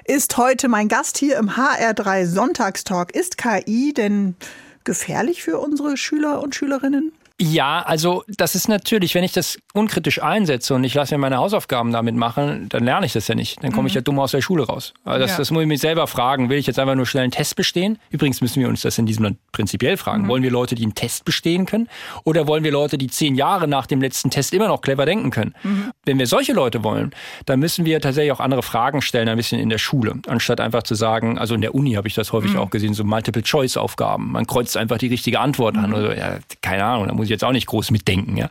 ist 0.05 0.37
heute 0.37 0.69
mein 0.69 0.87
Gast 0.87 1.17
hier 1.17 1.37
im 1.37 1.49
HR3 1.49 2.25
Sonntagstalk. 2.25 3.15
Ist 3.15 3.37
KI 3.37 3.93
denn 3.93 4.35
gefährlich 4.83 5.43
für 5.43 5.59
unsere 5.59 5.97
Schüler 5.97 6.41
und 6.41 6.55
Schülerinnen? 6.55 7.11
Ja, 7.39 7.83
also 7.83 8.23
das 8.27 8.55
ist 8.55 8.67
natürlich, 8.67 9.13
wenn 9.13 9.23
ich 9.23 9.31
das 9.31 9.59
unkritisch 9.73 10.21
einsetze 10.23 10.73
und 10.73 10.83
ich 10.83 10.95
lasse 10.95 11.13
mir 11.13 11.19
meine 11.19 11.37
Hausaufgaben 11.37 11.91
damit 11.91 12.15
machen, 12.15 12.67
dann 12.69 12.83
lerne 12.83 13.05
ich 13.05 13.13
das 13.13 13.27
ja 13.27 13.35
nicht. 13.35 13.63
Dann 13.63 13.71
komme 13.71 13.83
mhm. 13.83 13.87
ich 13.87 13.93
ja 13.93 14.01
dumm 14.01 14.17
aus 14.19 14.31
der 14.31 14.41
Schule 14.41 14.63
raus. 14.63 14.95
Also 15.05 15.19
das, 15.19 15.31
ja. 15.31 15.37
das 15.37 15.51
muss 15.51 15.61
ich 15.61 15.67
mich 15.67 15.79
selber 15.79 16.07
fragen. 16.07 16.49
Will 16.49 16.57
ich 16.57 16.65
jetzt 16.65 16.79
einfach 16.79 16.95
nur 16.95 17.05
schnell 17.05 17.23
einen 17.23 17.31
Test 17.31 17.55
bestehen? 17.55 17.99
Übrigens 18.09 18.41
müssen 18.41 18.59
wir 18.59 18.67
uns 18.67 18.81
das 18.81 18.97
in 18.97 19.05
diesem 19.05 19.25
Land 19.25 19.37
prinzipiell 19.51 19.97
fragen. 19.97 20.23
Mhm. 20.23 20.27
Wollen 20.29 20.43
wir 20.43 20.49
Leute, 20.49 20.73
die 20.73 20.81
einen 20.81 20.95
Test 20.95 21.25
bestehen 21.25 21.67
können? 21.67 21.89
Oder 22.23 22.47
wollen 22.47 22.63
wir 22.63 22.71
Leute, 22.71 22.97
die 22.97 23.07
zehn 23.07 23.35
Jahre 23.35 23.67
nach 23.67 23.85
dem 23.85 24.01
letzten 24.01 24.31
Test 24.31 24.51
immer 24.55 24.67
noch 24.67 24.81
clever 24.81 25.05
denken 25.05 25.29
können? 25.29 25.53
Mhm. 25.61 25.91
Wenn 26.05 26.17
wir 26.17 26.25
solche 26.25 26.53
Leute 26.53 26.83
wollen, 26.83 27.11
dann 27.45 27.59
müssen 27.59 27.85
wir 27.85 28.01
tatsächlich 28.01 28.31
auch 28.31 28.39
andere 28.39 28.63
Fragen 28.63 29.03
stellen, 29.03 29.29
ein 29.29 29.37
bisschen 29.37 29.59
in 29.59 29.69
der 29.69 29.77
Schule. 29.77 30.15
Anstatt 30.25 30.59
einfach 30.59 30.81
zu 30.81 30.95
sagen, 30.95 31.37
also 31.37 31.53
in 31.53 31.61
der 31.61 31.75
Uni 31.75 31.93
habe 31.93 32.07
ich 32.07 32.15
das 32.15 32.33
häufig 32.33 32.53
mhm. 32.53 32.59
auch 32.59 32.71
gesehen, 32.71 32.95
so 32.95 33.03
Multiple-Choice-Aufgaben. 33.03 34.31
Man 34.31 34.47
kreuzt 34.47 34.75
einfach 34.75 34.97
die 34.97 35.07
richtige 35.07 35.39
Antwort 35.39 35.77
an. 35.77 35.93
Oder, 35.93 36.17
ja, 36.17 36.39
keine 36.63 36.83
Ahnung, 36.83 37.07
da 37.07 37.13
muss 37.13 37.26
ich 37.27 37.31
jetzt 37.31 37.43
auch 37.43 37.51
nicht 37.51 37.67
groß 37.67 37.91
mitdenken. 37.91 38.37
Ja. 38.37 38.49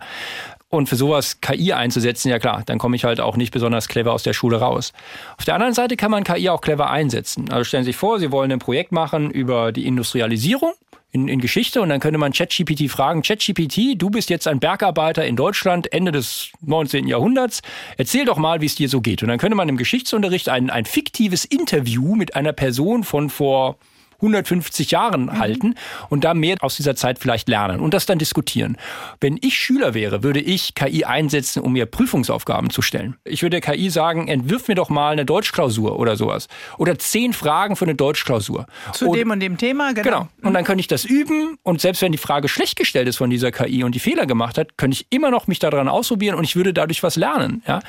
Und 0.68 0.88
für 0.88 0.96
sowas 0.96 1.40
KI 1.40 1.72
einzusetzen, 1.72 2.28
ja 2.28 2.38
klar, 2.38 2.62
dann 2.66 2.78
komme 2.78 2.96
ich 2.96 3.04
halt 3.04 3.20
auch 3.20 3.36
nicht 3.36 3.52
besonders 3.52 3.86
clever 3.86 4.12
aus 4.12 4.24
der 4.24 4.32
Schule 4.32 4.58
raus. 4.58 4.92
Auf 5.38 5.44
der 5.44 5.54
anderen 5.54 5.74
Seite 5.74 5.96
kann 5.96 6.10
man 6.10 6.24
KI 6.24 6.48
auch 6.48 6.60
clever 6.60 6.90
einsetzen. 6.90 7.50
Also 7.50 7.64
stellen 7.64 7.84
Sie 7.84 7.90
sich 7.90 7.96
vor, 7.96 8.18
Sie 8.18 8.32
wollen 8.32 8.50
ein 8.50 8.58
Projekt 8.58 8.90
machen 8.90 9.30
über 9.30 9.70
die 9.70 9.86
Industrialisierung 9.86 10.72
in, 11.12 11.28
in 11.28 11.40
Geschichte 11.40 11.80
und 11.80 11.88
dann 11.88 12.00
könnte 12.00 12.18
man 12.18 12.32
ChatGPT 12.32 12.90
fragen, 12.90 13.22
ChatGPT, 13.22 13.94
du 13.96 14.10
bist 14.10 14.28
jetzt 14.28 14.48
ein 14.48 14.60
Bergarbeiter 14.60 15.24
in 15.24 15.36
Deutschland 15.36 15.92
Ende 15.92 16.12
des 16.12 16.50
19. 16.60 17.06
Jahrhunderts, 17.06 17.62
erzähl 17.96 18.24
doch 18.24 18.36
mal, 18.36 18.60
wie 18.60 18.66
es 18.66 18.74
dir 18.74 18.88
so 18.88 19.00
geht. 19.00 19.22
Und 19.22 19.28
dann 19.28 19.38
könnte 19.38 19.56
man 19.56 19.68
im 19.68 19.76
Geschichtsunterricht 19.76 20.48
ein, 20.48 20.68
ein 20.68 20.84
fiktives 20.84 21.44
Interview 21.44 22.16
mit 22.16 22.34
einer 22.34 22.52
Person 22.52 23.04
von 23.04 23.30
vor 23.30 23.78
150 24.16 24.90
Jahren 24.90 25.26
mhm. 25.26 25.38
halten 25.38 25.74
und 26.08 26.24
da 26.24 26.34
mehr 26.34 26.56
aus 26.60 26.76
dieser 26.76 26.96
Zeit 26.96 27.18
vielleicht 27.18 27.48
lernen 27.48 27.80
und 27.80 27.94
das 27.94 28.06
dann 28.06 28.18
diskutieren. 28.18 28.76
Wenn 29.20 29.38
ich 29.40 29.58
Schüler 29.58 29.94
wäre, 29.94 30.22
würde 30.22 30.40
ich 30.40 30.74
KI 30.74 31.04
einsetzen, 31.04 31.62
um 31.62 31.72
mir 31.72 31.86
Prüfungsaufgaben 31.86 32.70
zu 32.70 32.82
stellen. 32.82 33.16
Ich 33.24 33.42
würde 33.42 33.60
KI 33.60 33.90
sagen, 33.90 34.28
entwirf 34.28 34.68
mir 34.68 34.74
doch 34.74 34.88
mal 34.88 35.12
eine 35.12 35.24
Deutschklausur 35.24 35.98
oder 35.98 36.16
sowas. 36.16 36.48
Oder 36.78 36.98
zehn 36.98 37.32
Fragen 37.32 37.76
für 37.76 37.84
eine 37.84 37.94
Deutschklausur. 37.94 38.66
Zu 38.92 39.08
und, 39.08 39.16
dem 39.16 39.30
und 39.30 39.40
dem 39.40 39.58
Thema, 39.58 39.92
genau. 39.92 40.06
Genau. 40.06 40.28
Und 40.42 40.54
dann 40.54 40.64
könnte 40.64 40.80
ich 40.80 40.88
das 40.88 41.04
üben 41.04 41.58
und 41.62 41.80
selbst 41.80 42.02
wenn 42.02 42.12
die 42.12 42.18
Frage 42.18 42.48
schlecht 42.48 42.76
gestellt 42.76 43.08
ist 43.08 43.16
von 43.16 43.30
dieser 43.30 43.52
KI 43.52 43.84
und 43.84 43.94
die 43.94 43.98
Fehler 43.98 44.26
gemacht 44.26 44.58
hat, 44.58 44.76
könnte 44.76 44.96
ich 44.96 45.06
immer 45.10 45.30
noch 45.30 45.46
mich 45.46 45.58
daran 45.58 45.88
ausprobieren 45.88 46.36
und 46.36 46.44
ich 46.44 46.56
würde 46.56 46.72
dadurch 46.72 47.02
was 47.02 47.16
lernen. 47.16 47.62
Ja? 47.66 47.80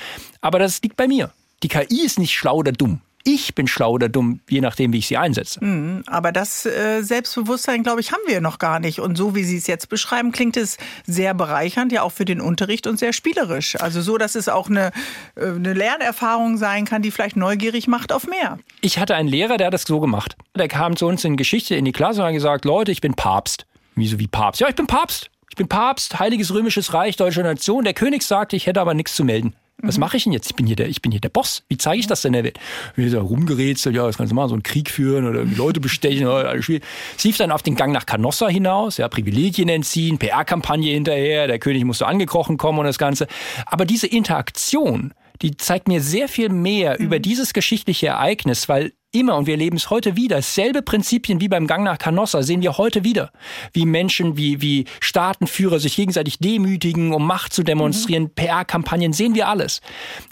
Aber 0.41 0.59
das 0.59 0.81
liegt 0.81 0.97
bei 0.97 1.07
mir. 1.07 1.31
Die 1.63 1.69
KI 1.69 2.05
ist 2.05 2.19
nicht 2.19 2.33
schlau 2.33 2.57
oder 2.57 2.71
dumm 2.71 3.01
ich 3.27 3.55
bin 3.55 3.67
schlau 3.67 3.91
oder 3.91 4.07
dumm, 4.07 4.39
je 4.49 4.61
nachdem, 4.61 4.93
wie 4.93 4.99
ich 4.99 5.07
sie 5.07 5.17
einsetze. 5.17 5.61
Mhm, 5.61 6.03
aber 6.07 6.31
das 6.31 6.65
äh, 6.65 7.01
Selbstbewusstsein, 7.01 7.83
glaube 7.83 7.99
ich, 7.99 8.13
haben 8.13 8.21
wir 8.25 8.39
noch 8.39 8.57
gar 8.57 8.79
nicht. 8.79 8.99
Und 9.01 9.17
so 9.17 9.35
wie 9.35 9.43
Sie 9.43 9.57
es 9.57 9.67
jetzt 9.67 9.89
beschreiben, 9.89 10.31
klingt 10.31 10.55
es 10.55 10.77
sehr 11.05 11.33
bereichernd, 11.33 11.91
ja 11.91 12.03
auch 12.03 12.13
für 12.13 12.23
den 12.23 12.39
Unterricht 12.39 12.87
und 12.87 12.97
sehr 12.97 13.11
spielerisch. 13.11 13.75
Also 13.81 14.01
so, 14.01 14.17
dass 14.17 14.35
es 14.35 14.47
auch 14.47 14.69
eine, 14.69 14.91
äh, 15.35 15.47
eine 15.47 15.73
Lernerfahrung 15.73 16.55
sein 16.55 16.85
kann, 16.85 17.01
die 17.01 17.11
vielleicht 17.11 17.35
neugierig 17.35 17.89
macht 17.89 18.13
auf 18.13 18.27
mehr. 18.27 18.59
Ich 18.79 18.97
hatte 18.97 19.15
einen 19.15 19.27
Lehrer, 19.27 19.57
der 19.57 19.67
hat 19.67 19.73
das 19.73 19.83
so 19.83 19.99
gemacht. 19.99 20.37
Der 20.55 20.69
kam 20.69 20.95
zu 20.95 21.05
uns 21.05 21.25
in 21.25 21.35
Geschichte 21.35 21.75
in 21.75 21.83
die 21.83 21.91
Klasse 21.91 22.21
und 22.21 22.27
hat 22.27 22.33
gesagt, 22.33 22.63
Leute, 22.63 22.93
ich 22.93 23.01
bin 23.01 23.13
Papst. 23.13 23.65
Wieso 23.95 24.19
wie 24.19 24.27
Papst? 24.27 24.61
Ja, 24.61 24.69
ich 24.69 24.75
bin 24.75 24.87
Papst. 24.87 25.29
Ich 25.49 25.57
bin 25.57 25.67
Papst, 25.67 26.17
Heiliges 26.17 26.53
Römisches 26.53 26.93
Reich, 26.93 27.17
Deutsche 27.17 27.41
Nation. 27.41 27.83
Der 27.83 27.93
König 27.93 28.21
sagte, 28.21 28.55
ich 28.55 28.67
hätte 28.67 28.79
aber 28.79 28.93
nichts 28.93 29.15
zu 29.15 29.25
melden. 29.25 29.53
Was 29.81 29.97
mhm. 29.97 30.01
mache 30.01 30.17
ich 30.17 30.23
denn 30.23 30.33
jetzt? 30.33 30.49
Ich 30.49 30.55
bin 30.55 30.65
hier 30.65 30.75
der, 30.75 30.89
ich 30.89 31.01
bin 31.01 31.11
hier 31.11 31.21
der 31.21 31.29
Boss. 31.29 31.63
Wie 31.69 31.77
zeige 31.77 31.99
ich 31.99 32.07
das 32.07 32.23
denn 32.23 32.33
der 32.33 32.43
Welt? 32.43 32.59
Wir 32.95 33.11
da 33.11 33.21
rumgerätselt, 33.21 33.95
ja, 33.95 34.05
das 34.05 34.17
kannst 34.17 34.31
du 34.31 34.35
machen, 34.35 34.49
so 34.49 34.55
einen 34.55 34.63
Krieg 34.63 34.89
führen 34.89 35.27
oder 35.27 35.43
Leute 35.43 35.79
bestechen 35.79 36.25
oder 36.27 36.49
alles 36.49 36.65
schwierig. 36.65 36.83
Es 37.15 37.23
lief 37.23 37.37
dann 37.37 37.51
auf 37.51 37.61
den 37.61 37.75
Gang 37.75 37.93
nach 37.93 38.05
Canossa 38.05 38.47
hinaus, 38.47 38.97
ja, 38.97 39.07
Privilegien 39.07 39.69
entziehen, 39.69 40.17
PR-Kampagne 40.17 40.93
hinterher, 40.93 41.47
der 41.47 41.59
König 41.59 41.83
musste 41.83 42.07
angekrochen 42.07 42.57
kommen 42.57 42.79
und 42.79 42.85
das 42.85 42.97
Ganze. 42.97 43.27
Aber 43.65 43.85
diese 43.85 44.07
Interaktion, 44.07 45.13
die 45.41 45.55
zeigt 45.57 45.87
mir 45.87 46.01
sehr 46.01 46.27
viel 46.27 46.49
mehr 46.49 46.95
mhm. 46.97 47.05
über 47.05 47.19
dieses 47.19 47.53
geschichtliche 47.53 48.07
Ereignis, 48.07 48.67
weil 48.69 48.93
immer, 49.11 49.37
und 49.37 49.47
wir 49.47 49.57
leben 49.57 49.77
es 49.77 49.89
heute 49.89 50.15
wieder, 50.15 50.41
selbe 50.41 50.81
Prinzipien 50.81 51.39
wie 51.39 51.47
beim 51.47 51.67
Gang 51.67 51.83
nach 51.83 51.97
Canossa 51.97 52.43
sehen 52.43 52.61
wir 52.61 52.77
heute 52.77 53.03
wieder. 53.03 53.31
Wie 53.73 53.85
Menschen, 53.85 54.37
wie, 54.37 54.61
wie 54.61 54.85
Staatenführer 54.99 55.79
sich 55.79 55.95
gegenseitig 55.95 56.39
demütigen, 56.39 57.13
um 57.13 57.25
Macht 57.25 57.53
zu 57.53 57.63
demonstrieren, 57.63 58.23
mhm. 58.23 58.31
PR-Kampagnen, 58.31 59.13
sehen 59.13 59.33
wir 59.33 59.47
alles. 59.47 59.81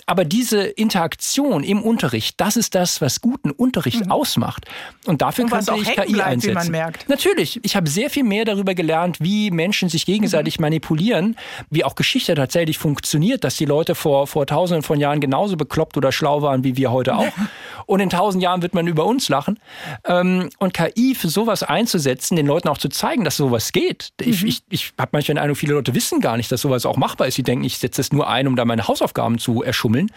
Aber 0.05 0.25
diese 0.25 0.61
Interaktion 0.63 1.63
im 1.63 1.81
Unterricht, 1.81 2.39
das 2.41 2.57
ist 2.57 2.75
das, 2.75 3.01
was 3.01 3.21
guten 3.21 3.51
Unterricht 3.51 4.05
mhm. 4.05 4.11
ausmacht. 4.11 4.65
Und 5.05 5.21
dafür 5.21 5.45
und 5.45 5.51
könnte 5.51 5.73
ich 5.77 5.95
KI 5.95 6.13
bleibt, 6.13 6.29
einsetzen. 6.29 6.75
Natürlich, 7.07 7.59
ich 7.63 7.75
habe 7.75 7.89
sehr 7.89 8.09
viel 8.09 8.23
mehr 8.23 8.45
darüber 8.45 8.75
gelernt, 8.75 9.17
wie 9.21 9.51
Menschen 9.51 9.89
sich 9.89 10.05
gegenseitig 10.05 10.59
mhm. 10.59 10.63
manipulieren, 10.63 11.35
wie 11.69 11.83
auch 11.83 11.95
Geschichte 11.95 12.35
tatsächlich 12.35 12.77
funktioniert, 12.77 13.43
dass 13.43 13.55
die 13.55 13.65
Leute 13.65 13.95
vor, 13.95 14.27
vor 14.27 14.45
tausenden 14.45 14.83
von 14.83 14.99
Jahren 14.99 15.21
genauso 15.21 15.55
bekloppt 15.55 15.97
oder 15.97 16.11
schlau 16.11 16.41
waren 16.41 16.63
wie 16.63 16.75
wir 16.77 16.91
heute 16.91 17.15
auch. 17.15 17.31
Und 17.85 17.99
in 17.99 18.09
tausend 18.09 18.41
Jahren 18.41 18.61
wird 18.65 18.73
man 18.73 18.87
über 18.87 19.05
uns 19.05 19.29
lachen. 19.29 19.59
Ähm, 20.05 20.49
und 20.57 20.73
KI 20.73 21.13
für 21.13 21.29
sowas 21.29 21.61
einzusetzen, 21.61 22.35
den 22.35 22.47
Leuten 22.47 22.67
auch 22.67 22.79
zu 22.79 22.89
zeigen, 22.89 23.23
dass 23.23 23.37
sowas 23.37 23.71
geht. 23.71 24.09
Ich, 24.19 24.41
mhm. 24.41 24.47
ich, 24.47 24.63
ich 24.69 24.93
habe 24.97 25.09
manchmal 25.11 25.35
den 25.35 25.43
Eindruck, 25.43 25.57
viele 25.57 25.75
Leute 25.75 25.93
wissen 25.93 26.19
gar 26.19 26.35
nicht, 26.35 26.51
dass 26.51 26.61
sowas 26.61 26.87
auch 26.87 26.97
machbar 26.97 27.27
ist. 27.27 27.35
Sie 27.35 27.43
denken, 27.43 27.63
ich 27.63 27.77
setze 27.77 28.01
es 28.01 28.11
nur 28.11 28.27
ein, 28.27 28.47
um 28.47 28.55
da 28.55 28.65
meine 28.65 28.87
Hausaufgaben 28.87 29.37
zu 29.37 29.61
erschummeln. 29.61 30.11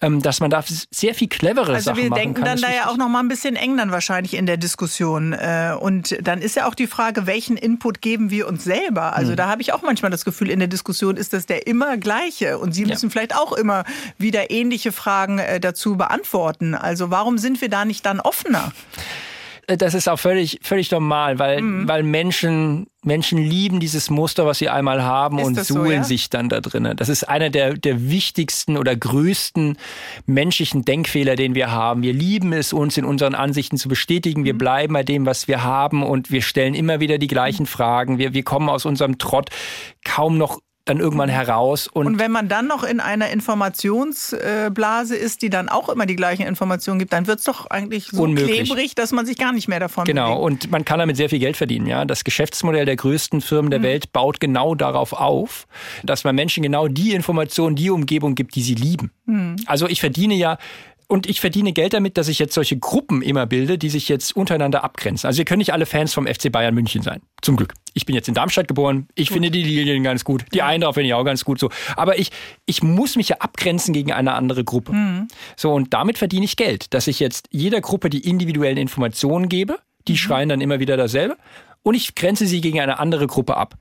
Ähm, 0.00 0.20
dass 0.20 0.40
man 0.40 0.50
da 0.50 0.64
sehr 0.90 1.14
viel 1.14 1.28
clevere 1.28 1.74
also 1.74 1.84
Sachen 1.84 2.08
machen 2.08 2.10
kann. 2.10 2.12
Also 2.12 2.16
wir 2.16 2.34
denken 2.34 2.44
dann 2.44 2.60
da 2.60 2.76
ja 2.76 2.90
auch 2.90 2.96
noch 2.96 3.08
mal 3.08 3.20
ein 3.20 3.28
bisschen 3.28 3.54
eng 3.54 3.76
dann 3.76 3.92
wahrscheinlich 3.92 4.34
in 4.34 4.46
der 4.46 4.56
Diskussion. 4.56 5.32
Äh, 5.32 5.76
und 5.78 6.18
dann 6.20 6.42
ist 6.42 6.56
ja 6.56 6.66
auch 6.66 6.74
die 6.74 6.88
Frage, 6.88 7.28
welchen 7.28 7.56
Input 7.56 8.00
geben 8.00 8.30
wir 8.30 8.48
uns 8.48 8.64
selber? 8.64 9.14
Also 9.14 9.32
mhm. 9.32 9.36
da 9.36 9.46
habe 9.46 9.62
ich 9.62 9.72
auch 9.72 9.82
manchmal 9.82 10.10
das 10.10 10.24
Gefühl, 10.24 10.50
in 10.50 10.58
der 10.58 10.66
Diskussion 10.66 11.16
ist 11.16 11.34
das 11.34 11.46
der 11.46 11.68
immer 11.68 11.98
gleiche. 11.98 12.58
Und 12.58 12.72
Sie 12.72 12.84
müssen 12.84 13.06
ja. 13.06 13.10
vielleicht 13.12 13.36
auch 13.36 13.52
immer 13.52 13.84
wieder 14.18 14.50
ähnliche 14.50 14.90
Fragen 14.90 15.38
äh, 15.38 15.60
dazu 15.60 15.96
beantworten. 15.96 16.74
Also 16.74 17.10
warum 17.10 17.38
sind 17.38 17.60
wir 17.60 17.68
da 17.68 17.84
nicht 17.84 17.91
dann 18.00 18.20
offener? 18.20 18.72
Äh, 19.66 19.76
das 19.76 19.94
ist 19.94 20.08
auch 20.08 20.18
völlig, 20.18 20.60
völlig 20.62 20.90
normal, 20.90 21.38
weil, 21.38 21.60
mhm. 21.60 21.88
weil 21.88 22.02
Menschen, 22.02 22.86
Menschen 23.04 23.38
lieben 23.38 23.80
dieses 23.80 24.10
Muster, 24.10 24.46
was 24.46 24.58
sie 24.58 24.68
einmal 24.68 25.02
haben 25.02 25.38
ist 25.38 25.46
und 25.46 25.64
suhlen 25.64 25.84
so, 25.84 25.92
ja? 25.92 26.04
sich 26.04 26.30
dann 26.30 26.48
da 26.48 26.60
drinnen. 26.60 26.96
Das 26.96 27.08
ist 27.08 27.28
einer 27.28 27.50
der, 27.50 27.74
der 27.74 28.10
wichtigsten 28.10 28.76
oder 28.76 28.94
größten 28.96 29.76
menschlichen 30.26 30.84
Denkfehler, 30.84 31.36
den 31.36 31.54
wir 31.54 31.70
haben. 31.70 32.02
Wir 32.02 32.12
lieben 32.12 32.52
es, 32.52 32.72
uns 32.72 32.96
in 32.96 33.04
unseren 33.04 33.34
Ansichten 33.34 33.76
zu 33.76 33.88
bestätigen. 33.88 34.44
Wir 34.44 34.54
mhm. 34.54 34.58
bleiben 34.58 34.94
bei 34.94 35.04
dem, 35.04 35.26
was 35.26 35.48
wir 35.48 35.62
haben 35.62 36.02
und 36.02 36.30
wir 36.30 36.42
stellen 36.42 36.74
immer 36.74 37.00
wieder 37.00 37.18
die 37.18 37.28
gleichen 37.28 37.64
mhm. 37.64 37.68
Fragen. 37.68 38.18
Wir, 38.18 38.34
wir 38.34 38.42
kommen 38.42 38.68
aus 38.68 38.84
unserem 38.84 39.18
Trott 39.18 39.50
kaum 40.04 40.38
noch 40.38 40.60
dann 40.84 40.98
irgendwann 40.98 41.28
heraus. 41.28 41.86
Und, 41.86 42.06
und 42.06 42.18
wenn 42.18 42.32
man 42.32 42.48
dann 42.48 42.66
noch 42.66 42.82
in 42.82 42.98
einer 43.00 43.30
Informationsblase 43.30 45.16
ist, 45.16 45.42
die 45.42 45.50
dann 45.50 45.68
auch 45.68 45.88
immer 45.88 46.06
die 46.06 46.16
gleichen 46.16 46.46
Informationen 46.46 46.98
gibt, 46.98 47.12
dann 47.12 47.26
wird 47.26 47.38
es 47.38 47.44
doch 47.44 47.66
eigentlich 47.66 48.08
so 48.08 48.22
unmöglich. 48.22 48.64
klebrig, 48.64 48.94
dass 48.94 49.12
man 49.12 49.26
sich 49.26 49.36
gar 49.38 49.52
nicht 49.52 49.68
mehr 49.68 49.80
davon 49.80 50.04
Genau, 50.04 50.40
bewegt. 50.40 50.64
und 50.64 50.70
man 50.70 50.84
kann 50.84 50.98
damit 50.98 51.16
sehr 51.16 51.28
viel 51.28 51.38
Geld 51.38 51.56
verdienen. 51.56 51.86
Ja, 51.86 52.04
Das 52.04 52.24
Geschäftsmodell 52.24 52.84
der 52.84 52.96
größten 52.96 53.40
Firmen 53.40 53.70
der 53.70 53.80
mhm. 53.80 53.84
Welt 53.84 54.12
baut 54.12 54.40
genau 54.40 54.74
darauf 54.74 55.12
auf, 55.12 55.66
dass 56.02 56.24
man 56.24 56.34
Menschen 56.34 56.62
genau 56.62 56.88
die 56.88 57.12
Informationen, 57.12 57.76
die 57.76 57.90
Umgebung 57.90 58.34
gibt, 58.34 58.54
die 58.54 58.62
sie 58.62 58.74
lieben. 58.74 59.10
Mhm. 59.26 59.56
Also 59.66 59.86
ich 59.88 60.00
verdiene 60.00 60.34
ja 60.34 60.58
und 61.08 61.28
ich 61.28 61.40
verdiene 61.40 61.72
Geld 61.72 61.92
damit, 61.92 62.16
dass 62.16 62.28
ich 62.28 62.38
jetzt 62.38 62.54
solche 62.54 62.78
Gruppen 62.78 63.22
immer 63.22 63.46
bilde, 63.46 63.78
die 63.78 63.88
sich 63.88 64.08
jetzt 64.08 64.34
untereinander 64.34 64.84
abgrenzen. 64.84 65.26
Also 65.26 65.38
wir 65.38 65.44
können 65.44 65.58
nicht 65.58 65.72
alle 65.72 65.86
Fans 65.86 66.14
vom 66.14 66.26
FC 66.26 66.50
Bayern 66.50 66.74
München 66.74 67.02
sein. 67.02 67.20
Zum 67.42 67.56
Glück. 67.56 67.74
Ich 67.94 68.06
bin 68.06 68.14
jetzt 68.14 68.28
in 68.28 68.34
Darmstadt 68.34 68.68
geboren. 68.68 69.08
Ich 69.14 69.30
finde 69.30 69.50
die 69.50 69.62
Lilien 69.62 70.02
ganz 70.02 70.24
gut. 70.24 70.44
Die 70.54 70.62
Eintracht 70.62 70.94
finde 70.94 71.08
ich 71.08 71.14
auch 71.14 71.24
ganz 71.24 71.44
gut 71.44 71.58
so. 71.58 71.70
Aber 71.96 72.18
ich, 72.18 72.30
ich 72.66 72.82
muss 72.82 73.16
mich 73.16 73.28
ja 73.28 73.36
abgrenzen 73.40 73.92
gegen 73.92 74.12
eine 74.12 74.32
andere 74.32 74.64
Gruppe. 74.64 74.92
Mhm. 74.92 75.28
So, 75.56 75.72
und 75.72 75.92
damit 75.92 76.18
verdiene 76.18 76.44
ich 76.44 76.56
Geld, 76.56 76.94
dass 76.94 77.06
ich 77.06 77.20
jetzt 77.20 77.48
jeder 77.50 77.80
Gruppe 77.80 78.08
die 78.08 78.26
individuellen 78.26 78.78
Informationen 78.78 79.48
gebe. 79.48 79.78
Die 80.08 80.12
mhm. 80.12 80.16
schreien 80.16 80.48
dann 80.48 80.60
immer 80.60 80.80
wieder 80.80 80.96
dasselbe. 80.96 81.36
Und 81.82 81.94
ich 81.94 82.14
grenze 82.14 82.46
sie 82.46 82.60
gegen 82.60 82.80
eine 82.80 82.98
andere 82.98 83.26
Gruppe 83.26 83.56
ab. 83.56 83.74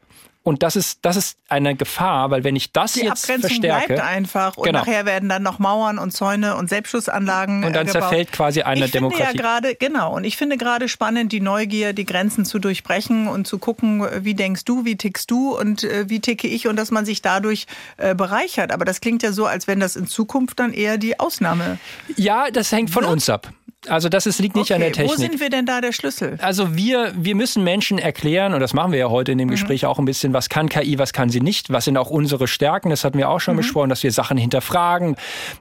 Und 0.44 0.64
das 0.64 0.76
ist, 0.76 1.00
das 1.04 1.18
ist 1.18 1.38
eine 1.50 1.76
Gefahr, 1.76 2.32
weil 2.32 2.44
wenn 2.44 2.56
ich 2.56 2.74
das 2.74 2.94
die 2.94 3.02
jetzt 3.02 3.26
Abgrenzung 3.26 3.50
verstärke. 3.50 3.94
bleibt 3.94 4.02
einfach 4.02 4.58
und 4.58 4.66
genau. 4.66 4.80
nachher 4.80 5.06
werden 5.06 5.30
dann 5.30 5.44
noch 5.44 5.60
Mauern 5.60 6.00
und 6.00 6.12
Zäune 6.12 6.56
und 6.56 6.68
Selbstschussanlagen 6.68 7.64
Und 7.64 7.74
dann 7.74 7.86
gebaut. 7.86 8.02
zerfällt 8.02 8.32
quasi 8.32 8.64
eine 8.64 8.86
ich 8.86 8.92
Demokratie. 8.92 9.24
Finde 9.24 9.38
ja 9.38 9.42
gerade, 9.44 9.76
genau. 9.76 10.16
Und 10.16 10.24
ich 10.24 10.38
finde 10.38 10.58
gerade 10.58 10.89
spannend, 10.89 11.32
die 11.32 11.42
Neugier, 11.42 11.94
die 11.94 12.06
Grenzen 12.06 12.46
zu 12.46 12.58
durchbrechen 12.58 13.28
und 13.28 13.46
zu 13.46 13.60
gucken, 13.60 14.04
wie 14.24 14.34
denkst 14.34 14.66
du, 14.66 14.84
wie 14.84 14.96
tickst 14.96 15.30
du 15.30 15.56
und 15.56 15.84
äh, 15.84 16.10
wie 16.10 16.22
ticke 16.22 16.48
ich 16.48 16.68
und 16.68 16.76
dass 16.76 16.89
man 16.89 17.06
sich 17.06 17.22
dadurch 17.22 17.68
äh, 17.98 18.16
bereichert. 18.16 18.72
Aber 18.72 18.84
das 18.84 19.00
klingt 19.00 19.22
ja 19.22 19.34
so, 19.34 19.46
als 19.46 19.68
wenn 19.68 19.80
das 19.80 19.96
in 19.96 20.08
Zukunft 20.08 20.60
dann 20.60 20.74
eher 20.74 20.98
die 20.98 21.20
Ausnahme. 21.20 21.78
Ja, 22.16 22.50
das 22.50 22.72
hängt 22.72 22.89
von 22.89 23.04
wird. 23.04 23.14
uns 23.14 23.30
ab. 23.30 23.54
Also 23.88 24.10
das 24.10 24.28
ist, 24.28 24.40
liegt 24.40 24.56
nicht 24.56 24.66
okay, 24.66 24.76
an 24.76 24.82
der 24.82 24.92
Technik. 24.92 25.12
Wo 25.12 25.20
sind 25.20 25.40
wir 25.40 25.50
denn 25.50 25.66
da 25.66 25.82
der 25.82 25.92
Schlüssel? 25.92 26.38
Also 26.42 26.76
wir, 26.76 27.14
wir 27.16 27.36
müssen 27.36 27.64
Menschen 27.64 27.98
erklären, 27.98 28.54
und 28.54 28.60
das 28.60 28.74
machen 28.74 28.92
wir 28.92 29.00
ja 29.00 29.10
heute 29.10 29.32
in 29.32 29.40
dem 29.40 29.48
mhm. 29.48 29.52
Gespräch 29.52 29.86
auch 29.86 29.98
ein 29.98 30.06
bisschen, 30.06 30.34
was 30.34 30.50
kann 30.50 30.70
KI, 30.70 31.00
was 31.00 31.14
kann 31.14 31.30
sie 31.30 31.42
nicht, 31.42 31.72
was 31.72 31.86
sind 31.86 31.98
auch 31.98 32.12
unsere 32.12 32.48
Stärken, 32.48 32.92
das 32.92 33.04
hatten 33.04 33.18
wir 33.18 33.30
auch 33.30 33.40
schon 33.40 33.56
mhm. 33.56 33.62
besprochen, 33.62 33.90
dass 33.90 34.04
wir 34.04 34.12
Sachen 34.12 34.38
hinterfragen, 34.38 35.16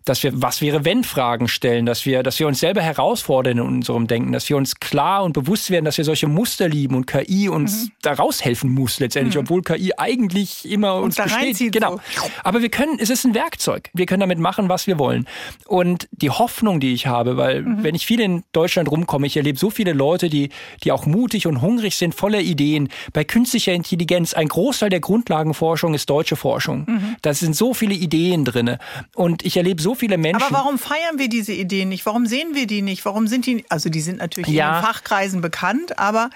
dass 0.05 0.23
wir 0.23 0.33
was 0.35 0.61
wäre 0.61 0.85
wenn 0.85 1.03
Fragen 1.03 1.49
stellen, 1.49 1.87
dass 1.87 2.05
wir, 2.05 2.23
dass 2.23 2.39
wir 2.39 2.47
uns 2.47 2.61
selber 2.61 2.83
herausfordern 2.83 3.59
in 3.59 3.65
unserem 3.65 4.07
Denken, 4.07 4.33
dass 4.33 4.49
wir 4.51 4.57
uns 4.57 4.81
klar 4.81 5.25
und 5.25 5.33
bewusst 5.33 5.71
werden, 5.71 5.87
dass 5.87 5.97
wir 5.97 6.05
solche 6.05 6.27
Muster 6.27 6.69
lieben 6.69 6.97
und 6.97 7.07
KI 7.07 7.49
uns 7.49 7.87
mhm. 7.87 7.93
da 8.03 8.13
raushelfen 8.13 8.71
muss 8.71 9.01
letztendlich, 9.01 9.37
mhm. 9.37 9.43
obwohl 9.43 9.63
KI 9.63 9.95
eigentlich 9.97 10.71
immer 10.71 10.97
uns, 10.97 11.19
uns 11.19 11.33
besteht. 11.33 11.73
Genau. 11.73 12.01
So. 12.15 12.31
Aber 12.45 12.61
wir 12.61 12.69
können, 12.69 12.99
es 12.99 13.09
ist 13.09 13.25
ein 13.25 13.35
Werkzeug. 13.35 13.89
Wir 13.95 14.05
können 14.05 14.21
damit 14.21 14.39
machen, 14.39 14.69
was 14.69 14.87
wir 14.87 14.99
wollen. 14.99 15.27
Und 15.67 16.09
die 16.13 16.31
Hoffnung, 16.31 16.81
die 16.81 16.93
ich 16.93 17.07
habe, 17.07 17.37
weil 17.37 17.63
mhm. 17.63 17.83
wenn 17.83 17.95
ich 17.95 18.10
viel 18.11 18.19
in 18.19 18.43
Deutschland 18.51 18.91
rumkomme, 18.91 19.29
ich 19.29 19.37
erlebe 19.37 19.57
so 19.57 19.71
viele 19.71 19.93
Leute, 19.93 20.29
die, 20.29 20.49
die 20.83 20.91
auch 20.91 21.07
mutig 21.07 21.47
und 21.47 21.61
hungrig 21.61 21.95
sind, 21.95 22.13
voller 22.13 22.41
Ideen. 22.41 22.89
Bei 23.13 23.23
künstlicher 23.23 23.73
Intelligenz, 23.73 24.35
ein 24.35 24.49
Großteil 24.49 24.91
der 24.91 24.99
Grundlagenforschung 24.99 25.95
ist 25.95 26.11
deutsche 26.11 26.35
Forschung. 26.35 26.87
Mhm. 26.89 27.17
Da 27.23 27.33
sind 27.35 27.55
so 27.55 27.73
viele 27.73 27.95
Ideen 27.95 28.45
drin. 28.45 28.79
Und 29.15 29.45
ich 29.45 29.57
erlebe 29.57 29.81
so 29.81 29.95
viele 29.95 30.19
Menschen. 30.19 30.43
Aber 30.43 30.57
warum 30.57 30.77
feiern 30.77 31.19
wir 31.19 31.29
diese 31.29 31.53
Ideen 31.53 31.89
nicht? 31.89 32.05
Warum 32.05 32.27
sehen 32.27 32.49
wir 32.55 32.67
die 32.67 32.83
nicht? 32.83 33.05
Warum 33.05 33.29
sind 33.29 33.47
die, 33.47 33.65
also 33.69 33.91
die 33.91 34.01
sind 34.01 34.19
natürlich 34.19 34.51
ja. 34.51 34.71
in 34.71 34.75
den 34.75 34.87
Fachkreisen 34.89 35.41
bekannt, 35.41 35.97
aber 36.01 36.31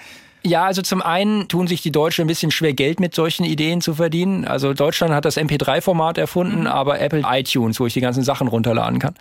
ja, 0.45 0.65
also 0.65 0.81
zum 0.81 1.01
einen 1.01 1.47
tun 1.47 1.67
sich 1.67 1.81
die 1.81 1.91
Deutschen 1.91 2.23
ein 2.23 2.27
bisschen 2.27 2.51
schwer, 2.51 2.73
Geld 2.73 2.99
mit 2.99 3.15
solchen 3.15 3.43
Ideen 3.43 3.81
zu 3.81 3.95
verdienen. 3.95 4.45
Also 4.45 4.73
Deutschland 4.73 5.13
hat 5.13 5.25
das 5.25 5.37
MP3-Format 5.37 6.17
erfunden, 6.17 6.61
mhm. 6.61 6.67
aber 6.67 6.99
Apple 6.99 7.23
iTunes, 7.25 7.79
wo 7.79 7.87
ich 7.87 7.93
die 7.93 8.01
ganzen 8.01 8.23
Sachen 8.23 8.47
runterladen 8.47 8.99
kann. 8.99 9.15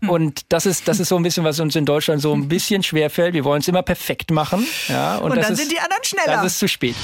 Mhm. 0.00 0.10
Und 0.10 0.40
das 0.48 0.66
ist, 0.66 0.88
das 0.88 0.98
ist 0.98 1.08
so 1.08 1.16
ein 1.16 1.22
bisschen, 1.22 1.44
was 1.44 1.60
uns 1.60 1.76
in 1.76 1.84
Deutschland 1.84 2.22
so 2.22 2.32
ein 2.32 2.48
bisschen 2.52 2.82
schwer 2.82 3.10
fällt. 3.10 3.34
Wir 3.34 3.44
wollen 3.44 3.60
es 3.60 3.68
immer 3.68 3.82
perfekt 3.82 4.30
machen. 4.30 4.66
Ja, 4.88 5.16
und, 5.18 5.32
und 5.32 5.42
dann 5.42 5.52
ist, 5.52 5.58
sind 5.58 5.70
die 5.70 5.78
anderen 5.78 6.04
schneller. 6.04 6.36
Das 6.36 6.46
ist 6.46 6.58
zu 6.58 6.68
spät. 6.68 6.96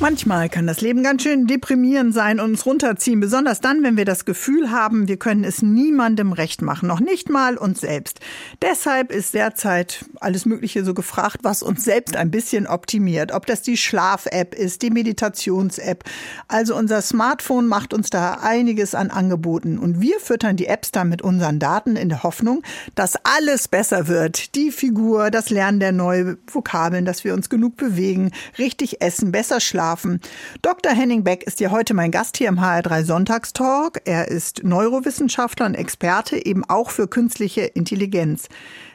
Manchmal 0.00 0.48
kann 0.48 0.66
das 0.66 0.80
Leben 0.80 1.04
ganz 1.04 1.22
schön 1.22 1.46
deprimierend 1.46 2.12
sein 2.12 2.40
und 2.40 2.50
uns 2.50 2.66
runterziehen, 2.66 3.20
besonders 3.20 3.60
dann, 3.60 3.84
wenn 3.84 3.96
wir 3.96 4.04
das 4.04 4.24
Gefühl 4.24 4.70
haben, 4.70 5.06
wir 5.06 5.18
können 5.18 5.44
es 5.44 5.62
niemandem 5.62 6.32
recht 6.32 6.62
machen, 6.62 6.88
noch 6.88 6.98
nicht 6.98 7.30
mal 7.30 7.56
uns 7.56 7.80
selbst. 7.80 8.18
Deshalb 8.60 9.12
ist 9.12 9.34
derzeit 9.34 10.04
alles 10.20 10.46
Mögliche 10.46 10.84
so 10.84 10.94
gefragt, 10.94 11.38
was 11.42 11.62
uns 11.62 11.84
selbst 11.84 12.16
ein 12.16 12.32
bisschen 12.32 12.66
optimiert. 12.66 13.32
Ob 13.32 13.46
das 13.46 13.62
die 13.62 13.76
Schlaf-App 13.76 14.54
ist, 14.54 14.82
die 14.82 14.90
Meditations-App. 14.90 16.02
Also 16.48 16.76
unser 16.76 17.00
Smartphone 17.00 17.68
macht 17.68 17.94
uns 17.94 18.10
da 18.10 18.40
einiges 18.42 18.96
an 18.96 19.10
Angeboten 19.10 19.78
und 19.78 20.00
wir 20.00 20.18
füttern 20.18 20.56
die 20.56 20.66
Apps 20.66 20.90
dann 20.90 21.08
mit 21.08 21.22
unseren 21.22 21.60
Daten 21.60 21.94
in 21.94 22.08
der 22.08 22.24
Hoffnung, 22.24 22.62
dass 22.96 23.14
alles 23.22 23.68
besser 23.68 24.08
wird. 24.08 24.56
Die 24.56 24.72
Figur, 24.72 25.30
das 25.30 25.50
Lernen 25.50 25.78
der 25.78 25.92
neuen 25.92 26.36
Vokabeln, 26.48 27.04
dass 27.04 27.22
wir 27.22 27.32
uns 27.32 27.48
genug 27.48 27.76
bewegen, 27.76 28.32
richtig 28.58 29.00
essen, 29.00 29.30
besser 29.30 29.60
schlafen 29.60 29.83
schlafen. 29.84 30.20
Dr. 30.62 30.92
Henning 30.92 31.24
Beck 31.24 31.42
ist 31.44 31.60
ja 31.60 31.70
heute 31.70 31.92
mein 31.92 32.10
Gast 32.10 32.38
hier 32.38 32.48
im 32.48 32.58
HR3 32.58 33.04
Sonntagstalk. 33.04 34.00
Er 34.06 34.28
ist 34.28 34.64
Neurowissenschaftler 34.64 35.66
und 35.66 35.74
Experte 35.74 36.44
eben 36.44 36.64
auch 36.64 36.90
für 36.90 37.06
künstliche 37.06 37.62
Intelligenz. 37.62 38.48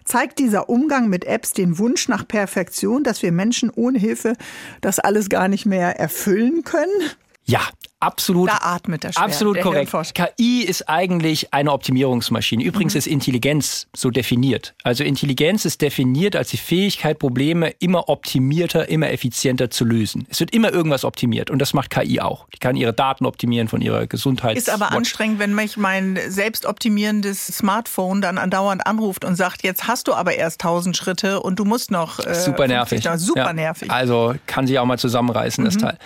Zeigt 0.03 0.39
dieser 0.39 0.67
Umgang 0.69 1.07
mit 1.07 1.25
Apps 1.25 1.53
den 1.53 1.77
Wunsch 1.77 2.07
nach 2.07 2.27
Perfektion, 2.27 3.03
dass 3.03 3.21
wir 3.21 3.31
Menschen 3.31 3.69
ohne 3.69 3.99
Hilfe 3.99 4.33
das 4.81 4.97
alles 4.97 5.29
gar 5.29 5.47
nicht 5.47 5.67
mehr 5.67 5.99
erfüllen 5.99 6.63
können? 6.63 7.11
Ja, 7.45 7.61
Absolut. 8.01 8.49
Da 8.49 8.59
atmet 8.61 9.03
der 9.03 9.11
schwer, 9.11 9.23
Absolut 9.23 9.59
korrekt. 9.59 9.91
KI 10.13 10.63
ist 10.63 10.87
eigentlich 10.87 11.53
eine 11.53 11.73
Optimierungsmaschine. 11.73 12.63
Übrigens 12.63 12.93
mhm. 12.93 12.99
ist 12.99 13.07
Intelligenz 13.07 13.87
so 13.93 14.09
definiert. 14.09 14.73
Also 14.83 15.03
Intelligenz 15.03 15.65
ist 15.65 15.81
definiert 15.81 16.35
als 16.35 16.49
die 16.49 16.57
Fähigkeit, 16.57 17.19
Probleme 17.19 17.71
immer 17.79 18.07
optimierter, 18.07 18.87
immer 18.87 19.09
effizienter 19.11 19.69
zu 19.69 19.83
lösen. 19.83 20.27
Es 20.29 20.39
wird 20.39 20.53
immer 20.53 20.71
irgendwas 20.71 21.03
optimiert 21.03 21.49
und 21.51 21.59
das 21.59 21.73
macht 21.73 21.89
KI 21.89 22.21
auch. 22.21 22.47
Die 22.53 22.59
kann 22.59 22.77
ihre 22.77 22.93
Daten 22.93 23.25
optimieren 23.25 23.67
von 23.67 23.81
ihrer 23.81 24.07
Gesundheit. 24.07 24.57
Ist 24.57 24.69
aber 24.69 24.85
Watch. 24.85 24.95
anstrengend, 24.95 25.39
wenn 25.39 25.53
mich 25.53 25.75
mein 25.75 26.17
selbstoptimierendes 26.27 27.47
Smartphone 27.47 28.21
dann 28.21 28.37
andauernd 28.37 28.87
anruft 28.87 29.25
und 29.25 29.35
sagt, 29.35 29.63
jetzt 29.63 29.87
hast 29.87 30.07
du 30.07 30.13
aber 30.13 30.35
erst 30.35 30.63
1000 30.63 30.95
Schritte 30.95 31.41
und 31.41 31.59
du 31.59 31.65
musst 31.65 31.91
noch. 31.91 32.19
Äh, 32.19 32.35
super 32.35 32.67
nervig. 32.67 33.07
Super 33.17 33.47
ja. 33.47 33.53
nervig. 33.53 33.91
Also 33.91 34.35
kann 34.45 34.67
sich 34.67 34.79
auch 34.79 34.85
mal 34.85 34.97
zusammenreißen, 34.97 35.63
mhm. 35.63 35.67
das 35.67 35.77
Teil. 35.77 35.97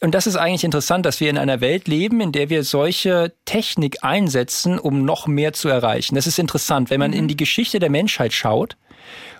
Und 0.00 0.14
das 0.14 0.26
ist 0.26 0.36
eigentlich 0.36 0.64
interessant, 0.64 1.06
dass 1.06 1.20
wir 1.20 1.30
in 1.30 1.38
einer 1.38 1.60
Welt 1.60 1.88
leben, 1.88 2.20
in 2.20 2.32
der 2.32 2.50
wir 2.50 2.64
solche 2.64 3.32
Technik 3.44 4.02
einsetzen, 4.02 4.78
um 4.78 5.04
noch 5.04 5.26
mehr 5.26 5.52
zu 5.52 5.68
erreichen. 5.68 6.14
Das 6.14 6.26
ist 6.26 6.38
interessant. 6.38 6.90
Wenn 6.90 7.00
man 7.00 7.12
mhm. 7.12 7.18
in 7.18 7.28
die 7.28 7.36
Geschichte 7.36 7.78
der 7.78 7.90
Menschheit 7.90 8.32
schaut, 8.32 8.76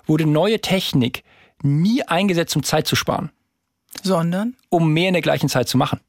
wurde 0.06 0.26
neue 0.26 0.60
Technik 0.60 1.24
nie 1.62 2.02
eingesetzt, 2.02 2.54
um 2.56 2.62
Zeit 2.62 2.86
zu 2.86 2.96
sparen. 2.96 3.30
Sondern? 4.02 4.56
Um 4.68 4.92
mehr 4.92 5.08
in 5.08 5.14
der 5.14 5.22
gleichen 5.22 5.48
Zeit 5.48 5.68
zu 5.68 5.76
machen. 5.76 6.00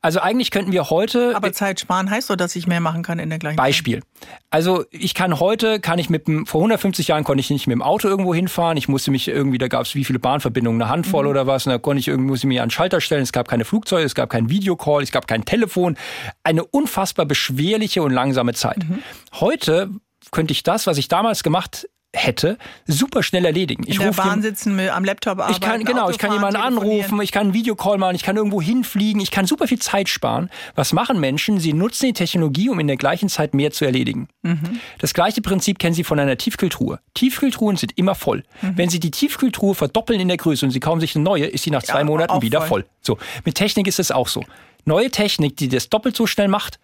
Also 0.00 0.20
eigentlich 0.20 0.50
könnten 0.50 0.72
wir 0.72 0.90
heute. 0.90 1.36
Aber 1.36 1.52
Zeit 1.52 1.78
sparen 1.78 2.10
heißt 2.10 2.30
doch, 2.30 2.36
dass 2.36 2.56
ich 2.56 2.66
mehr 2.66 2.80
machen 2.80 3.04
kann 3.04 3.20
in 3.20 3.30
der 3.30 3.38
gleichen 3.38 3.56
Beispiel. 3.56 4.00
Zeit. 4.00 4.28
Also 4.50 4.84
ich 4.90 5.14
kann 5.14 5.38
heute, 5.38 5.78
kann 5.78 6.00
ich 6.00 6.10
mit 6.10 6.26
dem, 6.26 6.46
vor 6.46 6.60
150 6.60 7.08
Jahren 7.08 7.22
konnte 7.22 7.40
ich 7.40 7.50
nicht 7.50 7.68
mit 7.68 7.74
dem 7.74 7.82
Auto 7.82 8.08
irgendwo 8.08 8.34
hinfahren. 8.34 8.76
Ich 8.76 8.88
musste 8.88 9.12
mich 9.12 9.28
irgendwie, 9.28 9.58
da 9.58 9.68
gab 9.68 9.82
es 9.82 9.94
wie 9.94 10.04
viele 10.04 10.18
Bahnverbindungen, 10.18 10.82
eine 10.82 10.90
Handvoll 10.90 11.24
mhm. 11.24 11.30
oder 11.30 11.46
was. 11.46 11.64
Und 11.66 11.72
da 11.72 11.78
konnte 11.78 12.00
ich 12.00 12.08
irgendwie, 12.08 12.30
musste 12.30 12.48
mich 12.48 12.60
an 12.60 12.66
den 12.66 12.72
Schalter 12.72 13.00
stellen. 13.00 13.22
Es 13.22 13.32
gab 13.32 13.46
keine 13.46 13.64
Flugzeuge, 13.64 14.04
es 14.04 14.16
gab 14.16 14.30
keinen 14.30 14.50
Videocall, 14.50 15.02
es 15.02 15.12
gab 15.12 15.28
kein 15.28 15.44
Telefon. 15.44 15.96
Eine 16.42 16.64
unfassbar 16.64 17.26
beschwerliche 17.26 18.02
und 18.02 18.10
langsame 18.10 18.52
Zeit. 18.52 18.78
Mhm. 18.78 18.98
Heute 19.34 19.90
könnte 20.32 20.52
ich 20.52 20.64
das, 20.64 20.88
was 20.88 20.98
ich 20.98 21.06
damals 21.06 21.44
gemacht 21.44 21.88
hätte, 22.16 22.58
super 22.86 23.22
schnell 23.22 23.44
erledigen. 23.44 23.84
Ich 23.86 23.96
In 23.96 24.02
der 24.02 24.12
Bahn 24.12 24.42
sitzen, 24.42 24.78
am 24.88 25.04
Laptop 25.04 25.38
arbeiten, 25.38 25.52
ich 25.52 25.60
kann 25.60 25.84
Genau, 25.84 26.10
ich 26.10 26.18
kann 26.18 26.32
jemanden 26.32 26.56
anrufen, 26.56 27.20
ich 27.20 27.30
kann 27.30 27.48
einen 27.48 27.54
Videocall 27.54 27.98
machen, 27.98 28.16
ich 28.16 28.22
kann 28.22 28.36
irgendwo 28.36 28.60
hinfliegen, 28.60 29.20
ich 29.20 29.30
kann 29.30 29.46
super 29.46 29.68
viel 29.68 29.78
Zeit 29.78 30.08
sparen. 30.08 30.50
Was 30.74 30.92
machen 30.92 31.20
Menschen? 31.20 31.60
Sie 31.60 31.72
nutzen 31.72 32.06
die 32.06 32.12
Technologie, 32.14 32.68
um 32.70 32.80
in 32.80 32.86
der 32.86 32.96
gleichen 32.96 33.28
Zeit 33.28 33.54
mehr 33.54 33.70
zu 33.70 33.84
erledigen. 33.84 34.28
Mhm. 34.42 34.80
Das 34.98 35.14
gleiche 35.14 35.42
Prinzip 35.42 35.78
kennen 35.78 35.94
Sie 35.94 36.04
von 36.04 36.18
einer 36.18 36.36
Tiefkühltruhe. 36.36 37.00
Tiefkühltruhen 37.14 37.76
sind 37.76 37.96
immer 37.96 38.14
voll. 38.14 38.42
Mhm. 38.62 38.72
Wenn 38.76 38.88
Sie 38.88 39.00
die 39.00 39.10
Tiefkühltruhe 39.10 39.74
verdoppeln 39.74 40.20
in 40.20 40.28
der 40.28 40.38
Größe 40.38 40.64
und 40.64 40.72
Sie 40.72 40.80
kaufen 40.80 41.00
sich 41.00 41.14
eine 41.14 41.24
neue, 41.24 41.46
ist 41.46 41.64
sie 41.64 41.70
nach 41.70 41.82
zwei 41.82 41.98
ja, 41.98 42.04
Monaten 42.04 42.42
wieder 42.42 42.60
voll. 42.60 42.82
voll. 42.82 42.84
So, 43.02 43.18
mit 43.44 43.56
Technik 43.56 43.86
ist 43.86 43.98
es 43.98 44.10
auch 44.10 44.28
so. 44.28 44.44
Neue 44.84 45.10
Technik, 45.10 45.56
die 45.56 45.68
das 45.68 45.88
doppelt 45.88 46.16
so 46.16 46.26
schnell 46.26 46.48
macht, 46.48 46.78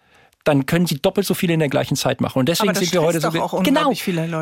dann 0.45 0.67
können 0.67 0.87
sie 0.87 0.97
doppelt 0.97 1.27
so 1.27 1.35
viele 1.35 1.55
in 1.55 1.61
der 1.61 1.69
gleichen 1.69 1.97
Zeit 1.97 2.21
machen. 2.21 2.39
Und 2.39 2.49
deswegen 2.49 2.75
sind 2.75 2.93
wir 2.93 3.03
heute 3.03 3.21
so 3.21 3.31
genau. 3.31 3.93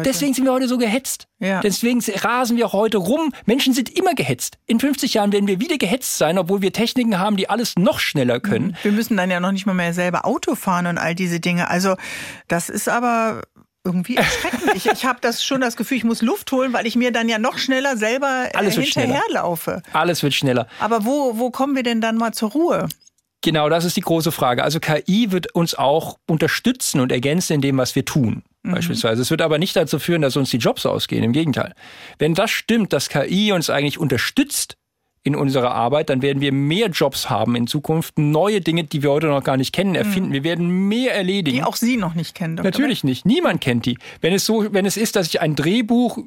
Deswegen 0.03 0.35
sind 0.35 0.45
wir 0.45 0.53
heute 0.53 0.69
so 0.69 0.79
gehetzt. 0.79 1.27
Ja. 1.39 1.61
Deswegen 1.61 2.01
rasen 2.23 2.57
wir 2.57 2.73
heute 2.73 2.99
rum. 2.99 3.33
Menschen 3.47 3.75
sind 3.75 3.97
immer 3.97 4.15
gehetzt. 4.15 4.59
In 4.67 4.81
50 4.81 5.15
Jahren 5.15 5.33
werden 5.33 5.47
wir 5.47 5.61
wieder 5.61 5.79
gehetzt 5.79 6.19
sein, 6.19 6.39
obwohl 6.39 6.63
wir 6.63 6.73
Techniken 6.73 7.19
haben, 7.19 7.37
die 7.37 7.49
alles 7.49 7.75
noch 7.77 7.99
schneller 7.99 8.41
können. 8.41 8.69
Mhm. 8.69 8.77
Wir 8.83 8.93
müssen 8.93 9.17
dann 9.17 9.31
ja 9.31 9.41
noch 9.41 9.53
nicht 9.53 9.67
mal 9.67 9.75
mehr 9.75 9.95
selber 9.95 10.25
Auto 10.25 10.55
fahren 10.55 10.87
und 10.87 10.99
all 10.99 11.15
diese 11.15 11.41
Dinge. 11.41 11.69
Also 11.69 11.97
das 12.49 12.69
ist 12.69 12.89
aber 12.89 13.43
irgendwie 13.85 14.17
erschreckend. 14.17 14.75
ich 14.75 14.87
ich 14.87 15.05
habe 15.05 15.19
das 15.21 15.43
schon 15.45 15.61
das 15.61 15.77
Gefühl, 15.77 15.97
ich 15.97 16.05
muss 16.05 16.23
Luft 16.23 16.53
holen, 16.53 16.73
weil 16.73 16.87
ich 16.87 16.97
mir 16.97 17.13
dann 17.13 17.29
ja 17.29 17.39
noch 17.39 17.59
schneller 17.59 17.97
selber 17.97 18.47
äh, 18.53 18.57
Alles 18.57 18.77
hinterherlaufe. 18.77 19.83
Alles 19.93 20.23
wird 20.23 20.35
schneller. 20.35 20.67
Aber 20.79 21.05
wo, 21.05 21.39
wo 21.39 21.51
kommen 21.51 21.75
wir 21.75 21.83
denn 21.83 22.01
dann 22.01 22.17
mal 22.17 22.33
zur 22.33 22.51
Ruhe? 22.51 22.89
Genau, 23.43 23.69
das 23.69 23.85
ist 23.85 23.97
die 23.97 24.03
große 24.03 24.33
Frage. 24.33 24.63
Also 24.63 24.81
KI 24.81 25.33
wird 25.33 25.55
uns 25.55 25.75
auch 25.75 26.19
unterstützen 26.29 27.01
und 27.01 27.11
ergänzen 27.11 27.55
in 27.55 27.61
dem, 27.61 27.79
was 27.79 27.95
wir 27.95 28.05
tun. 28.05 28.43
Mhm. 28.63 28.73
Beispielsweise. 28.73 29.23
Es 29.23 29.31
wird 29.31 29.43
aber 29.43 29.59
nicht 29.59 29.75
dazu 29.77 29.99
führen, 29.99 30.23
dass 30.23 30.37
uns 30.37 30.51
die 30.51 30.59
Jobs 30.59 30.85
ausgehen. 30.85 31.25
Im 31.25 31.33
Gegenteil. 31.33 31.75
Wenn 32.19 32.35
das 32.35 32.51
stimmt, 32.51 32.93
dass 32.93 33.09
KI 33.09 33.53
uns 33.53 33.71
eigentlich 33.71 33.99
unterstützt 33.99 34.77
in 35.23 35.37
unserer 35.37 35.73
Arbeit, 35.73 36.09
dann 36.09 36.23
werden 36.23 36.41
wir 36.41 36.53
mehr 36.53 36.89
Jobs 36.89 37.29
haben 37.29 37.55
in 37.55 37.67
Zukunft, 37.67 38.19
neue 38.19 38.61
Dinge, 38.61 38.85
die 38.85 39.03
wir 39.03 39.11
heute 39.11 39.27
noch 39.27 39.45
gar 39.45 39.57
nicht 39.57 39.75
kennen, 39.75 39.95
erfinden. 39.95 40.31
Mhm. 40.31 40.35
Wir 40.35 40.45
werden 40.45 40.89
mehr 40.89 41.15
erledigen. 41.15 41.59
Die 41.59 41.63
auch 41.63 41.77
Sie 41.77 41.97
noch 41.97 42.15
nicht 42.15 42.35
kennen. 42.35 42.57
Dr. 42.57 42.71
Natürlich 42.71 43.05
nicht. 43.05 43.27
Niemand 43.27 43.61
kennt 43.61 43.87
die. 43.87 43.99
Wenn 44.21 44.33
es 44.33 44.47
so, 44.47 44.73
wenn 44.73 44.87
es 44.87 44.97
ist, 44.97 45.17
dass 45.17 45.29
ich 45.29 45.41
ein 45.41 45.55
Drehbuch 45.57 46.19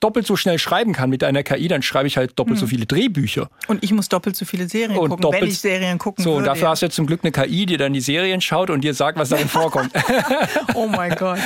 doppelt 0.00 0.26
so 0.26 0.36
schnell 0.36 0.58
schreiben 0.58 0.92
kann 0.92 1.10
mit 1.10 1.24
einer 1.24 1.42
KI, 1.42 1.68
dann 1.68 1.82
schreibe 1.82 2.06
ich 2.06 2.16
halt 2.16 2.38
doppelt 2.38 2.56
hm. 2.56 2.60
so 2.60 2.66
viele 2.66 2.86
Drehbücher. 2.86 3.50
Und 3.66 3.82
ich 3.82 3.92
muss 3.92 4.08
doppelt 4.08 4.36
so 4.36 4.44
viele 4.44 4.68
Serien 4.68 4.96
und 4.98 5.08
gucken, 5.08 5.22
doppelt, 5.22 5.42
wenn 5.42 5.48
ich 5.48 5.58
Serien 5.58 5.98
gucken 5.98 6.22
So, 6.22 6.30
würde, 6.30 6.38
und 6.38 6.44
dafür 6.46 6.64
ja. 6.64 6.70
hast 6.70 6.82
du 6.82 6.86
jetzt 6.86 6.94
zum 6.94 7.06
Glück 7.06 7.20
eine 7.22 7.32
KI, 7.32 7.66
die 7.66 7.76
dann 7.76 7.92
die 7.92 8.00
Serien 8.00 8.40
schaut 8.40 8.70
und 8.70 8.82
dir 8.82 8.94
sagt, 8.94 9.18
was 9.18 9.28
darin 9.30 9.48
vorkommt. 9.48 9.92
oh 10.74 10.86
mein 10.86 11.14
Gott. 11.14 11.38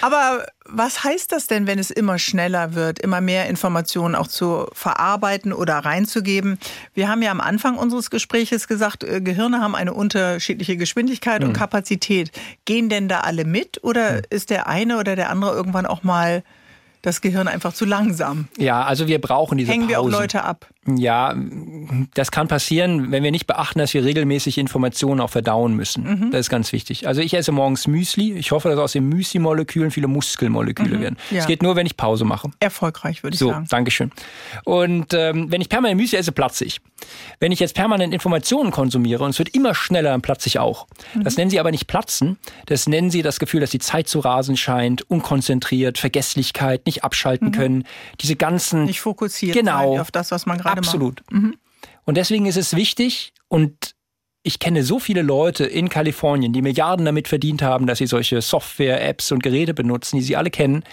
Aber 0.00 0.46
was 0.66 1.04
heißt 1.04 1.32
das 1.32 1.46
denn, 1.46 1.66
wenn 1.66 1.78
es 1.78 1.90
immer 1.90 2.18
schneller 2.18 2.74
wird, 2.74 2.98
immer 2.98 3.20
mehr 3.20 3.48
Informationen 3.48 4.14
auch 4.14 4.28
zu 4.28 4.66
verarbeiten 4.72 5.52
oder 5.52 5.78
reinzugeben? 5.78 6.58
Wir 6.94 7.08
haben 7.08 7.22
ja 7.22 7.30
am 7.30 7.40
Anfang 7.40 7.76
unseres 7.76 8.10
Gespräches 8.10 8.68
gesagt, 8.68 9.04
äh, 9.04 9.20
Gehirne 9.20 9.60
haben 9.60 9.74
eine 9.74 9.92
unterschiedliche 9.92 10.76
Geschwindigkeit 10.76 11.42
hm. 11.42 11.48
und 11.48 11.54
Kapazität. 11.54 12.30
Gehen 12.64 12.88
denn 12.88 13.08
da 13.08 13.20
alle 13.20 13.44
mit 13.44 13.82
oder 13.82 14.16
hm. 14.16 14.22
ist 14.30 14.50
der 14.50 14.66
eine 14.68 14.98
oder 14.98 15.16
der 15.16 15.30
andere 15.30 15.54
irgendwann 15.54 15.86
auch 15.86 16.02
mal 16.02 16.42
das 17.04 17.20
Gehirn 17.20 17.48
einfach 17.48 17.74
zu 17.74 17.84
langsam. 17.84 18.48
Ja, 18.56 18.82
also 18.82 19.06
wir 19.06 19.20
brauchen 19.20 19.58
diese 19.58 19.70
Hängen 19.70 19.88
Pausen. 19.88 19.90
wir 19.90 20.00
auch 20.00 20.20
Leute 20.20 20.42
ab. 20.42 20.66
Ja, 20.86 21.34
das 22.14 22.30
kann 22.30 22.48
passieren, 22.48 23.10
wenn 23.10 23.22
wir 23.22 23.30
nicht 23.30 23.46
beachten, 23.46 23.78
dass 23.78 23.94
wir 23.94 24.04
regelmäßig 24.04 24.58
Informationen 24.58 25.20
auch 25.20 25.30
verdauen 25.30 25.74
müssen. 25.74 26.04
Mhm. 26.04 26.30
Das 26.30 26.40
ist 26.40 26.50
ganz 26.50 26.72
wichtig. 26.72 27.06
Also 27.06 27.20
ich 27.20 27.34
esse 27.34 27.52
morgens 27.52 27.86
Müsli. 27.86 28.32
Ich 28.34 28.52
hoffe, 28.52 28.68
dass 28.68 28.78
aus 28.78 28.92
den 28.92 29.08
Müsli-Molekülen 29.08 29.90
viele 29.90 30.06
Muskelmoleküle 30.06 30.98
mhm. 30.98 31.02
werden. 31.02 31.16
Es 31.30 31.38
ja. 31.38 31.46
geht 31.46 31.62
nur, 31.62 31.76
wenn 31.76 31.86
ich 31.86 31.96
Pause 31.96 32.24
mache. 32.24 32.50
Erfolgreich, 32.60 33.22
würde 33.22 33.34
ich 33.34 33.40
so, 33.40 33.50
sagen. 33.50 33.66
So, 33.66 33.70
Dankeschön. 33.70 34.12
Und 34.64 35.14
ähm, 35.14 35.50
wenn 35.50 35.60
ich 35.60 35.68
permanent 35.68 36.00
Müsli 36.00 36.18
esse, 36.18 36.32
platze 36.32 36.64
ich. 36.64 36.80
Wenn 37.40 37.52
ich 37.52 37.60
jetzt 37.60 37.74
permanent 37.74 38.14
Informationen 38.14 38.70
konsumiere 38.70 39.24
und 39.24 39.30
es 39.30 39.38
wird 39.38 39.50
immer 39.50 39.74
schneller, 39.74 40.10
dann 40.10 40.22
platze 40.22 40.48
ich 40.48 40.58
auch. 40.58 40.86
Mhm. 41.14 41.24
Das 41.24 41.36
nennen 41.36 41.50
sie 41.50 41.60
aber 41.60 41.70
nicht 41.70 41.86
platzen. 41.86 42.38
Das 42.66 42.86
nennen 42.88 43.10
sie 43.10 43.22
das 43.22 43.38
Gefühl, 43.38 43.60
dass 43.60 43.70
die 43.70 43.78
Zeit 43.78 44.08
zu 44.08 44.20
rasen 44.20 44.56
scheint, 44.56 45.08
unkonzentriert, 45.10 45.98
Vergesslichkeit, 45.98 46.86
nicht 46.86 47.04
abschalten 47.04 47.48
mhm. 47.48 47.52
können. 47.52 47.84
Diese 48.20 48.36
ganzen... 48.36 48.84
Nicht 48.84 49.00
fokussiert 49.00 49.54
genau, 49.54 50.00
auf 50.00 50.10
das, 50.10 50.30
was 50.30 50.46
man 50.46 50.58
gerade 50.58 50.80
macht. 50.80 50.88
Absolut. 50.88 51.22
Und 52.04 52.16
deswegen 52.16 52.46
ist 52.46 52.56
es 52.56 52.76
wichtig 52.76 53.32
und 53.48 53.94
ich 54.42 54.58
kenne 54.58 54.84
so 54.84 54.98
viele 54.98 55.22
Leute 55.22 55.64
in 55.64 55.88
Kalifornien, 55.88 56.52
die 56.52 56.60
Milliarden 56.60 57.06
damit 57.06 57.28
verdient 57.28 57.62
haben, 57.62 57.86
dass 57.86 57.98
sie 57.98 58.06
solche 58.06 58.42
Software, 58.42 59.02
Apps 59.06 59.32
und 59.32 59.42
Geräte 59.42 59.72
benutzen, 59.72 60.16
die 60.16 60.22
sie 60.22 60.36
alle 60.36 60.50
kennen, 60.50 60.84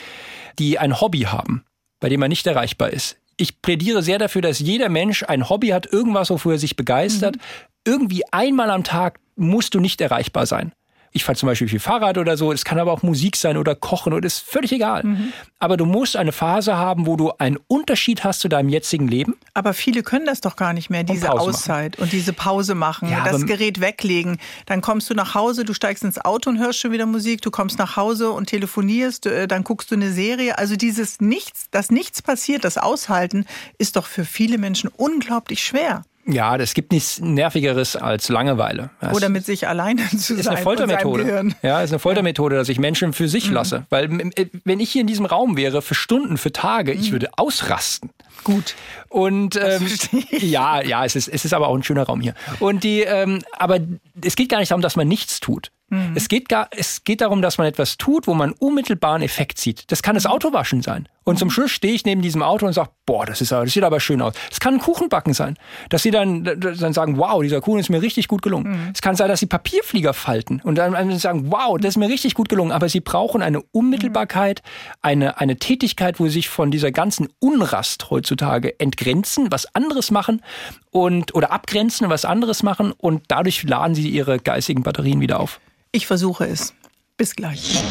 die 0.57 0.80
ein 0.80 1.01
Hobby 1.01 1.22
haben, 1.22 1.66
bei 1.99 2.07
dem 2.07 2.22
man 2.22 2.30
nicht 2.30 2.47
erreichbar 2.47 2.91
ist. 2.91 3.18
Ich 3.36 3.62
plädiere 3.62 4.03
sehr 4.03 4.20
dafür, 4.20 4.41
dass 4.41 4.59
jeder 4.59 4.88
Mensch 4.88 5.24
ein 5.24 5.49
Hobby 5.49 5.70
hat, 5.70 5.91
irgendwas, 5.91 6.30
wofür 6.30 6.53
er 6.53 6.59
sich 6.59 6.76
begeistert. 6.76 7.36
Mhm. 7.36 7.41
Irgendwie 7.84 8.24
einmal 8.32 8.70
am 8.70 8.84
Tag 8.84 9.20
musst 9.36 9.74
du 9.74 9.80
nicht 9.80 9.99
erreichbar 9.99 10.45
sein. 10.45 10.72
Ich 11.14 11.26
fahre 11.26 11.38
zum 11.38 11.47
Beispiel 11.47 11.68
viel 11.68 11.80
Fahrrad 11.80 12.18
oder 12.18 12.38
so. 12.38 12.51
Es 12.51 12.64
kann 12.64 12.80
aber 12.80 12.93
auch 12.93 13.03
Musik 13.03 13.36
sein 13.36 13.57
oder 13.57 13.76
Kochen 13.76 14.14
oder 14.14 14.26
ist 14.26 14.39
völlig 14.39 14.72
egal. 14.72 15.03
Mhm. 15.03 15.34
Aber 15.59 15.76
du 15.76 15.86
musst 15.86 16.16
eine 16.16 16.32
Phase 16.32 16.78
haben, 16.78 17.05
wo 17.05 17.18
du 17.18 17.32
einen 17.38 17.57
Unterschied 17.68 18.24
hast 18.24 18.39
zu 18.39 18.47
deinem 18.47 18.70
jetzigen 18.70 19.07
Leben. 19.07 19.36
Aber 19.53 19.74
viele 19.74 20.03
können 20.03 20.26
das 20.26 20.39
doch 20.39 20.55
gar 20.55 20.74
nicht 20.74 20.89
mehr, 20.89 21.03
diese 21.03 21.32
Auszeit 21.32 21.93
machen. 21.93 22.03
und 22.03 22.14
diese 22.14 22.32
Pause 22.32 22.76
machen, 22.76 23.09
ja, 23.09 23.24
das 23.24 23.45
Gerät 23.45 23.82
weglegen. 23.82 24.38
Dann 24.66 24.82
kommst 24.82 25.09
du 25.09 25.14
nach 25.14 25.36
Hause, 25.36 25.66
du 25.66 25.74
steigst 25.74 26.03
ins 26.03 26.18
Auto 26.24 26.49
und 26.49 26.59
hörst 26.59 26.80
schon 26.80 26.91
wieder 26.91 27.05
Musik. 27.05 27.41
Du 27.41 27.51
kommst 27.51 27.78
nach 27.78 27.97
Hause 27.97 28.32
und 28.32 28.47
telefonierst, 28.47 29.26
äh, 29.26 29.47
dann 29.47 29.64
guckst 29.64 29.91
du 29.91 29.95
eine 29.95 30.12
Serie. 30.12 30.57
Also 30.57 30.78
dieses 30.78 31.20
Nichts, 31.20 31.70
dass 31.72 31.91
nichts 31.91 32.22
passiert, 32.22 32.64
das 32.64 32.78
Aushalten, 32.78 33.45
ist 33.78 33.97
doch 33.97 34.05
für 34.05 34.24
viele 34.24 34.57
Menschen 34.57 34.89
unglaublich 34.95 35.64
schwer. 35.64 36.03
Ja, 36.32 36.55
es 36.55 36.73
gibt 36.73 36.91
nichts 36.91 37.19
Nervigeres 37.19 37.95
als 37.95 38.29
Langeweile. 38.29 38.89
Das 38.99 39.15
Oder 39.15 39.29
mit 39.29 39.45
sich 39.45 39.67
alleine 39.67 40.07
zu 40.09 40.36
ist 40.36 40.43
sein. 40.43 40.55
Eine 40.55 40.63
Foltermethode. 40.63 41.49
Ja, 41.61 41.82
ist 41.82 41.91
eine 41.91 41.99
Foltermethode, 41.99 42.55
dass 42.55 42.69
ich 42.69 42.79
Menschen 42.79 43.13
für 43.13 43.27
sich 43.27 43.49
mhm. 43.49 43.55
lasse. 43.55 43.86
Weil 43.89 44.32
äh, 44.36 44.47
wenn 44.63 44.79
ich 44.79 44.91
hier 44.91 45.01
in 45.01 45.07
diesem 45.07 45.25
Raum 45.25 45.57
wäre 45.57 45.82
für 45.82 45.95
Stunden, 45.95 46.38
für 46.38 46.51
Tage, 46.51 46.93
mhm. 46.93 46.99
ich 46.99 47.11
würde 47.11 47.29
ausrasten. 47.38 48.11
Gut. 48.43 48.75
Und 49.09 49.55
ähm, 49.55 49.88
ja, 50.32 50.82
ja, 50.82 51.05
es 51.05 51.15
ist, 51.15 51.27
es 51.27 51.45
ist 51.45 51.53
aber 51.53 51.67
auch 51.67 51.75
ein 51.75 51.84
schöner 51.84 52.03
Raum 52.03 52.21
hier. 52.21 52.34
Und 52.59 52.84
die, 52.84 53.01
ähm, 53.01 53.43
aber 53.53 53.79
es 54.23 54.36
geht 54.36 54.49
gar 54.49 54.59
nicht 54.59 54.71
darum, 54.71 54.82
dass 54.82 54.95
man 54.95 55.07
nichts 55.07 55.39
tut. 55.39 55.71
Mhm. 55.92 56.14
Es, 56.16 56.30
geht 56.30 56.48
gar, 56.48 56.70
es 56.72 57.04
geht 57.04 57.20
darum, 57.20 57.42
dass 57.42 57.58
man 57.58 57.68
etwas 57.68 57.98
tut, 57.98 58.26
wo 58.26 58.34
man 58.34 58.54
unmittelbaren 58.54 59.22
Effekt 59.22 59.60
sieht. 59.60 59.92
Das 59.92 60.02
kann 60.02 60.16
das 60.16 60.24
mhm. 60.24 60.32
Autowaschen 60.32 60.82
sein. 60.82 61.08
Und 61.24 61.38
zum 61.38 61.50
mhm. 61.50 61.52
Schluss 61.52 61.72
stehe 61.72 61.94
ich 61.94 62.06
neben 62.06 62.22
diesem 62.22 62.42
Auto 62.42 62.66
und 62.66 62.74
sage, 62.74 62.89
boah, 63.06 63.26
das, 63.26 63.42
ist, 63.42 63.52
das 63.52 63.72
sieht 63.72 63.84
aber 63.84 64.00
schön 64.00 64.22
aus. 64.22 64.34
Es 64.50 64.60
kann 64.60 64.76
ein 64.76 64.80
Kuchenbacken 64.80 65.34
sein. 65.34 65.58
Dass 65.89 66.02
sie 66.02 66.10
dann, 66.10 66.44
dann 66.44 66.94
sagen, 66.94 67.18
wow, 67.18 67.42
dieser 67.44 67.60
Kuchen 67.60 67.80
ist 67.80 67.89
mir 67.89 68.02
richtig 68.02 68.30
gut 68.30 68.42
gelungen. 68.42 68.72
Mhm. 68.72 68.92
Es 68.94 69.02
kann 69.02 69.16
sein, 69.18 69.28
dass 69.28 69.42
sie 69.42 69.46
Papierflieger 69.46 70.14
falten 70.14 70.62
und 70.64 70.76
dann 70.76 71.20
sagen, 71.20 71.52
wow, 71.52 71.78
das 71.78 71.89
ist 71.89 71.98
mir 71.98 72.10
richtig 72.10 72.36
gut 72.36 72.48
gelungen. 72.48 72.72
Aber 72.72 72.88
sie 72.88 73.02
brauchen 73.02 73.42
eine 73.42 73.62
Unmittelbarkeit, 73.62 74.64
eine, 75.02 75.39
eine 75.39 75.58
Tätigkeit, 75.58 76.20
wo 76.20 76.26
sie 76.26 76.32
sich 76.32 76.50
von 76.50 76.72
dieser 76.72 76.92
ganzen 76.92 77.28
Unrast 77.39 78.10
heutzutage 78.10 78.80
entgrenzen, 78.80 79.52
was 79.52 79.76
anderes 79.76 80.10
machen 80.10 80.42
und 80.89 81.36
oder 81.36 81.52
abgrenzen, 81.52 82.10
was 82.10 82.24
anderes 82.24 82.64
machen 82.64 82.94
und 82.94 83.24
dadurch 83.28 83.64
laden 83.64 83.94
sie 83.94 84.10
ihre 84.10 84.39
geistigen 84.39 84.84
Batterien 84.84 85.20
wieder 85.20 85.39
auf. 85.39 85.60
Ich 85.94 86.08
versuche 86.08 86.46
es. 86.46 86.74
Bis 87.18 87.36
gleich. 87.36 87.84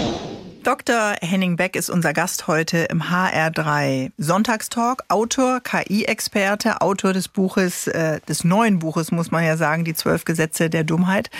Dr. 0.62 1.14
Henning 1.22 1.56
Beck 1.56 1.74
ist 1.74 1.88
unser 1.88 2.12
Gast 2.12 2.46
heute 2.46 2.80
im 2.80 3.04
HR3 3.04 4.12
Sonntagstalk. 4.18 5.04
Autor, 5.08 5.60
KI-Experte, 5.60 6.82
Autor 6.82 7.14
des 7.14 7.28
Buches, 7.28 7.86
äh, 7.86 8.20
des 8.28 8.44
neuen 8.44 8.78
Buches, 8.78 9.10
muss 9.10 9.30
man 9.30 9.42
ja 9.42 9.56
sagen, 9.56 9.86
die 9.86 9.94
zwölf 9.94 10.26
Gesetze 10.26 10.68
der 10.68 10.84
Dummheit. 10.84 11.30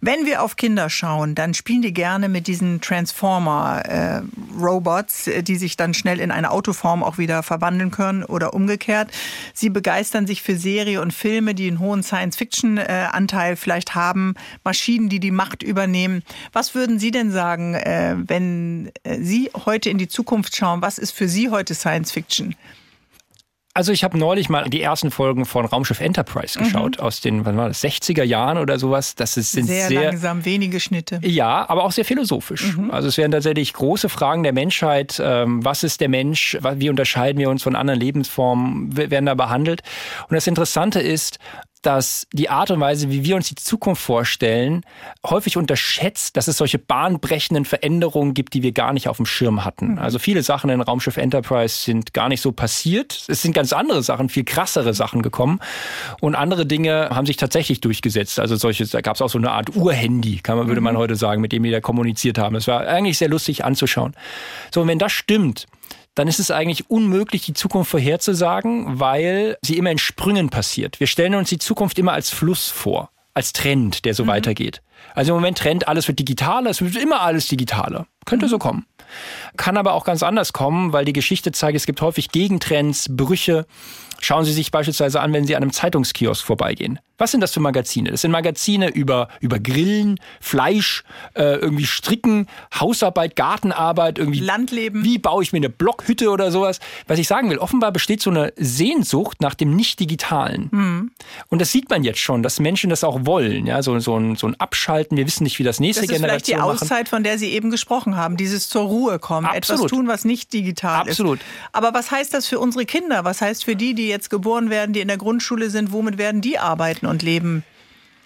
Wenn 0.00 0.24
wir 0.24 0.42
auf 0.42 0.56
Kinder 0.56 0.88
schauen, 0.88 1.34
dann 1.34 1.52
spielen 1.52 1.82
die 1.82 1.92
gerne 1.92 2.30
mit 2.30 2.46
diesen 2.46 2.80
Transformer-Robots, 2.80 5.26
äh, 5.26 5.42
die 5.42 5.56
sich 5.56 5.76
dann 5.76 5.92
schnell 5.92 6.18
in 6.18 6.30
eine 6.30 6.50
Autoform 6.50 7.04
auch 7.04 7.18
wieder 7.18 7.42
verwandeln 7.42 7.90
können 7.90 8.24
oder 8.24 8.54
umgekehrt. 8.54 9.10
Sie 9.52 9.68
begeistern 9.68 10.26
sich 10.26 10.40
für 10.40 10.56
Serie 10.56 11.02
und 11.02 11.12
Filme, 11.12 11.54
die 11.54 11.68
einen 11.68 11.78
hohen 11.78 12.02
Science-Fiction-Anteil 12.02 13.56
vielleicht 13.56 13.94
haben, 13.94 14.32
Maschinen, 14.64 15.10
die 15.10 15.20
die 15.20 15.30
Macht 15.30 15.62
übernehmen. 15.62 16.22
Was 16.54 16.74
würden 16.74 16.98
Sie 16.98 17.10
denn 17.10 17.30
sagen, 17.30 17.74
äh, 17.74 18.16
wenn 18.16 18.61
äh, 19.02 19.18
Sie 19.20 19.50
heute 19.66 19.90
in 19.90 19.98
die 19.98 20.08
Zukunft 20.08 20.56
schauen, 20.56 20.82
was 20.82 20.98
ist 20.98 21.12
für 21.12 21.28
Sie 21.28 21.50
heute 21.50 21.74
Science 21.74 22.12
Fiction? 22.12 22.54
Also 23.74 23.90
ich 23.90 24.04
habe 24.04 24.18
neulich 24.18 24.50
mal 24.50 24.68
die 24.68 24.82
ersten 24.82 25.10
Folgen 25.10 25.46
von 25.46 25.64
Raumschiff 25.64 26.00
Enterprise 26.00 26.58
geschaut, 26.58 26.98
mhm. 26.98 27.04
aus 27.04 27.22
den, 27.22 27.46
wann 27.46 27.56
war 27.56 27.68
das, 27.68 27.82
60er 27.82 28.22
Jahren 28.22 28.58
oder 28.58 28.78
sowas. 28.78 29.14
Das 29.14 29.38
ist, 29.38 29.52
sind 29.52 29.66
sehr, 29.66 29.88
sehr 29.88 30.04
langsam, 30.10 30.44
wenige 30.44 30.78
Schnitte. 30.78 31.20
Ja, 31.22 31.66
aber 31.70 31.84
auch 31.84 31.92
sehr 31.92 32.04
philosophisch. 32.04 32.76
Mhm. 32.76 32.90
Also 32.90 33.08
es 33.08 33.16
werden 33.16 33.32
tatsächlich 33.32 33.72
große 33.72 34.10
Fragen 34.10 34.42
der 34.42 34.52
Menschheit. 34.52 35.20
Ähm, 35.24 35.64
was 35.64 35.84
ist 35.84 36.02
der 36.02 36.10
Mensch? 36.10 36.58
Wie 36.74 36.90
unterscheiden 36.90 37.38
wir 37.38 37.48
uns 37.48 37.62
von 37.62 37.74
anderen 37.74 37.98
Lebensformen? 37.98 38.94
Werden 38.94 39.24
da 39.24 39.34
behandelt? 39.34 39.80
Und 40.28 40.34
das 40.34 40.46
Interessante 40.46 41.00
ist, 41.00 41.38
dass 41.82 42.26
die 42.32 42.48
Art 42.48 42.70
und 42.70 42.80
Weise, 42.80 43.10
wie 43.10 43.24
wir 43.24 43.36
uns 43.36 43.48
die 43.48 43.54
Zukunft 43.54 44.02
vorstellen, 44.02 44.84
häufig 45.26 45.56
unterschätzt, 45.56 46.36
dass 46.36 46.48
es 46.48 46.56
solche 46.56 46.78
bahnbrechenden 46.78 47.64
Veränderungen 47.64 48.34
gibt, 48.34 48.54
die 48.54 48.62
wir 48.62 48.72
gar 48.72 48.92
nicht 48.92 49.08
auf 49.08 49.16
dem 49.16 49.26
Schirm 49.26 49.64
hatten. 49.64 49.92
Mhm. 49.92 49.98
Also 49.98 50.18
viele 50.18 50.42
Sachen 50.42 50.70
in 50.70 50.80
Raumschiff 50.80 51.16
Enterprise 51.16 51.76
sind 51.76 52.14
gar 52.14 52.28
nicht 52.28 52.40
so 52.40 52.52
passiert. 52.52 53.24
Es 53.28 53.42
sind 53.42 53.52
ganz 53.52 53.72
andere 53.72 54.02
Sachen, 54.02 54.28
viel 54.28 54.44
krassere 54.44 54.94
Sachen 54.94 55.22
gekommen. 55.22 55.60
Und 56.20 56.34
andere 56.34 56.66
Dinge 56.66 57.10
haben 57.10 57.26
sich 57.26 57.36
tatsächlich 57.36 57.80
durchgesetzt. 57.80 58.38
Also 58.38 58.56
solche, 58.56 58.86
da 58.86 59.00
gab 59.00 59.16
es 59.16 59.22
auch 59.22 59.30
so 59.30 59.38
eine 59.38 59.50
Art 59.50 59.74
Urhandy, 59.74 60.38
kann 60.38 60.56
man, 60.56 60.68
würde 60.68 60.80
man 60.80 60.94
mhm. 60.94 60.98
heute 60.98 61.16
sagen, 61.16 61.40
mit 61.40 61.52
dem 61.52 61.64
wir 61.64 61.72
da 61.72 61.80
kommuniziert 61.80 62.38
haben. 62.38 62.54
Es 62.56 62.68
war 62.68 62.86
eigentlich 62.86 63.18
sehr 63.18 63.28
lustig 63.28 63.64
anzuschauen. 63.64 64.14
So, 64.72 64.82
und 64.82 64.88
wenn 64.88 64.98
das 64.98 65.12
stimmt, 65.12 65.66
dann 66.14 66.28
ist 66.28 66.40
es 66.40 66.50
eigentlich 66.50 66.90
unmöglich, 66.90 67.42
die 67.46 67.54
Zukunft 67.54 67.90
vorherzusagen, 67.90 69.00
weil 69.00 69.56
sie 69.62 69.78
immer 69.78 69.90
in 69.90 69.98
Sprüngen 69.98 70.50
passiert. 70.50 71.00
Wir 71.00 71.06
stellen 71.06 71.34
uns 71.34 71.48
die 71.48 71.58
Zukunft 71.58 71.98
immer 71.98 72.12
als 72.12 72.30
Fluss 72.30 72.68
vor. 72.68 73.10
als 73.34 73.54
Trend, 73.54 74.04
der 74.04 74.12
so 74.12 74.24
mhm. 74.24 74.28
weitergeht. 74.28 74.82
Also 75.14 75.32
im 75.32 75.36
Moment 75.38 75.56
Trend, 75.56 75.88
alles 75.88 76.06
wird 76.06 76.18
digitaler, 76.18 76.68
es 76.68 76.82
wird 76.82 76.96
immer 76.96 77.22
alles 77.22 77.48
digitaler. 77.48 78.06
Könnte 78.26 78.44
mhm. 78.46 78.50
so 78.50 78.58
kommen. 78.58 78.86
Kann 79.56 79.76
aber 79.76 79.94
auch 79.94 80.04
ganz 80.04 80.22
anders 80.22 80.52
kommen, 80.52 80.92
weil 80.92 81.04
die 81.04 81.12
Geschichte 81.12 81.50
zeigt, 81.52 81.76
es 81.76 81.86
gibt 81.86 82.00
häufig 82.02 82.30
Gegentrends, 82.30 83.06
Brüche. 83.10 83.66
Schauen 84.20 84.44
Sie 84.44 84.52
sich 84.52 84.70
beispielsweise 84.70 85.20
an, 85.20 85.32
wenn 85.32 85.46
Sie 85.46 85.56
an 85.56 85.62
einem 85.62 85.72
Zeitungskiosk 85.72 86.44
vorbeigehen. 86.44 86.98
Was 87.18 87.30
sind 87.30 87.40
das 87.40 87.52
für 87.52 87.60
Magazine? 87.60 88.10
Das 88.10 88.22
sind 88.22 88.30
Magazine 88.30 88.90
über, 88.90 89.28
über 89.40 89.58
Grillen, 89.58 90.18
Fleisch, 90.40 91.04
äh, 91.34 91.56
irgendwie 91.56 91.86
Stricken, 91.86 92.46
Hausarbeit, 92.78 93.36
Gartenarbeit, 93.36 94.18
irgendwie. 94.18 94.40
Landleben. 94.40 95.04
Wie 95.04 95.18
baue 95.18 95.42
ich 95.42 95.52
mir 95.52 95.58
eine 95.58 95.70
Blockhütte 95.70 96.30
oder 96.30 96.50
sowas? 96.50 96.80
Was 97.06 97.18
ich 97.18 97.28
sagen 97.28 97.50
will, 97.50 97.58
offenbar 97.58 97.92
besteht 97.92 98.22
so 98.22 98.30
eine 98.30 98.52
Sehnsucht 98.56 99.40
nach 99.40 99.54
dem 99.54 99.76
Nicht-Digitalen. 99.76 100.68
Mhm. 100.70 101.10
Und 101.48 101.60
das 101.60 101.72
sieht 101.72 101.90
man 101.90 102.04
jetzt 102.04 102.20
schon, 102.20 102.42
dass 102.42 102.60
Menschen 102.60 102.90
das 102.90 103.04
auch 103.04 103.24
wollen. 103.24 103.66
Ja, 103.66 103.82
so, 103.82 103.98
so, 103.98 104.16
ein, 104.16 104.36
so 104.36 104.46
ein 104.46 104.58
Abschalten. 104.58 105.16
Wir 105.16 105.26
wissen 105.26 105.44
nicht, 105.44 105.58
wie 105.58 105.64
das 105.64 105.80
nächste 105.80 106.02
das 106.02 106.10
ist 106.10 106.16
Generation 106.16 106.58
vielleicht 106.58 106.78
die 106.80 106.84
Auszeit, 106.84 107.08
von 107.08 107.22
der 107.22 107.38
Sie 107.38 107.50
eben 107.50 107.70
gesprochen 107.70 108.16
haben. 108.16 108.36
Dieses 108.36 108.68
zur 108.68 108.82
Ruhe 108.82 109.18
kommen. 109.18 109.46
Absolut. 109.46 109.82
Etwas 109.82 109.90
tun, 109.90 110.08
was 110.08 110.24
nicht 110.24 110.52
digital 110.52 111.02
Absolut. 111.02 111.10
ist. 111.10 111.20
Absolut. 111.22 111.40
Aber 111.72 111.94
was 111.94 112.10
heißt 112.10 112.34
das 112.34 112.46
für 112.46 112.58
unsere 112.58 112.86
Kinder? 112.86 113.24
Was 113.24 113.40
heißt 113.40 113.64
für 113.64 113.76
die, 113.76 113.94
die 113.94 114.08
jetzt 114.08 114.30
geboren 114.30 114.70
werden, 114.70 114.92
die 114.92 115.00
in 115.00 115.08
der 115.08 115.18
Grundschule 115.18 115.70
sind? 115.70 115.92
Womit 115.92 116.18
werden 116.18 116.40
die 116.40 116.58
arbeiten? 116.58 117.01
Und 117.06 117.22
leben? 117.22 117.64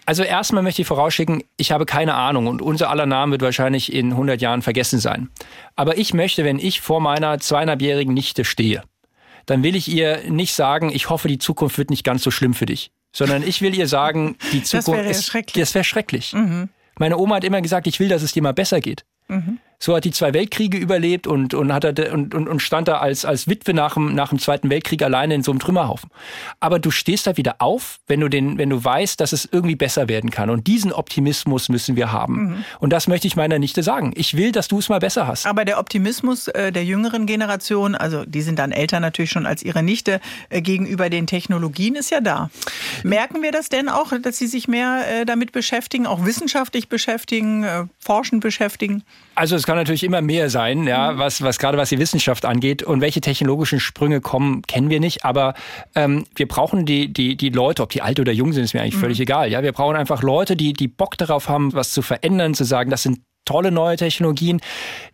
Also 0.07 0.23
erstmal 0.23 0.63
möchte 0.63 0.83
ich 0.83 0.89
vorausschicken, 0.89 1.43
ich 1.57 1.73
habe 1.73 1.85
keine 1.85 2.15
Ahnung 2.15 2.47
und 2.47 2.63
unser 2.63 2.91
aller 2.91 3.07
Name 3.07 3.33
wird 3.33 3.43
wahrscheinlich 3.43 3.93
in 3.93 4.13
100 4.13 4.41
Jahren 4.41 4.63
vergessen 4.63 5.01
sein. 5.01 5.31
Aber 5.75 5.99
ich 5.99 6.15
möchte, 6.15 6.45
wenn 6.45 6.61
ich 6.61 6.81
vor 6.81 7.01
meiner 7.01 7.41
zweieinhalbjährigen 7.41 8.15
Nichte 8.15 8.45
stehe, 8.45 8.85
dann 9.47 9.65
will 9.65 9.75
ich 9.75 9.89
ihr 9.89 10.31
nicht 10.31 10.55
sagen, 10.55 10.91
ich 10.93 11.11
hoffe, 11.11 11.27
die 11.27 11.39
Zukunft 11.39 11.77
wird 11.77 11.91
nicht 11.91 12.05
ganz 12.05 12.23
so 12.23 12.31
schlimm 12.31 12.55
für 12.55 12.67
dich, 12.67 12.93
sondern 13.13 13.43
ich 13.43 13.63
will 13.63 13.75
ihr 13.75 13.89
sagen, 13.89 14.37
die 14.53 14.63
Zukunft 14.63 14.89
das 14.89 14.95
wäre 14.95 15.11
ist 15.11 15.27
schrecklich. 15.27 15.61
Das 15.61 15.75
wäre 15.75 15.85
schrecklich. 15.85 16.33
Mhm. 16.33 16.69
Meine 16.99 17.19
Oma 17.19 17.37
hat 17.37 17.45
immer 17.45 17.61
gesagt, 17.61 17.89
ich 17.89 17.99
will, 17.99 18.09
dass 18.09 18.23
es 18.23 18.33
dir 18.33 18.43
mal 18.43 18.55
besser 18.55 18.81
geht. 18.81 19.05
Mhm. 19.29 19.59
So 19.79 19.95
hat 19.95 20.05
die 20.05 20.11
zwei 20.11 20.33
Weltkriege 20.33 20.79
überlebt 20.79 21.27
und, 21.27 21.55
und, 21.55 21.73
hat 21.73 21.85
er, 21.85 22.13
und, 22.13 22.35
und, 22.35 22.49
und 22.49 22.61
stand 22.61 22.89
da 22.89 22.99
als, 22.99 23.25
als 23.25 23.49
Witwe 23.49 23.75
nach 23.75 23.95
dem, 23.95 24.15
nach 24.15 24.31
dem 24.31 24.39
Zweiten 24.39 24.71
Weltkrieg 24.71 25.03
alleine 25.03 25.35
in 25.35 25.43
so 25.43 25.53
einem 25.53 25.61
Trümmerhaufen. 25.61 26.11
Aber 26.61 26.79
du 26.79 26.91
stehst 26.91 27.27
da 27.27 27.37
wieder 27.37 27.57
auf, 27.59 27.99
wenn 28.07 28.21
du, 28.21 28.29
den, 28.29 28.59
wenn 28.59 28.71
du 28.71 28.83
weißt, 28.83 29.21
dass 29.21 29.33
es 29.33 29.49
irgendwie 29.51 29.77
besser 29.77 30.09
werden 30.09 30.31
kann. 30.31 30.51
Und 30.51 30.67
diesen 30.67 30.93
Optimismus 30.93 31.69
müssen 31.69 31.97
wir 31.97 32.13
haben. 32.13 32.35
Mhm. 32.35 32.65
Und 32.81 32.93
das 32.93 33.07
möchte 33.07 33.27
ich 33.27 33.37
meiner 33.37 33.59
Nichte 33.59 33.83
sagen. 33.83 34.13
Ich 34.17 34.37
will, 34.37 34.53
dass 34.53 34.69
du 34.69 34.79
es 34.79 34.89
mal 34.89 34.99
besser 34.99 35.27
hast. 35.27 35.47
Aber 35.47 35.65
der 35.65 35.79
Optimismus 35.79 36.49
äh, 36.49 36.73
der 36.73 36.85
jüngeren 36.85 37.27
Generation, 37.27 37.95
also 37.95 38.25
die 38.25 38.43
sind 38.43 38.59
dann 38.59 38.73
älter 38.73 39.01
natürlich 39.01 39.31
schon 39.31 39.47
als 39.47 39.63
ihre 39.63 39.83
Nichte, 39.83 40.21
äh, 40.49 40.63
gegenüber 40.63 41.11
den 41.11 41.27
Technologien 41.27 41.95
ist 41.95 42.11
ja 42.11 42.21
da. 42.21 42.51
Merken 43.03 43.43
wir 43.43 43.53
das 43.53 43.69
denn 43.69 43.89
auch, 43.89 44.13
dass 44.23 44.39
sie 44.39 44.47
sich 44.47 44.69
mehr 44.69 45.05
äh, 45.09 45.25
damit 45.25 45.53
beschäftigen, 45.53 46.07
auch 46.07 46.25
wissenschaftlich 46.25 46.89
beschäftigen, 46.89 47.65
äh, 47.65 47.85
forschend 47.99 48.43
beschäftigen? 48.43 49.03
Also 49.37 49.55
es 49.55 49.67
kann 49.67 49.77
natürlich 49.77 50.03
immer 50.03 50.23
mehr 50.23 50.49
sein, 50.49 50.87
ja, 50.87 51.13
mhm. 51.13 51.19
was, 51.19 51.43
was 51.43 51.59
gerade 51.59 51.77
was 51.77 51.91
die 51.91 51.99
Wissenschaft 51.99 52.47
angeht. 52.47 52.83
Und 52.83 53.03
welche 53.03 53.21
technologischen 53.21 53.81
Sprünge 53.81 54.23
kommen, 54.23 54.63
kennen 54.63 54.89
wir 54.89 54.99
nicht. 54.99 55.25
Aber 55.25 55.55
ähm, 55.95 56.25
wir 56.35 56.49
brauchen 56.49 56.87
die, 56.87 57.13
die, 57.13 57.37
die 57.37 57.51
Leute, 57.51 57.83
ob 57.83 57.91
die 57.91 58.01
alt 58.01 58.19
oder 58.19 58.33
jung 58.33 58.53
sind, 58.53 58.65
ist 58.65 58.73
mir 58.73 58.81
eigentlich 58.81 58.97
mhm. 58.97 59.01
völlig 59.01 59.21
egal. 59.21 59.51
Ja, 59.51 59.63
wir 59.63 59.73
brauchen 59.73 59.95
einfach 59.95 60.23
Leute, 60.23 60.57
die, 60.57 60.73
die 60.73 60.89
Bock 60.89 61.19
darauf 61.19 61.51
haben, 61.51 61.75
was 61.75 61.93
zu 61.93 62.01
verändern, 62.01 62.55
zu 62.55 62.65
sagen, 62.65 62.91
das 62.91 63.03
sind 63.03 63.21
tolle 63.45 63.71
neue 63.71 63.97
Technologien. 63.97 64.61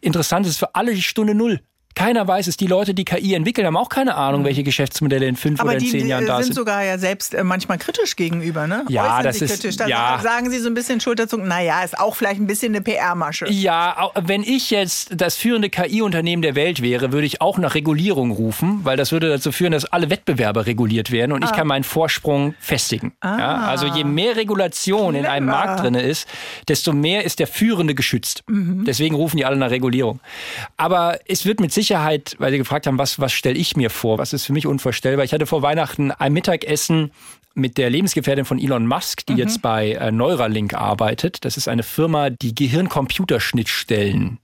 Interessant 0.00 0.46
ist 0.46 0.58
für 0.58 0.74
alle 0.74 0.94
die 0.94 1.02
Stunde 1.02 1.34
Null. 1.34 1.60
Keiner 1.94 2.26
weiß 2.26 2.46
es. 2.46 2.56
Die 2.56 2.66
Leute, 2.66 2.94
die 2.94 3.04
KI 3.04 3.34
entwickeln, 3.34 3.66
haben 3.66 3.76
auch 3.76 3.88
keine 3.88 4.14
Ahnung, 4.16 4.42
mhm. 4.42 4.46
welche 4.46 4.62
Geschäftsmodelle 4.62 5.26
in 5.26 5.36
fünf 5.36 5.60
Aber 5.60 5.70
oder 5.70 5.78
in 5.78 5.86
zehn 5.86 6.06
Jahren 6.06 6.26
da 6.26 6.26
sind. 6.26 6.30
Aber 6.30 6.38
die 6.40 6.44
sind 6.44 6.54
sogar 6.54 6.84
ja 6.84 6.98
selbst 6.98 7.34
äh, 7.34 7.44
manchmal 7.44 7.78
kritisch 7.78 8.16
gegenüber, 8.16 8.66
ne? 8.66 8.84
Ja, 8.88 9.04
Äußern 9.04 9.24
das 9.24 9.42
ist 9.42 9.50
kritisch. 9.52 9.76
Da 9.76 9.86
ja. 9.86 10.20
sagen 10.22 10.50
sie 10.50 10.58
so 10.58 10.68
ein 10.68 10.74
bisschen 10.74 11.00
Schulterzug. 11.00 11.44
Naja, 11.44 11.82
ist 11.82 11.98
auch 11.98 12.16
vielleicht 12.16 12.40
ein 12.40 12.46
bisschen 12.46 12.74
eine 12.74 12.82
PR-Masche. 12.82 13.46
Ja, 13.50 14.10
wenn 14.20 14.42
ich 14.42 14.70
jetzt 14.70 15.10
das 15.14 15.36
führende 15.36 15.70
KI-Unternehmen 15.70 16.42
der 16.42 16.54
Welt 16.54 16.82
wäre, 16.82 17.12
würde 17.12 17.26
ich 17.26 17.40
auch 17.40 17.58
nach 17.58 17.74
Regulierung 17.74 18.30
rufen, 18.30 18.80
weil 18.84 18.96
das 18.96 19.12
würde 19.12 19.28
dazu 19.28 19.52
führen, 19.52 19.72
dass 19.72 19.84
alle 19.84 20.10
Wettbewerber 20.10 20.66
reguliert 20.66 21.10
werden 21.10 21.32
und 21.32 21.42
ah. 21.44 21.46
ich 21.46 21.52
kann 21.56 21.66
meinen 21.66 21.84
Vorsprung 21.84 22.54
festigen. 22.60 23.12
Ah. 23.20 23.38
Ja, 23.38 23.56
also 23.66 23.86
je 23.86 24.04
mehr 24.04 24.36
Regulation 24.36 25.12
Clever. 25.12 25.18
in 25.18 25.26
einem 25.26 25.46
Markt 25.46 25.80
drin 25.80 25.94
ist, 25.94 26.28
desto 26.68 26.92
mehr 26.92 27.24
ist 27.24 27.38
der 27.38 27.46
Führende 27.46 27.94
geschützt. 27.94 28.44
Mhm. 28.48 28.84
Deswegen 28.84 29.14
rufen 29.14 29.36
die 29.36 29.44
alle 29.44 29.56
nach 29.56 29.70
Regulierung. 29.70 30.20
Aber 30.76 31.18
es 31.26 31.44
wird 31.44 31.60
mit 31.60 31.72
Sicherheit, 31.72 31.81
weil 32.38 32.52
Sie 32.52 32.58
gefragt 32.58 32.86
haben, 32.86 32.98
was, 32.98 33.18
was 33.18 33.32
stelle 33.32 33.58
ich 33.58 33.76
mir 33.76 33.90
vor? 33.90 34.18
Was 34.18 34.32
ist 34.32 34.44
für 34.44 34.52
mich 34.52 34.66
unvorstellbar? 34.66 35.24
Ich 35.24 35.32
hatte 35.32 35.46
vor 35.46 35.62
Weihnachten 35.62 36.10
ein 36.10 36.32
Mittagessen 36.32 37.12
mit 37.54 37.78
der 37.78 37.90
Lebensgefährtin 37.90 38.44
von 38.44 38.58
Elon 38.58 38.86
Musk, 38.86 39.26
die 39.26 39.34
mhm. 39.34 39.38
jetzt 39.38 39.62
bei 39.62 39.92
äh, 39.92 40.10
Neuralink 40.10 40.74
arbeitet. 40.74 41.44
Das 41.44 41.56
ist 41.56 41.68
eine 41.68 41.82
Firma, 41.82 42.30
die 42.30 42.54
Gehirn-Computerschnittstellen 42.54 44.38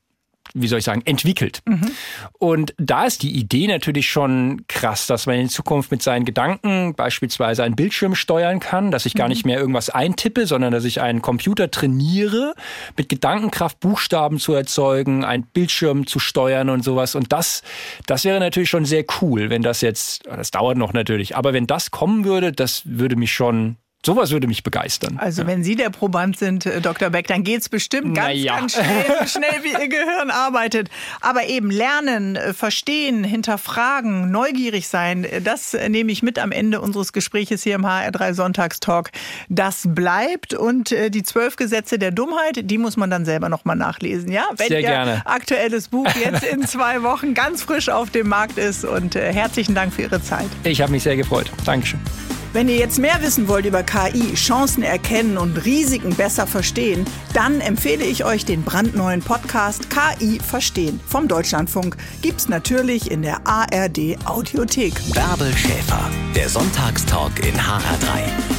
wie 0.61 0.69
soll 0.69 0.79
ich 0.79 0.85
sagen, 0.85 1.03
entwickelt. 1.05 1.61
Mhm. 1.67 1.91
Und 2.39 2.75
da 2.79 3.05
ist 3.05 3.23
die 3.23 3.33
Idee 3.33 3.67
natürlich 3.67 4.09
schon 4.09 4.65
krass, 4.69 5.07
dass 5.07 5.27
man 5.27 5.37
in 5.37 5.49
Zukunft 5.49 5.91
mit 5.91 6.03
seinen 6.03 6.25
Gedanken 6.25 6.95
beispielsweise 6.95 7.63
einen 7.63 7.77
Bildschirm 7.77 8.15
steuern 8.15 8.61
kann, 8.61 8.91
dass 8.91 9.07
ich 9.07 9.15
gar 9.15 9.27
mhm. 9.27 9.31
nicht 9.31 9.47
mehr 9.47 9.59
irgendwas 9.59 9.91
eintippe, 9.91 10.47
sondern 10.47 10.73
dass 10.73 10.85
ich 10.85 11.01
einen 11.01 11.23
Computer 11.23 11.71
trainiere, 11.71 12.55
mit 12.97 13.09
Gedankenkraft 13.09 13.81
Buchstaben 13.81 14.39
zu 14.39 14.55
erzeugen, 14.55 15.25
einen 15.25 15.45
Bildschirm 15.45 16.07
zu 16.07 16.19
steuern 16.19 16.71
und 16.71 16.85
sowas. 16.85 17.15
Und 17.15 17.33
das, 17.33 17.63
das 18.07 18.25
wäre 18.25 18.41
natürlich 18.41 18.71
schon 18.71 18.85
sehr 18.85 19.05
cool, 19.21 19.51
wenn 19.51 19.63
das 19.63 19.81
jetzt, 19.81 20.27
das 20.27 20.51
dauert 20.51 20.77
noch 20.77 20.93
natürlich, 20.93 21.37
aber 21.37 21.53
wenn 21.53 21.67
das 21.67 21.91
kommen 21.91 22.25
würde, 22.25 22.53
das 22.53 22.83
würde 22.85 23.17
mich 23.17 23.33
schon 23.33 23.77
Sowas 24.07 24.31
würde 24.31 24.47
mich 24.47 24.63
begeistern. 24.63 25.19
Also 25.19 25.45
wenn 25.49 25.65
Sie 25.65 25.75
der 25.75 25.91
Proband 25.91 26.39
sind, 26.39 26.67
äh, 26.67 26.81
Dr. 26.81 27.11
Beck, 27.11 27.27
dann 27.27 27.43
geht 27.43 27.63
es 27.63 27.69
bestimmt 27.69 28.15
ganz, 28.15 28.29
naja. 28.29 28.57
ganz 28.57 28.75
schnell, 28.75 29.05
so 29.21 29.27
schnell, 29.39 29.65
wie 29.65 29.73
Ihr 29.73 29.89
Gehirn 29.89 30.31
arbeitet. 30.31 30.89
Aber 31.21 31.47
eben 31.47 31.69
lernen, 31.71 32.37
äh, 32.37 32.55
verstehen, 32.55 33.25
hinterfragen, 33.25 34.31
neugierig 34.31 34.87
sein, 34.87 35.25
äh, 35.25 35.43
das 35.43 35.77
nehme 35.89 36.13
ich 36.13 36.23
mit 36.23 36.39
am 36.39 36.53
Ende 36.53 36.81
unseres 36.81 37.13
Gespräches 37.13 37.65
hier 37.65 37.75
im 37.75 37.85
HR3 37.85 38.35
Sonntagstalk. 38.35 39.11
Das 39.49 39.83
bleibt 39.85 40.55
und 40.55 40.91
die 40.91 41.23
zwölf 41.23 41.57
Gesetze 41.57 41.99
der 41.99 42.11
Dummheit, 42.11 42.71
die 42.71 42.79
muss 42.79 42.97
man 42.97 43.11
dann 43.11 43.25
selber 43.25 43.49
nochmal 43.49 43.77
nachlesen. 43.77 44.31
Ja, 44.31 44.45
wenn 44.57 44.69
Sehr 44.69 44.81
gerne. 44.81 45.23
Ihr 45.25 45.31
aktuelles 45.31 45.89
Buch 45.89 46.09
jetzt 46.25 46.45
in 46.45 46.63
zwei 46.67 47.03
Wochen 47.03 47.35
ganz 47.35 47.63
frisch 47.63 47.89
auf 47.89 48.11
dem 48.11 48.29
Markt 48.29 48.59
ist. 48.59 48.85
Und 48.85 49.15
herzlichen 49.17 49.75
Dank 49.75 49.93
für 49.93 50.03
Ihre 50.03 50.23
Zeit. 50.23 50.49
Ich 50.65 50.81
habe 50.81 50.93
mich 50.93 51.03
sehr 51.03 51.17
gefreut. 51.17 51.51
Dankeschön. 51.65 52.01
Wenn 52.53 52.69
ihr 52.69 52.77
jetzt 52.77 52.99
mehr 52.99 53.21
wissen 53.21 53.47
wollt 53.47 53.67
über 53.67 53.83
KI, 53.83 54.35
Chancen 54.35 54.83
erkennen 54.83 55.37
und 55.37 55.65
Risiken 55.65 56.15
besser 56.15 56.47
verstehen, 56.47 57.05
dann 57.35 57.61
empfehle 57.61 58.05
ich 58.05 58.25
euch 58.25 58.45
den 58.45 58.63
brandneuen 58.63 59.21
Podcast 59.21 59.89
KI 59.91 60.39
Verstehen 60.41 60.99
vom 61.07 61.29
Deutschlandfunk. 61.29 61.97
Gibt's 62.23 62.49
natürlich 62.49 63.11
in 63.11 63.23
der 63.23 63.47
ARD 63.47 64.17
Audiothek. 64.25 64.95
Bärbel 65.13 65.55
Schäfer, 65.55 66.11
der 66.35 66.49
Sonntagstalk 66.49 67.39
in 67.47 67.55
HR3. 67.55 68.58